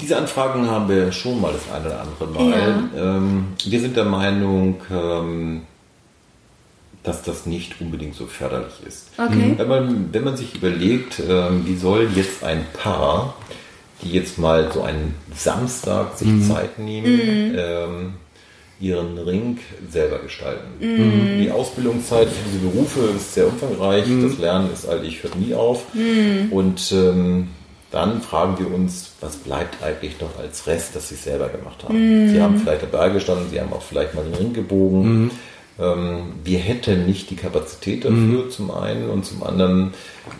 Diese 0.02 0.16
Anfragen 0.16 0.68
haben 0.68 0.88
wir 0.88 1.12
schon 1.12 1.40
mal 1.40 1.52
das 1.52 1.72
eine 1.72 1.86
oder 1.86 2.00
andere 2.00 2.26
Mal. 2.26 2.90
Ja. 2.94 3.16
Ähm, 3.16 3.44
wir 3.64 3.80
sind 3.80 3.96
der 3.96 4.04
Meinung, 4.04 4.80
ähm, 4.90 5.62
dass 7.04 7.22
das 7.22 7.46
nicht 7.46 7.80
unbedingt 7.80 8.16
so 8.16 8.26
förderlich 8.26 8.74
ist. 8.84 9.10
Okay. 9.16 9.54
Wenn, 9.56 9.68
man, 9.68 10.08
wenn 10.12 10.24
man 10.24 10.36
sich 10.36 10.56
überlegt, 10.56 11.20
ähm, 11.20 11.64
wie 11.66 11.76
soll 11.76 12.08
jetzt 12.16 12.42
ein 12.42 12.66
Paar, 12.72 13.34
die 14.02 14.10
jetzt 14.10 14.38
mal 14.38 14.72
so 14.72 14.82
einen 14.82 15.14
Samstag 15.36 16.18
sich 16.18 16.28
mhm. 16.28 16.42
Zeit 16.42 16.80
nehmen, 16.80 17.52
mhm. 17.52 17.56
ähm, 17.56 18.14
ihren 18.80 19.16
Ring 19.18 19.58
selber 19.88 20.18
gestalten. 20.18 20.66
Mhm. 20.80 21.40
Die 21.40 21.50
Ausbildungszeit 21.52 22.26
für 22.26 22.48
diese 22.48 22.66
Berufe 22.66 23.00
ist 23.16 23.34
sehr 23.34 23.46
umfangreich. 23.46 24.06
Mhm. 24.08 24.28
Das 24.28 24.38
Lernen 24.38 24.72
ist 24.72 24.88
eigentlich 24.88 25.22
hört 25.22 25.36
nie 25.36 25.54
auf. 25.54 25.94
Mhm. 25.94 26.50
Und 26.50 26.90
ähm, 26.90 27.48
dann 27.92 28.22
fragen 28.22 28.58
wir 28.58 28.74
uns, 28.74 29.12
was 29.20 29.36
bleibt 29.36 29.82
eigentlich 29.82 30.20
noch 30.20 30.38
als 30.38 30.66
Rest, 30.66 30.96
das 30.96 31.10
sie 31.10 31.14
selber 31.14 31.48
gemacht 31.48 31.84
haben. 31.84 32.28
Sie 32.28 32.40
haben 32.40 32.58
vielleicht 32.58 32.82
dabei 32.82 33.10
gestanden, 33.10 33.50
sie 33.50 33.60
haben 33.60 33.72
auch 33.72 33.82
vielleicht 33.82 34.14
mal 34.14 34.24
den 34.24 34.34
Ring 34.34 34.52
gebogen. 34.54 35.30
Ähm, 35.78 36.34
wir 36.44 36.58
hätten 36.58 37.06
nicht 37.06 37.30
die 37.30 37.36
Kapazität 37.36 38.04
dafür, 38.04 38.44
mhm. 38.44 38.50
zum 38.50 38.70
einen, 38.70 39.08
und 39.08 39.24
zum 39.24 39.42
anderen 39.42 39.94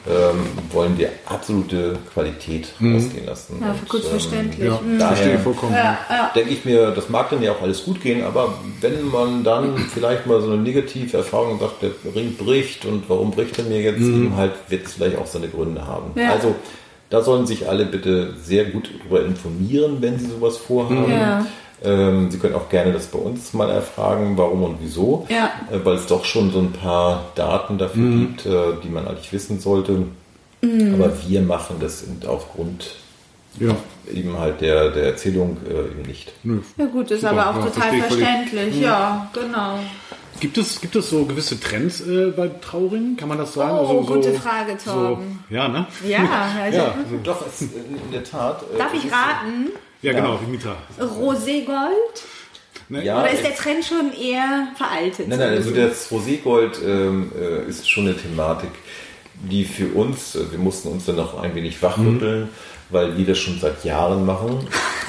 ähm, 0.07 0.41
wollen 0.71 0.99
wir 0.99 1.09
absolute 1.25 1.99
Qualität 2.13 2.69
mhm. 2.79 2.95
rausgehen 2.95 3.27
lassen. 3.27 3.57
Ja, 3.61 3.73
für 3.73 3.87
kurz 3.87 4.09
verständlich. 4.09 4.61
Ähm, 4.61 4.73
ja, 4.73 4.81
mhm. 4.81 4.99
Daher 4.99 5.39
vollkommen. 5.39 5.73
Ja, 5.73 5.99
ja. 6.11 6.31
denke 6.35 6.51
ich 6.51 6.65
mir, 6.67 6.91
das 6.91 7.09
mag 7.09 7.31
dann 7.31 7.43
ja 7.43 7.53
auch 7.53 7.63
alles 7.63 7.85
gut 7.85 8.03
gehen, 8.03 8.25
aber 8.25 8.55
wenn 8.81 9.11
man 9.11 9.43
dann 9.43 9.79
vielleicht 9.95 10.27
mal 10.27 10.41
so 10.43 10.53
eine 10.53 10.61
negative 10.61 11.17
Erfahrung 11.17 11.59
sagt, 11.59 11.83
der 11.83 11.93
Ring 12.15 12.37
bricht 12.37 12.85
und 12.85 13.09
warum 13.09 13.31
bricht 13.31 13.59
er 13.59 13.65
mir 13.65 13.81
jetzt, 13.81 14.01
mhm. 14.01 14.27
eben 14.27 14.37
halt 14.37 14.53
wird 14.69 14.87
es 14.87 14.95
vielleicht 14.95 15.17
auch 15.17 15.27
seine 15.27 15.49
Gründe 15.49 15.87
haben. 15.87 16.13
Also 16.31 16.55
da 17.13 17.21
sollen 17.21 17.47
sich 17.47 17.69
alle 17.69 17.85
bitte 17.85 18.33
sehr 18.43 18.65
gut 18.65 18.91
darüber 18.99 19.23
informieren, 19.23 19.99
wenn 20.01 20.19
sie 20.19 20.31
sowas 20.31 20.57
vorhaben. 20.57 21.13
Ja. 21.13 21.47
Ähm, 21.85 22.31
Sie 22.31 22.39
können 22.39 22.55
auch 22.55 22.71
gerne 22.71 22.93
das 22.93 23.07
bei 23.09 23.19
uns 23.19 23.53
mal 23.53 23.69
erfragen, 23.69 24.39
warum 24.39 24.63
und 24.63 24.77
wieso, 24.81 25.27
ja. 25.29 25.51
äh, 25.71 25.85
weil 25.85 25.97
es 25.97 26.07
doch 26.07 26.25
schon 26.25 26.51
so 26.53 26.61
ein 26.61 26.73
paar 26.73 27.33
Daten 27.35 27.77
dafür 27.77 28.03
mhm. 28.03 28.21
gibt, 28.21 28.47
äh, 28.47 28.75
die 28.83 28.89
man 28.89 29.07
eigentlich 29.07 29.31
wissen 29.31 29.61
sollte. 29.61 30.07
Mhm. 30.63 30.95
Aber 30.95 31.13
wir 31.27 31.43
machen 31.43 31.77
das 31.81 32.05
aufgrund 32.27 32.95
ja. 33.61 33.77
eben 34.11 34.39
halt 34.39 34.63
der, 34.63 34.91
der 34.91 35.05
Erzählung 35.05 35.59
äh, 35.69 35.91
eben 35.91 36.03
nicht. 36.09 36.33
Ja 36.79 36.87
gut, 36.87 37.11
ist 37.11 37.21
Super. 37.21 37.33
aber 37.33 37.51
auch 37.51 37.65
ja, 37.65 37.71
total 37.71 37.99
verständlich. 37.99 38.77
Mhm. 38.77 38.83
Ja, 38.83 39.31
genau. 39.35 39.81
Gibt 40.43 40.59
es, 40.59 40.81
gibt 40.81 40.97
es 40.97 41.09
so 41.09 41.25
gewisse 41.25 41.61
Trends 41.61 42.01
äh, 42.01 42.33
bei 42.37 42.49
Trauringen? 42.49 43.17
Kann 43.17 43.29
man 43.29 43.39
das 43.39 43.55
sagen? 43.55 43.79
Oh, 43.79 44.01
also, 44.01 44.15
gute 44.15 44.33
so, 44.33 44.41
Frage, 44.41 44.77
Torben. 44.77 45.45
So, 45.49 45.55
ja, 45.55 45.69
ne? 45.69 45.87
Ja, 46.05 46.19
also, 46.65 46.79
ja. 46.79 46.85
Also, 46.87 47.17
doch, 47.23 47.47
es, 47.47 47.63
in 47.63 48.11
der 48.11 48.25
Tat. 48.25 48.65
Äh, 48.75 48.77
Darf 48.77 48.93
ich 48.93 49.05
raten? 49.05 49.69
Ja, 50.03 50.13
genau, 50.13 50.39
Dimitra. 50.39 50.75
Roségold? 50.99 52.25
Ne? 52.89 53.05
Ja, 53.05 53.21
Oder 53.21 53.31
ist 53.31 53.45
der 53.45 53.55
Trend 53.55 53.85
schon 53.85 54.13
eher 54.21 54.67
veraltet? 54.75 55.29
Nein, 55.29 55.39
nein, 55.39 55.51
also 55.51 55.71
das 55.71 56.11
Roségold 56.11 56.83
ähm, 56.85 57.31
äh, 57.41 57.69
ist 57.69 57.89
schon 57.89 58.09
eine 58.09 58.17
Thematik, 58.17 58.71
die 59.49 59.65
für 59.65 59.95
uns, 59.95 60.35
äh, 60.35 60.51
wir 60.51 60.59
mussten 60.59 60.89
uns 60.89 61.05
dann 61.05 61.15
noch 61.15 61.41
ein 61.41 61.55
wenig 61.55 61.81
wachrütteln, 61.81 62.47
mhm. 62.47 62.49
Weil 62.93 63.17
wir 63.17 63.27
das 63.27 63.39
schon 63.39 63.59
seit 63.59 63.85
Jahren 63.85 64.25
machen. 64.25 64.67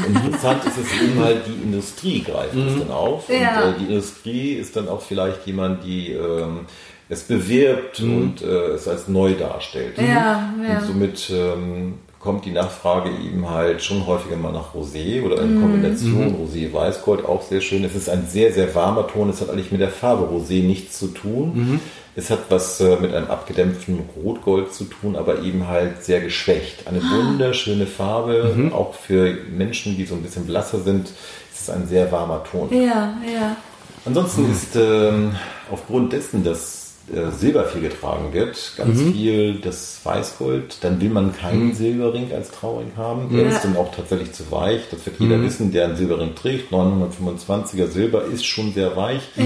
Und 0.07 0.25
interessant 0.25 0.65
ist 0.65 0.77
es 0.77 1.01
eben 1.01 1.19
halt, 1.19 1.41
die 1.47 1.63
Industrie 1.63 2.23
greift 2.23 2.55
mhm. 2.55 2.67
es 2.67 2.79
dann 2.79 2.91
auf. 2.91 3.29
Ja. 3.29 3.63
Und 3.63 3.75
äh, 3.75 3.79
die 3.79 3.85
Industrie 3.85 4.53
ist 4.53 4.75
dann 4.75 4.87
auch 4.87 5.01
vielleicht 5.01 5.45
jemand, 5.45 5.83
die 5.83 6.11
ähm, 6.11 6.61
es 7.09 7.23
bewirbt 7.23 8.01
mhm. 8.01 8.17
und 8.17 8.41
äh, 8.41 8.71
es 8.71 8.87
als 8.87 9.07
neu 9.07 9.33
darstellt. 9.33 9.97
Ja, 9.97 10.53
ja. 10.67 10.79
Und 10.79 10.87
somit 10.87 11.29
ähm, 11.29 11.95
kommt 12.23 12.45
die 12.45 12.51
Nachfrage 12.51 13.09
eben 13.09 13.49
halt 13.49 13.83
schon 13.83 14.07
häufiger 14.07 14.37
mal 14.37 14.53
nach 14.53 14.73
Rosé 14.73 15.21
oder 15.23 15.41
in 15.41 15.57
mhm. 15.57 15.61
Kombination 15.61 16.29
mhm. 16.29 16.35
Rosé-Weißgold, 16.35 17.25
auch 17.25 17.41
sehr 17.41 17.59
schön. 17.59 17.83
Es 17.83 17.95
ist 17.95 18.09
ein 18.09 18.27
sehr, 18.27 18.53
sehr 18.53 18.73
warmer 18.73 19.07
Ton. 19.07 19.29
Es 19.29 19.41
hat 19.41 19.49
eigentlich 19.49 19.73
mit 19.73 19.81
der 19.81 19.89
Farbe 19.89 20.33
Rosé 20.33 20.63
nichts 20.63 20.97
zu 20.97 21.07
tun. 21.07 21.51
Mhm. 21.53 21.79
Es 22.15 22.29
hat 22.29 22.45
was 22.49 22.79
äh, 22.79 22.95
mit 23.01 23.13
einem 23.13 23.27
abgedämpften 23.29 23.99
Rotgold 24.23 24.73
zu 24.73 24.85
tun, 24.85 25.17
aber 25.17 25.41
eben 25.41 25.67
halt 25.67 26.05
sehr 26.05 26.21
geschwächt. 26.21 26.87
Eine 26.87 26.99
ah. 26.99 27.17
wunderschöne 27.17 27.87
Farbe, 27.87 28.53
mhm. 28.55 28.71
auch 28.71 28.93
für 28.93 29.35
Menschen, 29.51 29.97
die 29.97 30.05
so 30.05 30.15
ein 30.15 30.21
bisschen 30.21 30.45
blasser 30.45 30.79
sind. 30.79 31.09
Es 31.53 31.61
ist 31.61 31.69
ein 31.71 31.87
sehr 31.87 32.09
warmer 32.11 32.43
Ton. 32.45 32.69
Ja, 32.71 33.17
ja. 33.25 33.57
Ansonsten 34.05 34.49
ist 34.49 34.75
ähm, 34.77 35.35
aufgrund 35.69 36.13
dessen, 36.13 36.43
dass 36.43 36.82
äh, 37.11 37.31
Silber 37.31 37.65
viel 37.65 37.81
getragen 37.81 38.31
wird, 38.31 38.73
ganz 38.77 39.01
mhm. 39.01 39.11
viel 39.11 39.55
das 39.55 39.99
Weißgold, 40.03 40.77
dann 40.81 41.01
will 41.01 41.09
man 41.09 41.35
keinen 41.35 41.67
mhm. 41.67 41.73
Silberring 41.73 42.31
als 42.31 42.49
Trauring 42.51 42.93
haben. 42.95 43.29
Der 43.29 43.43
ja. 43.43 43.49
ist 43.49 43.61
dann 43.61 43.75
auch 43.75 43.93
tatsächlich 43.93 44.31
zu 44.31 44.49
weich. 44.51 44.83
Das 44.89 45.05
wird 45.05 45.19
jeder 45.19 45.37
mhm. 45.37 45.43
wissen, 45.43 45.71
der 45.73 45.85
einen 45.85 45.97
Silberring 45.97 46.33
trägt. 46.33 46.71
925er 46.71 47.87
Silber 47.87 48.23
ist 48.23 48.45
schon 48.45 48.71
sehr 48.73 48.95
weich. 48.95 49.21
Ja. 49.35 49.43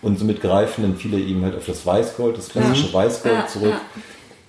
Und 0.00 0.18
somit 0.18 0.40
greifen 0.40 0.82
dann 0.82 0.96
viele 0.96 1.18
eben 1.18 1.42
halt 1.42 1.56
auf 1.56 1.66
das 1.66 1.84
Weißgold, 1.84 2.38
das 2.38 2.48
klassische. 2.48 2.92
Weißgold 2.94 3.50
zurück. 3.50 3.74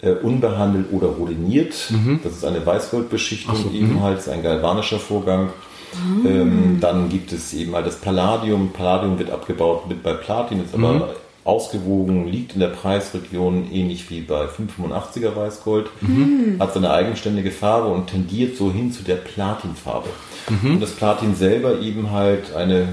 Äh, 0.01 0.11
unbehandelt 0.11 0.93
oder 0.93 1.07
rodiniert. 1.07 1.73
Mhm. 1.89 2.21
Das 2.23 2.33
ist 2.33 2.45
eine 2.45 2.65
Weißgoldbeschichtung 2.65 3.55
so, 3.55 3.69
eben 3.71 3.95
mhm. 3.95 4.01
halt, 4.01 4.19
ist 4.19 4.29
ein 4.29 4.43
galvanischer 4.43 4.99
Vorgang. 4.99 5.49
Mhm. 5.93 6.25
Ähm, 6.25 6.77
dann 6.79 7.09
gibt 7.09 7.33
es 7.33 7.53
eben 7.53 7.75
halt 7.75 7.87
das 7.87 7.97
Palladium. 7.97 8.71
Palladium 8.71 9.19
wird 9.19 9.29
abgebaut 9.29 9.89
mit 9.89 10.03
bei 10.03 10.13
Platin, 10.13 10.63
ist 10.63 10.73
aber 10.73 10.93
mhm 10.93 11.03
ausgewogen, 11.45 12.27
liegt 12.27 12.55
in 12.55 12.59
der 12.59 12.69
Preisregion 12.69 13.71
ähnlich 13.71 14.09
wie 14.09 14.21
bei 14.21 14.47
585er 14.47 15.35
Weißgold, 15.35 15.89
mhm. 16.01 16.55
hat 16.59 16.73
seine 16.73 16.91
eigenständige 16.91 17.51
Farbe 17.51 17.87
und 17.87 18.07
tendiert 18.07 18.57
so 18.57 18.71
hin 18.71 18.91
zu 18.91 19.03
der 19.03 19.15
Platinfarbe. 19.15 20.09
Mhm. 20.49 20.71
Und 20.71 20.81
das 20.81 20.91
Platin 20.91 21.35
selber 21.35 21.79
eben 21.79 22.11
halt 22.11 22.55
eine 22.55 22.89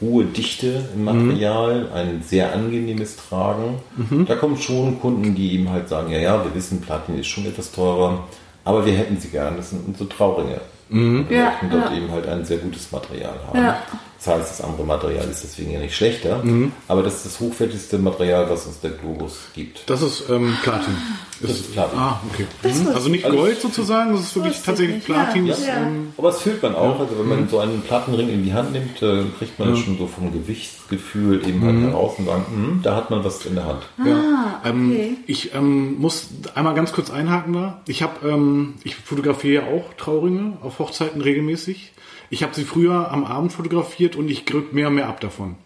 hohe 0.00 0.24
Dichte 0.24 0.88
im 0.94 1.04
Material, 1.04 1.82
mhm. 1.82 1.92
ein 1.92 2.22
sehr 2.22 2.54
angenehmes 2.54 3.16
Tragen. 3.16 3.76
Mhm. 3.96 4.24
Da 4.24 4.36
kommen 4.36 4.56
schon 4.56 4.98
Kunden, 4.98 5.34
die 5.34 5.52
eben 5.54 5.68
halt 5.68 5.90
sagen, 5.90 6.10
ja, 6.10 6.18
ja, 6.18 6.42
wir 6.42 6.54
wissen, 6.54 6.80
Platin 6.80 7.18
ist 7.18 7.26
schon 7.26 7.44
etwas 7.44 7.70
teurer, 7.72 8.24
aber 8.64 8.86
wir 8.86 8.94
hätten 8.94 9.20
sie 9.20 9.28
gern, 9.28 9.58
das 9.58 9.70
sind 9.70 9.86
unsere 9.86 10.08
Trauringe. 10.08 10.62
Mhm. 10.88 11.26
Wir 11.28 11.36
ja, 11.36 11.44
möchten 11.44 11.70
dort 11.70 11.90
ja. 11.90 11.96
eben 11.98 12.10
halt 12.10 12.26
ein 12.26 12.42
sehr 12.44 12.58
gutes 12.58 12.90
Material 12.90 13.34
haben. 13.46 13.58
Ja. 13.58 13.82
Das 14.22 14.34
heißt, 14.34 14.50
das 14.50 14.60
andere 14.60 14.84
Material 14.84 15.26
ist 15.30 15.42
deswegen 15.42 15.70
ja 15.70 15.80
nicht 15.80 15.96
schlechter, 15.96 16.44
mhm. 16.44 16.72
aber 16.88 17.02
das 17.02 17.16
ist 17.16 17.26
das 17.26 17.40
hochwertigste 17.40 17.98
Material, 17.98 18.50
was 18.50 18.66
uns 18.66 18.78
der 18.80 18.90
Globus 18.90 19.48
gibt. 19.54 19.88
Das 19.88 20.02
ist 20.02 20.28
ähm, 20.28 20.58
Platin. 20.62 20.94
Das 21.40 21.52
ist 21.52 21.72
Platin. 21.72 21.98
Ah, 21.98 22.20
okay. 22.30 22.44
Mhm. 22.62 22.88
Also 22.88 23.08
nicht 23.08 23.24
also 23.24 23.36
Gold 23.38 23.60
sozusagen, 23.62 24.12
das 24.12 24.20
ist 24.20 24.36
wirklich 24.36 24.60
tatsächlich 24.62 24.96
nicht. 24.96 25.06
Platin. 25.06 25.46
Ja. 25.46 25.54
Ist, 25.54 25.66
ähm, 25.66 26.12
aber 26.18 26.32
das 26.32 26.42
fühlt 26.42 26.62
man 26.62 26.74
auch. 26.74 27.00
Also 27.00 27.18
wenn 27.18 27.28
man 27.28 27.40
mhm. 27.40 27.48
so 27.48 27.60
einen 27.60 27.80
Plattenring 27.80 28.28
in 28.28 28.44
die 28.44 28.52
Hand 28.52 28.72
nimmt, 28.72 29.00
äh, 29.00 29.24
kriegt 29.38 29.58
man 29.58 29.74
schon 29.74 29.96
so 29.96 30.06
vom 30.06 30.30
Gewichtsgefühl 30.34 31.48
eben 31.48 31.64
halt 31.64 31.76
mhm. 31.76 31.88
heraus 31.88 32.16
und 32.18 32.26
sagt, 32.26 32.52
mh, 32.54 32.80
da 32.82 32.96
hat 32.96 33.10
man 33.10 33.24
was 33.24 33.46
in 33.46 33.54
der 33.54 33.64
Hand. 33.64 33.82
Ah, 34.00 34.60
ähm, 34.68 34.90
okay. 34.90 35.16
ich 35.28 35.54
ähm, 35.54 35.98
muss 35.98 36.28
einmal 36.54 36.74
ganz 36.74 36.92
kurz 36.92 37.08
einhaken 37.08 37.54
da. 37.54 37.80
Ich 37.86 38.02
habe, 38.02 38.28
ähm, 38.28 38.74
ich 38.84 38.96
fotografiere 38.96 39.64
ja 39.64 39.70
auch 39.70 39.94
Trauringe 39.94 40.58
auf 40.60 40.78
Hochzeiten 40.78 41.22
regelmäßig. 41.22 41.92
Ich 42.30 42.42
habe 42.42 42.54
sie 42.54 42.64
früher 42.64 43.10
am 43.10 43.24
Abend 43.24 43.52
fotografiert 43.52 44.16
und 44.16 44.30
ich 44.30 44.46
grück 44.46 44.72
mehr 44.72 44.88
und 44.88 44.94
mehr 44.94 45.08
ab 45.08 45.20
davon. 45.20 45.56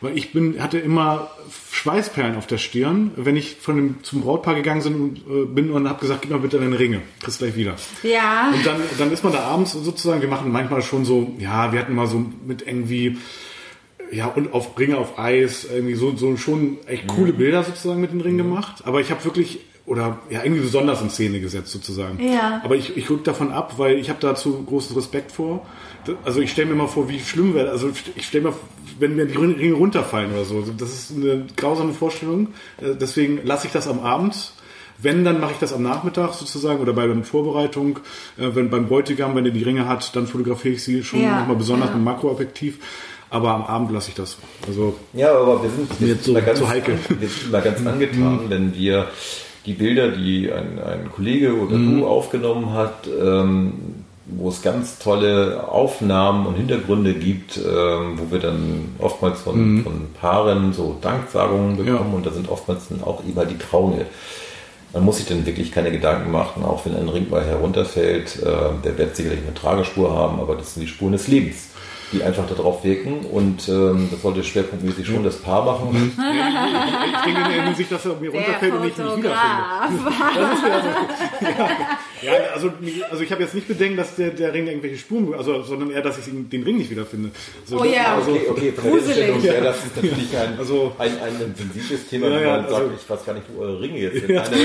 Weil 0.00 0.16
ich 0.16 0.32
bin, 0.32 0.62
hatte 0.62 0.78
immer 0.78 1.30
Schweißperlen 1.70 2.36
auf 2.36 2.46
der 2.46 2.58
Stirn, 2.58 3.12
wenn 3.16 3.36
ich 3.36 3.56
von 3.56 3.76
dem, 3.76 4.02
zum 4.02 4.22
Brautpaar 4.22 4.54
gegangen 4.54 4.82
bin, 4.82 5.16
äh, 5.16 5.44
bin 5.44 5.70
und 5.70 5.88
habe 5.88 6.00
gesagt, 6.00 6.22
gib 6.22 6.30
mal 6.30 6.38
bitte 6.38 6.58
deine 6.58 6.78
Ringe, 6.78 7.02
kriegst 7.20 7.38
gleich 7.38 7.54
wieder. 7.54 7.76
Ja. 8.02 8.50
Und 8.52 8.66
dann, 8.66 8.80
dann 8.98 9.12
ist 9.12 9.22
man 9.22 9.34
da 9.34 9.40
abends 9.40 9.72
sozusagen, 9.72 10.22
wir 10.22 10.28
machen 10.28 10.50
manchmal 10.50 10.82
schon 10.82 11.04
so, 11.04 11.34
ja, 11.38 11.72
wir 11.72 11.80
hatten 11.80 11.94
mal 11.94 12.06
so 12.06 12.24
mit 12.46 12.66
irgendwie, 12.66 13.18
ja, 14.10 14.26
und 14.26 14.54
auf 14.54 14.78
Ringe 14.78 14.96
auf 14.96 15.18
Eis, 15.18 15.66
irgendwie 15.70 15.94
so, 15.94 16.16
so 16.16 16.36
schon 16.38 16.78
echt 16.86 17.06
coole 17.06 17.34
mhm. 17.34 17.36
Bilder 17.36 17.62
sozusagen 17.62 18.00
mit 18.00 18.10
den 18.10 18.22
Ringen 18.22 18.38
mhm. 18.38 18.50
gemacht. 18.50 18.82
Aber 18.86 19.02
ich 19.02 19.10
habe 19.10 19.22
wirklich 19.24 19.60
oder 19.86 20.18
ja 20.30 20.44
irgendwie 20.44 20.62
besonders 20.62 21.02
in 21.02 21.10
Szene 21.10 21.40
gesetzt 21.40 21.72
sozusagen. 21.72 22.22
Ja. 22.22 22.60
Aber 22.64 22.76
ich, 22.76 22.96
ich 22.96 23.10
rück 23.10 23.24
davon 23.24 23.50
ab, 23.50 23.74
weil 23.76 23.98
ich 23.98 24.08
habe 24.08 24.20
dazu 24.20 24.62
großen 24.62 24.94
Respekt 24.94 25.32
vor. 25.32 25.66
Also 26.24 26.40
ich 26.40 26.52
stelle 26.52 26.68
mir 26.68 26.76
mal 26.76 26.88
vor, 26.88 27.08
wie 27.08 27.20
schlimm 27.20 27.54
wäre. 27.54 27.70
Also 27.70 27.90
ich 28.16 28.26
stelle 28.26 28.48
mir, 28.48 28.54
wenn 28.98 29.16
mir 29.16 29.26
die 29.26 29.36
Ringe 29.36 29.72
runterfallen 29.74 30.32
oder 30.32 30.44
so. 30.44 30.64
Das 30.76 30.92
ist 30.92 31.16
eine 31.16 31.46
grausame 31.56 31.92
Vorstellung. 31.92 32.48
Äh, 32.80 32.94
deswegen 33.00 33.40
lasse 33.44 33.66
ich 33.66 33.72
das 33.72 33.88
am 33.88 34.00
Abend. 34.00 34.52
Wenn, 35.02 35.24
dann 35.24 35.40
mache 35.40 35.52
ich 35.52 35.58
das 35.58 35.72
am 35.72 35.82
Nachmittag 35.82 36.34
sozusagen 36.34 36.80
oder 36.80 36.92
bei 36.92 37.06
der 37.06 37.22
Vorbereitung. 37.24 38.00
Äh, 38.38 38.54
wenn 38.54 38.70
beim 38.70 38.86
Bräutigam, 38.86 39.34
wenn 39.34 39.44
er 39.44 39.50
die 39.50 39.62
Ringe 39.62 39.88
hat, 39.88 40.14
dann 40.14 40.26
fotografiere 40.26 40.74
ich 40.74 40.84
sie 40.84 41.02
schon 41.02 41.22
ja. 41.22 41.40
nochmal 41.40 41.56
besonders 41.56 41.90
ja. 41.90 41.96
mit 41.96 42.04
Makroobjektiv. 42.04 42.78
Aber 43.30 43.50
am 43.50 43.62
Abend 43.62 43.92
lasse 43.92 44.10
ich 44.10 44.16
das. 44.16 44.38
Also 44.66 44.96
ja, 45.12 45.32
aber 45.32 45.62
wir 45.62 45.70
sind, 45.70 46.00
wir 46.00 46.08
sind 46.08 46.24
so, 46.24 46.34
ganz, 46.34 46.66
heikel. 46.66 46.98
Wir 47.08 47.28
sind 47.28 47.52
mal 47.52 47.62
ganz 47.62 47.86
angetan, 47.86 48.44
mhm. 48.44 48.50
wenn 48.50 48.74
wir 48.74 49.08
die 49.66 49.74
Bilder, 49.74 50.08
die 50.08 50.50
ein, 50.52 50.78
ein 50.80 51.10
Kollege 51.12 51.54
oder 51.54 51.76
mhm. 51.76 52.00
du 52.00 52.06
aufgenommen 52.06 52.72
hat, 52.72 53.06
ähm, 53.06 54.04
wo 54.36 54.48
es 54.48 54.62
ganz 54.62 54.98
tolle 54.98 55.68
Aufnahmen 55.68 56.46
und 56.46 56.54
Hintergründe 56.54 57.14
gibt, 57.14 57.56
ähm, 57.56 58.18
wo 58.18 58.30
wir 58.30 58.38
dann 58.38 58.94
oftmals 58.98 59.40
von, 59.40 59.74
mhm. 59.74 59.82
von 59.82 60.06
Paaren 60.20 60.72
so 60.72 60.96
Danksagungen 61.00 61.76
bekommen 61.76 62.10
ja. 62.10 62.16
und 62.16 62.26
da 62.26 62.30
sind 62.30 62.48
oftmals 62.48 62.88
dann 62.88 63.02
auch 63.02 63.22
immer 63.24 63.44
die 63.44 63.58
Trauungen 63.58 64.04
Man 64.92 65.04
muss 65.04 65.18
sich 65.18 65.26
dann 65.26 65.46
wirklich 65.46 65.72
keine 65.72 65.90
Gedanken 65.90 66.30
machen, 66.30 66.64
auch 66.64 66.84
wenn 66.84 66.96
ein 66.96 67.08
Ring 67.08 67.28
mal 67.30 67.44
herunterfällt. 67.44 68.42
Äh, 68.42 68.82
der 68.84 68.98
wird 68.98 69.16
sicherlich 69.16 69.40
eine 69.40 69.54
Tragespur 69.54 70.14
haben, 70.14 70.40
aber 70.40 70.54
das 70.56 70.74
sind 70.74 70.82
die 70.82 70.88
Spuren 70.88 71.12
des 71.12 71.28
Lebens, 71.28 71.69
die 72.12 72.22
einfach 72.22 72.46
darauf 72.48 72.84
wirken. 72.84 73.24
Und 73.26 73.68
ähm, 73.68 74.08
das 74.10 74.22
sollte 74.22 74.42
schwerpunktmäßig 74.42 75.06
schon 75.06 75.24
das 75.24 75.36
Paar 75.36 75.64
machen. 75.64 76.12
Ich 76.12 77.24
denke 77.24 77.40
in 77.40 77.48
der 77.48 77.64
Hinsicht, 77.64 77.92
dass 77.92 78.04
er 78.04 78.16
mir 78.16 78.30
runterfällt 78.30 78.74
und 78.74 78.84
ich 78.86 78.96
nicht 78.96 79.16
wiederfinde. 79.16 79.30
Das 79.80 79.90
ist 79.90 80.64
ja, 80.64 80.82
so. 82.20 82.26
ja, 82.26 82.32
ja 82.32 82.40
also, 82.54 82.72
also 83.10 83.22
ich 83.22 83.32
habe 83.32 83.42
jetzt 83.42 83.54
nicht 83.54 83.68
bedenken, 83.68 83.96
dass 83.96 84.16
der, 84.16 84.30
der 84.30 84.52
Ring 84.52 84.66
irgendwelche 84.66 84.98
Spuren, 84.98 85.34
also, 85.34 85.62
sondern 85.62 85.90
eher, 85.90 86.02
dass 86.02 86.18
ich 86.18 86.24
den 86.26 86.62
Ring 86.62 86.78
nicht 86.78 86.90
wiederfinde. 86.90 87.30
So, 87.64 87.80
oh 87.80 87.84
ja, 87.84 88.16
also, 88.16 88.32
okay, 88.32 88.46
okay, 88.50 88.72
gruselig. 88.76 89.44
Ja, 89.44 89.60
das 89.60 89.76
ist 89.84 89.96
natürlich 89.96 90.36
ein, 90.36 90.58
also, 90.58 90.92
ein, 90.98 91.12
ein 91.20 91.54
sensibles 91.56 92.08
Thema, 92.08 92.28
ja, 92.28 92.32
ja, 92.32 92.40
wenn 92.40 92.62
man 92.62 92.70
sagt, 92.70 92.82
also, 92.82 92.94
ich 93.00 93.10
weiß 93.10 93.24
gar 93.24 93.34
nicht, 93.34 93.46
wo 93.54 93.62
eure 93.62 93.80
Ringe 93.80 93.98
jetzt 93.98 94.20
sind. 94.20 94.30
Ja. 94.30 94.42
Eine, 94.42 94.56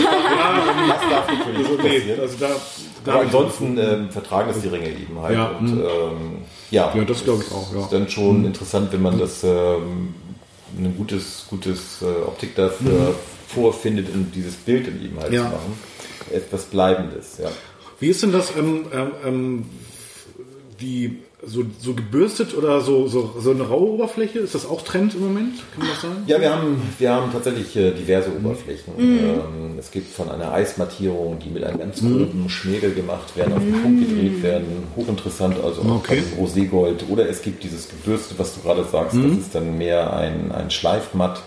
das 0.90 1.10
darf 1.10 1.28
natürlich 1.28 1.68
also, 1.70 1.82
nee, 1.82 2.00
passieren. 2.00 2.20
Also 2.20 2.38
da, 2.40 2.50
da 3.06 3.12
Aber 3.14 3.22
ansonsten 3.22 3.78
ähm, 3.78 4.10
vertragen 4.10 4.50
das 4.52 4.62
die 4.62 4.68
Ringe 4.68 4.90
eben 4.90 5.22
halt. 5.22 5.36
Ja, 5.36 5.48
und, 5.60 5.68
ähm, 5.68 6.38
ja, 6.76 6.94
ja, 6.94 7.04
das 7.06 7.24
glaube 7.24 7.44
ich 7.44 7.52
auch. 7.54 7.74
Ja. 7.74 7.82
ist 7.82 7.94
dann 7.94 8.10
schon 8.10 8.40
mhm. 8.40 8.48
interessant, 8.48 8.92
wenn 8.92 9.02
man 9.02 9.18
das 9.18 9.44
ähm, 9.44 10.14
ein 10.78 10.94
gutes, 10.98 11.46
gutes 11.50 12.02
äh, 12.02 12.06
Optik 12.06 12.56
dafür 12.56 13.10
mhm. 13.10 13.16
vorfindet, 13.48 14.08
um 14.14 14.30
dieses 14.32 14.56
Bild 14.56 14.88
in 14.90 15.02
ihm 15.02 15.20
halt 15.20 15.32
ja. 15.32 15.46
zu 15.46 15.50
machen. 15.52 15.80
Etwas 16.32 16.66
Bleibendes, 16.66 17.38
ja. 17.38 17.50
Wie 18.00 18.08
ist 18.10 18.24
denn 18.24 18.34
das, 18.34 18.56
ähm, 18.58 18.86
ähm, 18.94 19.12
ähm 19.24 19.66
die 20.82 21.20
so, 21.46 21.64
so 21.80 21.94
gebürstet 21.94 22.56
oder 22.56 22.82
so, 22.82 23.08
so, 23.08 23.36
so 23.40 23.52
eine 23.52 23.64
raue 23.64 23.92
Oberfläche? 23.92 24.40
Ist 24.40 24.56
das 24.56 24.66
auch 24.66 24.82
Trend 24.82 25.14
im 25.16 25.22
Moment? 25.22 25.56
Kann 25.72 25.80
man 25.80 25.88
das 25.90 26.02
sagen? 26.02 26.24
Ja, 26.28 26.40
wir 26.40 26.54
haben, 26.54 26.82
wir 26.98 27.12
haben 27.12 27.32
tatsächlich 27.32 27.76
äh, 27.76 27.92
diverse 27.92 28.30
Oberflächen. 28.36 28.94
Mhm. 28.98 29.20
Ähm, 29.20 29.80
es 29.80 29.92
gibt 29.92 30.12
von 30.12 30.30
einer 30.30 30.52
Eismattierung, 30.52 31.40
die 31.40 31.50
mit 31.50 31.64
einem 31.64 31.80
ganz 31.80 32.02
mhm. 32.02 32.18
groben 32.18 32.50
Schmirgel 32.50 32.94
gemacht 32.94 33.36
werden, 33.36 33.54
auf 33.54 33.60
den 33.60 33.82
Punkt 33.82 34.10
gedreht 34.10 34.44
werden, 34.44 34.84
hochinteressant, 34.96 35.58
also 35.64 35.82
okay. 35.82 36.22
auch 36.22 36.44
Roségold. 36.44 37.10
Oder 37.10 37.30
es 37.30 37.42
gibt 37.42 37.64
dieses 37.64 37.90
Gebürste, 37.90 38.36
was 38.38 38.56
du 38.56 38.62
gerade 38.62 38.84
sagst, 38.84 39.16
mhm. 39.16 39.30
das 39.30 39.40
ist 39.46 39.56
dann 39.56 39.78
mehr 39.78 40.14
ein, 40.14 40.52
ein 40.52 40.72
Schleifmatt 40.72 41.42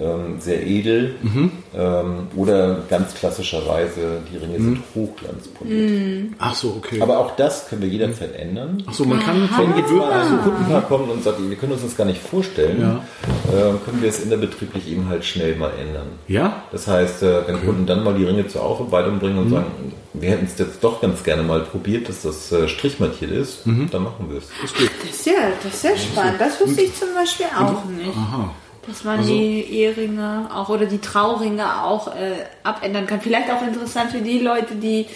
ähm, 0.00 0.40
sehr 0.40 0.66
edel 0.66 1.14
mhm. 1.22 1.52
ähm, 1.76 2.26
oder 2.36 2.82
ganz 2.90 3.14
klassischerweise 3.14 4.22
die 4.32 4.36
Ringe 4.36 4.58
mhm. 4.58 4.64
sind 4.64 4.78
hochglanzpoliert. 4.94 5.90
Mhm. 5.90 6.34
Ach 6.38 6.54
so, 6.54 6.74
okay. 6.76 7.00
Aber 7.00 7.18
auch 7.18 7.36
das 7.36 7.68
können 7.68 7.82
wir 7.82 7.88
jederzeit 7.88 8.32
mhm. 8.32 8.40
ändern. 8.40 8.82
Ach 8.86 8.94
so, 8.94 9.04
man 9.04 9.20
kann 9.20 9.48
wenn 9.56 9.76
jetzt 9.76 9.92
mal 9.92 10.10
ein 10.10 10.42
Kundenpaar 10.42 10.82
kommt 10.82 11.10
und 11.10 11.22
sagt, 11.22 11.38
wir 11.48 11.56
können 11.56 11.72
uns 11.72 11.82
das 11.82 11.96
gar 11.96 12.06
nicht 12.06 12.20
vorstellen, 12.20 12.80
ja. 12.80 13.04
äh, 13.52 13.74
können 13.84 14.00
wir 14.00 14.08
es 14.08 14.20
innerbetrieblich 14.20 14.88
eben 14.88 15.08
halt 15.08 15.24
schnell 15.24 15.56
mal 15.56 15.70
ändern. 15.78 16.06
Ja. 16.26 16.62
Das 16.72 16.86
heißt, 16.88 17.22
äh, 17.22 17.46
wenn 17.46 17.56
okay. 17.56 17.66
Kunden 17.66 17.86
dann 17.86 18.02
mal 18.02 18.14
die 18.14 18.24
Ringe 18.24 18.46
zur 18.48 18.62
Aufarbeitung 18.62 19.18
bringen 19.18 19.38
und 19.38 19.46
mhm. 19.46 19.54
sagen, 19.54 19.92
wir 20.14 20.30
hätten 20.30 20.46
es 20.46 20.58
jetzt 20.58 20.82
doch 20.82 21.00
ganz 21.00 21.24
gerne 21.24 21.42
mal 21.42 21.60
probiert, 21.60 22.08
dass 22.08 22.22
das 22.22 22.50
äh, 22.52 22.68
strichmattiert 22.68 23.32
ist, 23.32 23.62
dann 23.64 24.04
machen 24.04 24.26
wir 24.28 24.38
es. 24.38 24.44
Das, 24.62 24.72
das, 24.72 25.10
ist 25.10 25.26
ja, 25.26 25.32
das 25.62 25.74
ist 25.74 25.82
sehr 25.82 25.96
spannend. 25.96 26.40
Das 26.40 26.60
wusste 26.60 26.82
ich 26.82 26.94
zum 26.94 27.08
Beispiel 27.14 27.46
auch 27.46 27.84
nicht. 27.84 28.16
Aha. 28.16 28.50
Dass 28.86 29.04
man 29.04 29.18
also, 29.18 29.30
die 29.30 29.60
Eheringe 29.62 30.48
auch 30.54 30.68
oder 30.68 30.86
die 30.86 30.98
Trauringe 30.98 31.82
auch 31.84 32.08
äh, 32.08 32.44
abändern 32.62 33.06
kann. 33.06 33.20
Vielleicht 33.20 33.50
auch 33.50 33.62
interessant 33.62 34.10
für 34.10 34.20
die 34.20 34.40
Leute, 34.40 34.74
die, 34.74 35.06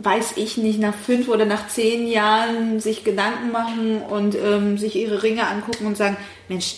weiß 0.00 0.32
ich 0.36 0.56
nicht, 0.56 0.78
nach 0.78 0.94
fünf 0.94 1.28
oder 1.28 1.46
nach 1.46 1.68
zehn 1.68 2.06
Jahren 2.06 2.80
sich 2.80 3.04
Gedanken 3.04 3.52
machen 3.52 4.02
und 4.02 4.34
ähm, 4.34 4.76
sich 4.78 4.96
ihre 4.96 5.22
Ringe 5.22 5.46
angucken 5.46 5.86
und 5.86 5.96
sagen, 5.96 6.16
Mensch, 6.48 6.76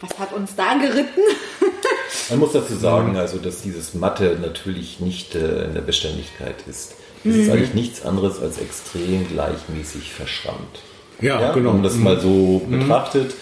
was 0.00 0.18
hat 0.18 0.32
uns 0.32 0.54
da 0.56 0.74
geritten? 0.74 1.20
Man 2.30 2.38
muss 2.40 2.52
dazu 2.52 2.74
sagen, 2.74 3.16
also, 3.16 3.38
dass 3.38 3.62
dieses 3.62 3.94
Matte 3.94 4.38
natürlich 4.40 5.00
nicht 5.00 5.34
äh, 5.34 5.64
in 5.64 5.74
der 5.74 5.80
Beständigkeit 5.80 6.56
ist. 6.68 6.94
Es 7.24 7.34
mhm. 7.34 7.40
ist 7.40 7.50
eigentlich 7.50 7.74
nichts 7.74 8.04
anderes 8.04 8.40
als 8.40 8.58
extrem 8.58 9.26
gleichmäßig 9.28 10.12
verschrammt. 10.12 10.80
Ja, 11.20 11.40
ja 11.40 11.52
genau. 11.52 11.70
Wenn 11.70 11.76
man 11.76 11.82
das 11.82 11.96
mal 11.96 12.20
so 12.20 12.62
mhm. 12.66 12.80
betrachtet, 12.80 13.34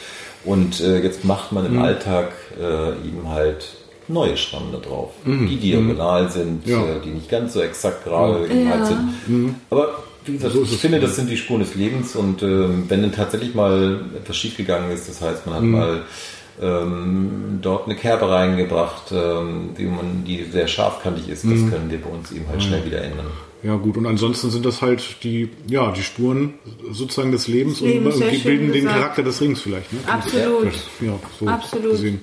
und 0.45 0.81
äh, 0.81 1.03
jetzt 1.03 1.25
macht 1.25 1.53
man 1.53 1.67
im 1.67 1.75
mhm. 1.75 1.83
Alltag 1.83 2.33
äh, 2.61 2.91
eben 3.07 3.29
halt 3.29 3.67
neue 4.09 4.37
Schrammen 4.37 4.73
da 4.73 4.79
drauf, 4.79 5.13
mhm. 5.25 5.49
die 5.49 5.57
diagonal 5.57 6.25
mhm. 6.25 6.31
sind, 6.31 6.67
ja. 6.67 6.83
äh, 6.83 7.01
die 7.05 7.11
nicht 7.11 7.29
ganz 7.29 7.55
so 7.55 7.61
exakt 7.61 8.05
gerade 8.05 8.47
ja. 8.47 8.71
halt 8.71 8.87
sind. 8.87 9.29
Mhm. 9.29 9.55
Aber 9.71 10.03
wie 10.25 10.33
gesagt, 10.33 10.55
ich 10.55 10.79
finde, 10.79 11.01
das 11.01 11.17
sind 11.17 11.31
die 11.31 11.37
Spuren 11.37 11.61
des 11.61 11.75
Lebens 11.75 12.17
und 12.17 12.43
ähm, 12.43 12.85
wenn 12.89 13.03
dann 13.03 13.13
tatsächlich 13.13 13.55
mal 13.55 14.01
etwas 14.17 14.37
schiefgegangen 14.37 14.91
ist, 14.91 15.09
das 15.09 15.21
heißt, 15.21 15.47
man 15.47 15.55
hat 15.55 15.63
mhm. 15.63 15.71
mal 15.71 16.03
ähm, 16.63 17.59
dort 17.61 17.87
eine 17.87 17.97
Kerbe 17.97 18.31
reingebracht, 18.31 19.13
ähm, 19.13 19.71
die, 19.77 19.85
man, 19.85 20.25
die 20.25 20.45
sehr 20.45 20.69
scharfkantig 20.69 21.29
ist, 21.29 21.45
das 21.45 21.59
können 21.71 21.91
wir 21.91 22.01
bei 22.01 22.11
uns 22.11 22.31
eben 22.33 22.49
halt 22.49 22.63
schnell 22.63 22.85
wieder 22.85 23.03
ändern. 23.03 23.27
Ja 23.65 23.77
gut, 23.77 23.97
und 23.97 24.05
ansonsten 24.05 24.51
sind 24.51 24.67
das 24.67 24.83
halt 24.83 25.25
die, 25.25 25.49
ja, 25.67 25.91
die 25.91 26.03
Spuren 26.03 26.55
sozusagen 26.93 27.33
des 27.33 27.49
Lebens, 27.49 27.81
Lebens 27.81 28.17
und, 28.17 28.23
und 28.23 28.45
bilden 28.45 28.73
den 28.73 28.85
Charakter 28.85 29.23
des 29.23 29.41
Rings 29.41 29.63
vielleicht. 29.63 29.91
Ne? 29.91 30.01
Absolut. 30.07 30.69
Ja, 31.01 31.19
so 31.41 31.47
Absolut. 31.47 31.93
Gesehen. 31.93 32.21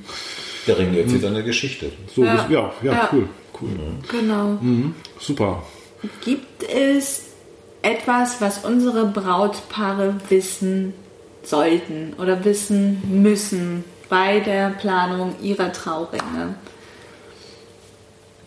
Der 0.68 0.78
Ring 0.78 0.94
erzählt 0.94 1.24
mhm. 1.24 1.28
eine 1.30 1.44
Geschichte. 1.44 1.92
So, 2.16 2.24
ja, 2.24 2.48
ja, 2.48 2.72
ja, 2.84 2.94
ja. 2.94 3.10
cool. 3.12 3.28
cool. 3.60 3.70
Mhm. 3.70 4.20
Genau. 4.20 4.48
Mhm. 4.62 4.96
Super. 5.20 5.64
Gibt 6.24 6.64
es 6.64 7.24
etwas, 7.82 8.40
was 8.40 8.64
unsere 8.64 9.08
Brautpaare 9.08 10.18
wissen 10.30 10.94
sollten 11.44 12.14
oder 12.20 12.46
wissen 12.46 13.02
müssen 13.10 13.84
bei 14.10 14.42
der 14.42 14.70
Planung 14.70 15.34
ihrer 15.42 15.74
Trauringe? 15.74 16.54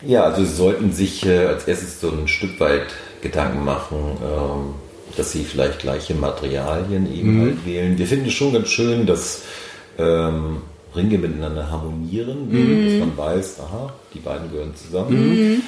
Ja, 0.01 0.23
also 0.23 0.43
Sie 0.43 0.55
sollten 0.55 0.91
sich 0.91 1.25
äh, 1.25 1.45
als 1.45 1.67
erstes 1.67 2.01
so 2.01 2.09
ein 2.09 2.27
Stück 2.27 2.59
weit 2.59 2.87
Gedanken 3.21 3.63
machen, 3.63 3.97
ähm, 4.21 4.73
dass 5.17 5.31
Sie 5.31 5.43
vielleicht 5.43 5.79
gleiche 5.79 6.13
Materialien 6.13 7.11
eben 7.13 7.37
mhm. 7.37 7.41
halt 7.41 7.65
wählen. 7.65 7.97
Wir 7.97 8.07
finden 8.07 8.27
es 8.27 8.33
schon 8.33 8.53
ganz 8.53 8.69
schön, 8.69 9.05
dass 9.05 9.43
ähm, 9.97 10.57
Ringe 10.95 11.17
miteinander 11.17 11.69
harmonieren, 11.69 12.49
mhm. 12.49 12.85
dass 12.85 13.07
man 13.07 13.17
weiß, 13.17 13.59
aha, 13.61 13.93
die 14.13 14.19
beiden 14.19 14.51
gehören 14.51 14.75
zusammen. 14.75 15.29
Mhm. 15.29 15.61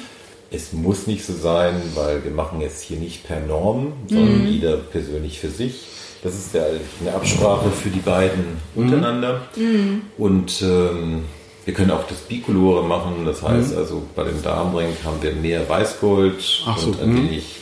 Es 0.50 0.72
muss 0.72 1.06
nicht 1.06 1.26
so 1.26 1.34
sein, 1.34 1.74
weil 1.94 2.24
wir 2.24 2.30
machen 2.30 2.60
jetzt 2.60 2.82
hier 2.82 2.98
nicht 2.98 3.26
per 3.26 3.40
Norm, 3.40 3.92
sondern 4.08 4.44
mhm. 4.44 4.48
jeder 4.48 4.76
persönlich 4.76 5.40
für 5.40 5.50
sich. 5.50 5.86
Das 6.22 6.34
ist 6.34 6.54
ja 6.54 6.62
eine 7.00 7.14
Absprache 7.14 7.70
für 7.70 7.90
die 7.90 8.00
beiden 8.00 8.56
mhm. 8.74 8.82
untereinander. 8.82 9.42
Mhm. 9.56 10.02
Und 10.16 10.62
ähm, 10.62 11.24
wir 11.68 11.74
können 11.74 11.90
auch 11.90 12.06
das 12.08 12.20
Bicolore 12.20 12.82
machen, 12.82 13.26
das 13.26 13.42
heißt 13.42 13.72
mhm. 13.72 13.76
also 13.78 14.02
bei 14.16 14.24
dem 14.24 14.42
Damenring 14.42 14.88
haben 15.04 15.20
wir 15.20 15.34
mehr 15.34 15.68
Weißgold 15.68 16.62
Ach 16.64 16.86
und 16.86 16.96
so, 16.96 17.02
ein 17.02 17.14
wenig 17.14 17.56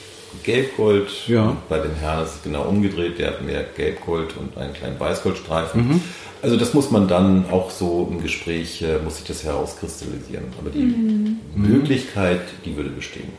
Gelbgold. 0.45 1.09
Ja. 1.27 1.57
Bei 1.69 1.81
dem 1.81 1.93
Herrn 1.97 2.25
ist 2.25 2.37
es 2.37 2.43
genau 2.45 2.63
umgedreht, 2.69 3.19
der 3.19 3.33
hat 3.33 3.43
mehr 3.43 3.65
Gelbgold 3.77 4.37
und 4.37 4.57
einen 4.57 4.75
kleinen 4.75 5.01
Weißgoldstreifen. 5.01 5.89
Mhm. 5.89 6.01
Also 6.41 6.57
das 6.57 6.73
muss 6.73 6.93
man 6.93 7.09
dann 7.09 7.47
auch 7.51 7.73
so 7.73 8.07
im 8.09 8.23
Gespräch, 8.23 8.81
äh, 8.81 8.99
muss 9.03 9.17
sich 9.17 9.25
das 9.25 9.43
herauskristallisieren. 9.43 10.45
Aber 10.61 10.71
die 10.71 10.85
mhm. 10.85 11.39
Möglichkeit, 11.57 12.43
die 12.65 12.77
würde 12.77 12.91
bestehen. 12.91 13.33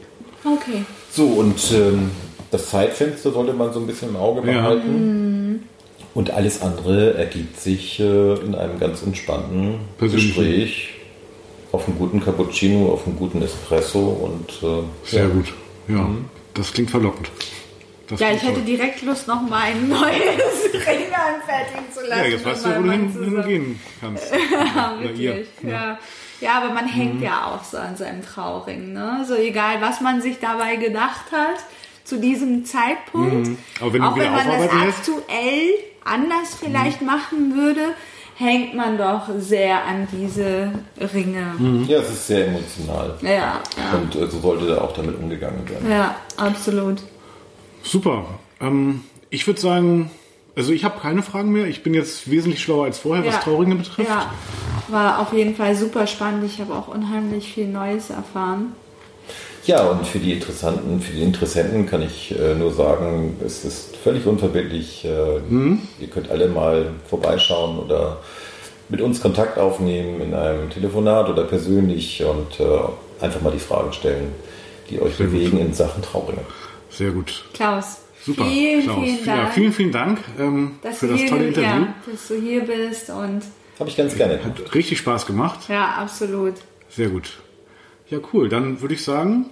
Okay. 0.44 0.84
So, 1.10 1.28
und 1.28 1.62
ähm, 1.72 2.12
das 2.52 2.72
Zeitfenster 2.72 3.32
sollte 3.32 3.54
man 3.54 3.72
so 3.72 3.80
ein 3.80 3.88
bisschen 3.88 4.10
im 4.10 4.18
Auge 4.18 4.42
behalten. 4.42 5.46
Ja. 5.46 5.47
Und 6.18 6.32
alles 6.32 6.64
andere 6.64 7.14
ergibt 7.14 7.60
sich 7.60 8.00
äh, 8.00 8.34
in 8.40 8.56
einem 8.56 8.80
ganz 8.80 9.04
entspannten 9.04 9.82
Gespräch 10.00 10.96
auf 11.72 11.88
einen 11.88 12.00
guten 12.00 12.20
Cappuccino, 12.20 12.92
auf 12.92 13.06
einen 13.06 13.18
guten 13.18 13.40
Espresso 13.44 14.00
und 14.00 14.50
äh, 14.64 14.84
sehr 15.08 15.26
ja. 15.26 15.30
gut. 15.30 15.54
Ja, 15.88 15.98
mhm. 15.98 16.26
das 16.56 16.74
klingt 16.74 16.90
verlockend. 16.90 17.30
Das 18.08 18.20
ja, 18.20 18.32
ich 18.32 18.42
hätte 18.42 18.62
direkt 18.62 19.04
Lust, 19.04 19.28
noch 19.28 19.48
mal 19.48 19.62
ein 19.62 19.90
neues 19.90 20.00
Ring 20.74 21.06
anfertigen 21.14 21.94
zu 21.94 22.02
lassen. 22.02 22.24
Ja, 22.24 22.26
jetzt 22.26 22.46
weißt 22.46 22.66
du, 22.66 22.78
wo 22.80 22.82
du 22.82 22.92
hin, 22.92 23.44
gehen 23.46 23.80
kannst. 24.02 24.34
ja, 24.76 24.98
wirklich. 25.00 25.48
Ja. 25.62 25.70
ja. 25.70 26.00
Ja, 26.42 26.52
aber 26.64 26.74
man 26.74 26.88
hängt 26.88 27.18
mhm. 27.18 27.24
ja 27.24 27.46
auch 27.46 27.64
so 27.64 27.78
an 27.78 27.96
seinem 27.96 28.24
Trauring. 28.24 28.92
Ne? 28.92 29.24
So 29.28 29.36
egal, 29.36 29.82
was 29.82 30.02
man 30.02 30.24
sich 30.24 30.40
dabei 30.40 30.78
gedacht 30.78 31.32
hat 31.32 31.60
zu 32.04 32.20
diesem 32.20 32.66
Zeitpunkt. 32.66 33.50
Mhm. 33.50 33.58
Aber 33.82 33.94
wenn 33.94 34.02
auch 34.02 34.18
wenn 34.18 34.32
man 34.32 34.48
das 34.48 34.72
aktuell 34.72 35.74
anders 36.08 36.56
vielleicht 36.60 37.02
mhm. 37.02 37.08
machen 37.08 37.56
würde, 37.56 37.94
hängt 38.36 38.76
man 38.76 38.98
doch 38.98 39.30
sehr 39.40 39.84
an 39.86 40.08
diese 40.12 40.72
Ringe. 41.14 41.54
Mhm. 41.58 41.86
Ja, 41.88 42.00
es 42.00 42.10
ist 42.10 42.28
sehr 42.28 42.48
emotional. 42.48 43.16
Ja, 43.22 43.30
ja. 43.30 43.62
Und 43.94 44.16
äh, 44.16 44.28
so 44.28 44.40
sollte 44.40 44.68
da 44.68 44.82
auch 44.82 44.94
damit 44.94 45.18
umgegangen 45.18 45.68
werden. 45.68 45.90
Ja, 45.90 46.16
absolut. 46.38 47.02
Super. 47.84 48.26
Ähm, 48.62 49.04
ich 49.30 49.48
würde 49.48 49.60
sagen, 49.60 50.12
also 50.56 50.72
ich 50.72 50.84
habe 50.84 51.00
keine 51.00 51.24
Fragen 51.24 51.52
mehr. 51.52 51.68
Ich 51.68 51.84
bin 51.84 51.94
jetzt 51.94 52.30
wesentlich 52.30 52.62
schlauer 52.62 52.86
als 52.86 53.00
vorher, 53.00 53.26
ja. 53.26 53.34
was 53.34 53.44
Trauringe 53.44 53.76
betrifft. 53.76 54.10
Ja, 54.10 54.32
war 54.88 55.20
auf 55.20 55.34
jeden 55.34 55.56
Fall 55.56 55.76
super 55.76 56.08
spannend. 56.08 56.44
Ich 56.46 56.60
habe 56.60 56.74
auch 56.74 56.88
unheimlich 56.88 57.52
viel 57.54 57.68
Neues 57.68 58.10
erfahren. 58.10 58.74
Ja, 59.66 59.84
und 59.84 60.08
für 60.08 60.20
die 60.20 60.32
Interessanten, 60.32 61.02
für 61.02 61.12
die 61.12 61.24
Interessenten 61.24 61.86
kann 61.88 62.02
ich 62.02 62.34
äh, 62.40 62.56
nur 62.56 62.72
sagen, 62.74 63.36
es 63.46 63.66
ist 63.66 63.98
völlig 63.98 64.26
unverbindlich. 64.26 65.04
Äh, 65.04 65.40
mhm. 65.50 65.82
Ihr 66.00 66.08
könnt 66.08 66.32
alle 66.32 66.48
mal 66.48 66.92
vorbeischauen 67.10 67.78
oder 67.80 68.20
mit 68.90 69.02
uns 69.02 69.22
Kontakt 69.22 69.58
aufnehmen 69.58 70.22
in 70.22 70.34
einem 70.34 70.70
Telefonat 70.70 71.28
oder 71.30 71.44
persönlich 71.44 72.24
und 72.24 72.60
äh, 72.62 73.24
einfach 73.24 73.42
mal 73.42 73.52
die 73.52 73.60
Fragen 73.60 73.92
stellen, 73.92 74.32
die 74.90 75.02
euch 75.02 75.18
bewegen 75.18 75.60
in 75.60 75.74
Sachen 75.74 76.02
Trauringe. 76.02 76.46
Sehr 76.90 77.12
gut. 77.12 77.44
Klaus, 77.54 77.98
Super. 78.26 78.46
vielen, 78.46 78.84
Klaus. 78.84 79.04
vielen 79.04 79.26
Ja, 79.26 79.36
Dank, 79.36 79.54
vielen, 79.54 79.74
vielen 79.74 79.92
Dank 79.92 80.20
ähm, 80.40 80.80
für 80.94 81.08
das 81.08 81.26
tolle 81.26 81.48
Interview. 81.48 81.68
Ja, 81.70 81.94
dass 82.10 82.28
du 82.30 82.36
hier 82.36 82.62
bist 82.62 83.10
und 83.10 83.42
Habe 83.80 83.90
ich 83.90 83.98
ganz 83.98 84.16
gerne. 84.16 84.40
Hat 84.44 84.74
richtig 84.74 85.00
Spaß 85.00 85.26
gemacht. 85.26 85.60
ja, 85.68 85.96
absolut. 86.00 86.56
Sehr 86.90 87.10
gut. 87.10 87.34
Ja, 88.10 88.20
cool. 88.34 88.50
Dann 88.50 88.82
würde 88.82 88.94
ich 88.94 89.04
sagen, 89.04 89.48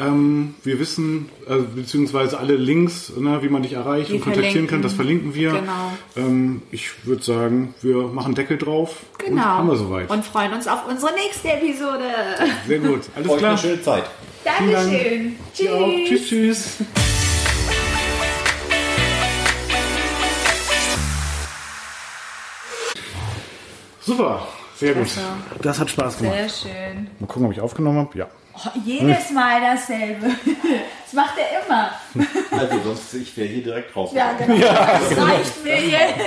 ähm, 0.00 0.54
wir 0.64 0.80
wissen, 0.80 1.28
äh, 1.48 1.56
beziehungsweise 1.76 2.38
alle 2.38 2.56
Links, 2.56 3.12
ne, 3.16 3.40
wie 3.42 3.48
man 3.48 3.62
dich 3.62 3.74
erreicht 3.74 4.08
Wir 4.08 4.16
und 4.16 4.22
kontaktieren 4.22 4.66
verlinken. 4.66 4.70
kann, 4.70 4.82
das 4.82 4.92
verlinken 4.94 5.34
wir. 5.34 5.52
Genau. 5.52 5.92
Ähm, 6.16 6.62
ich 6.72 7.06
würde 7.06 7.22
sagen, 7.22 7.74
wir 7.82 8.08
machen 8.08 8.34
Deckel 8.34 8.58
drauf. 8.58 8.96
Und 9.20 9.26
Genau. 9.26 9.42
haben 9.42 9.68
wir 9.68 9.76
soweit. 9.76 10.10
Und 10.10 10.24
freuen 10.24 10.52
uns 10.52 10.66
auf 10.66 10.88
unsere 10.88 11.12
nächste 11.14 11.48
Episode. 11.52 12.04
Sehr 12.66 12.80
gut. 12.80 13.02
Alles 13.14 13.28
Euch 13.30 13.38
klar. 13.38 13.50
eine 13.50 13.58
schöne 13.58 13.82
Zeit. 13.82 14.04
Dankeschön. 14.44 15.36
Ja, 15.56 15.72
auch. 15.72 15.88
Tschüss, 16.06 16.26
tschüss. 16.28 16.76
Super, 24.00 24.46
sehr 24.76 24.94
gut. 24.94 25.08
Das 25.62 25.78
hat 25.78 25.90
Spaß 25.90 26.18
gemacht. 26.18 26.34
Sehr 26.34 26.48
schön. 26.48 27.10
Mal 27.18 27.26
gucken, 27.26 27.46
ob 27.46 27.52
ich 27.52 27.60
aufgenommen 27.60 27.98
habe. 27.98 28.18
Ja. 28.18 28.28
Oh, 28.56 28.70
jedes 28.84 29.30
Mal 29.30 29.60
dasselbe. 29.60 30.26
Das 31.04 31.12
macht 31.12 31.34
er 31.38 31.64
immer. 31.64 31.90
Also 32.50 32.80
sonst, 32.82 33.14
ich 33.14 33.36
wäre 33.36 33.46
hier 33.48 33.62
direkt 33.62 33.94
raus. 33.94 34.10
Ja, 34.14 34.32
genau. 34.38 34.56
Das 34.58 35.16
reicht 35.16 35.62
mir 35.64 35.80
jetzt. 35.80 36.18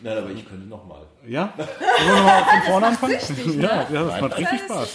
Nein, 0.00 0.18
aber 0.18 0.30
ich 0.30 0.48
könnte 0.48 0.66
nochmal. 0.68 1.02
Ja? 1.26 1.52
Wollen 1.56 1.68
wir 2.08 2.16
nochmal 2.16 2.44
von 2.44 2.62
vorne 2.62 2.86
anfangen? 2.88 3.18
ne? 3.56 3.62
Ja, 3.62 3.86
ja, 3.92 4.04
das 4.04 4.20
macht 4.20 4.38
richtig 4.38 4.60
Spaß. 4.62 4.88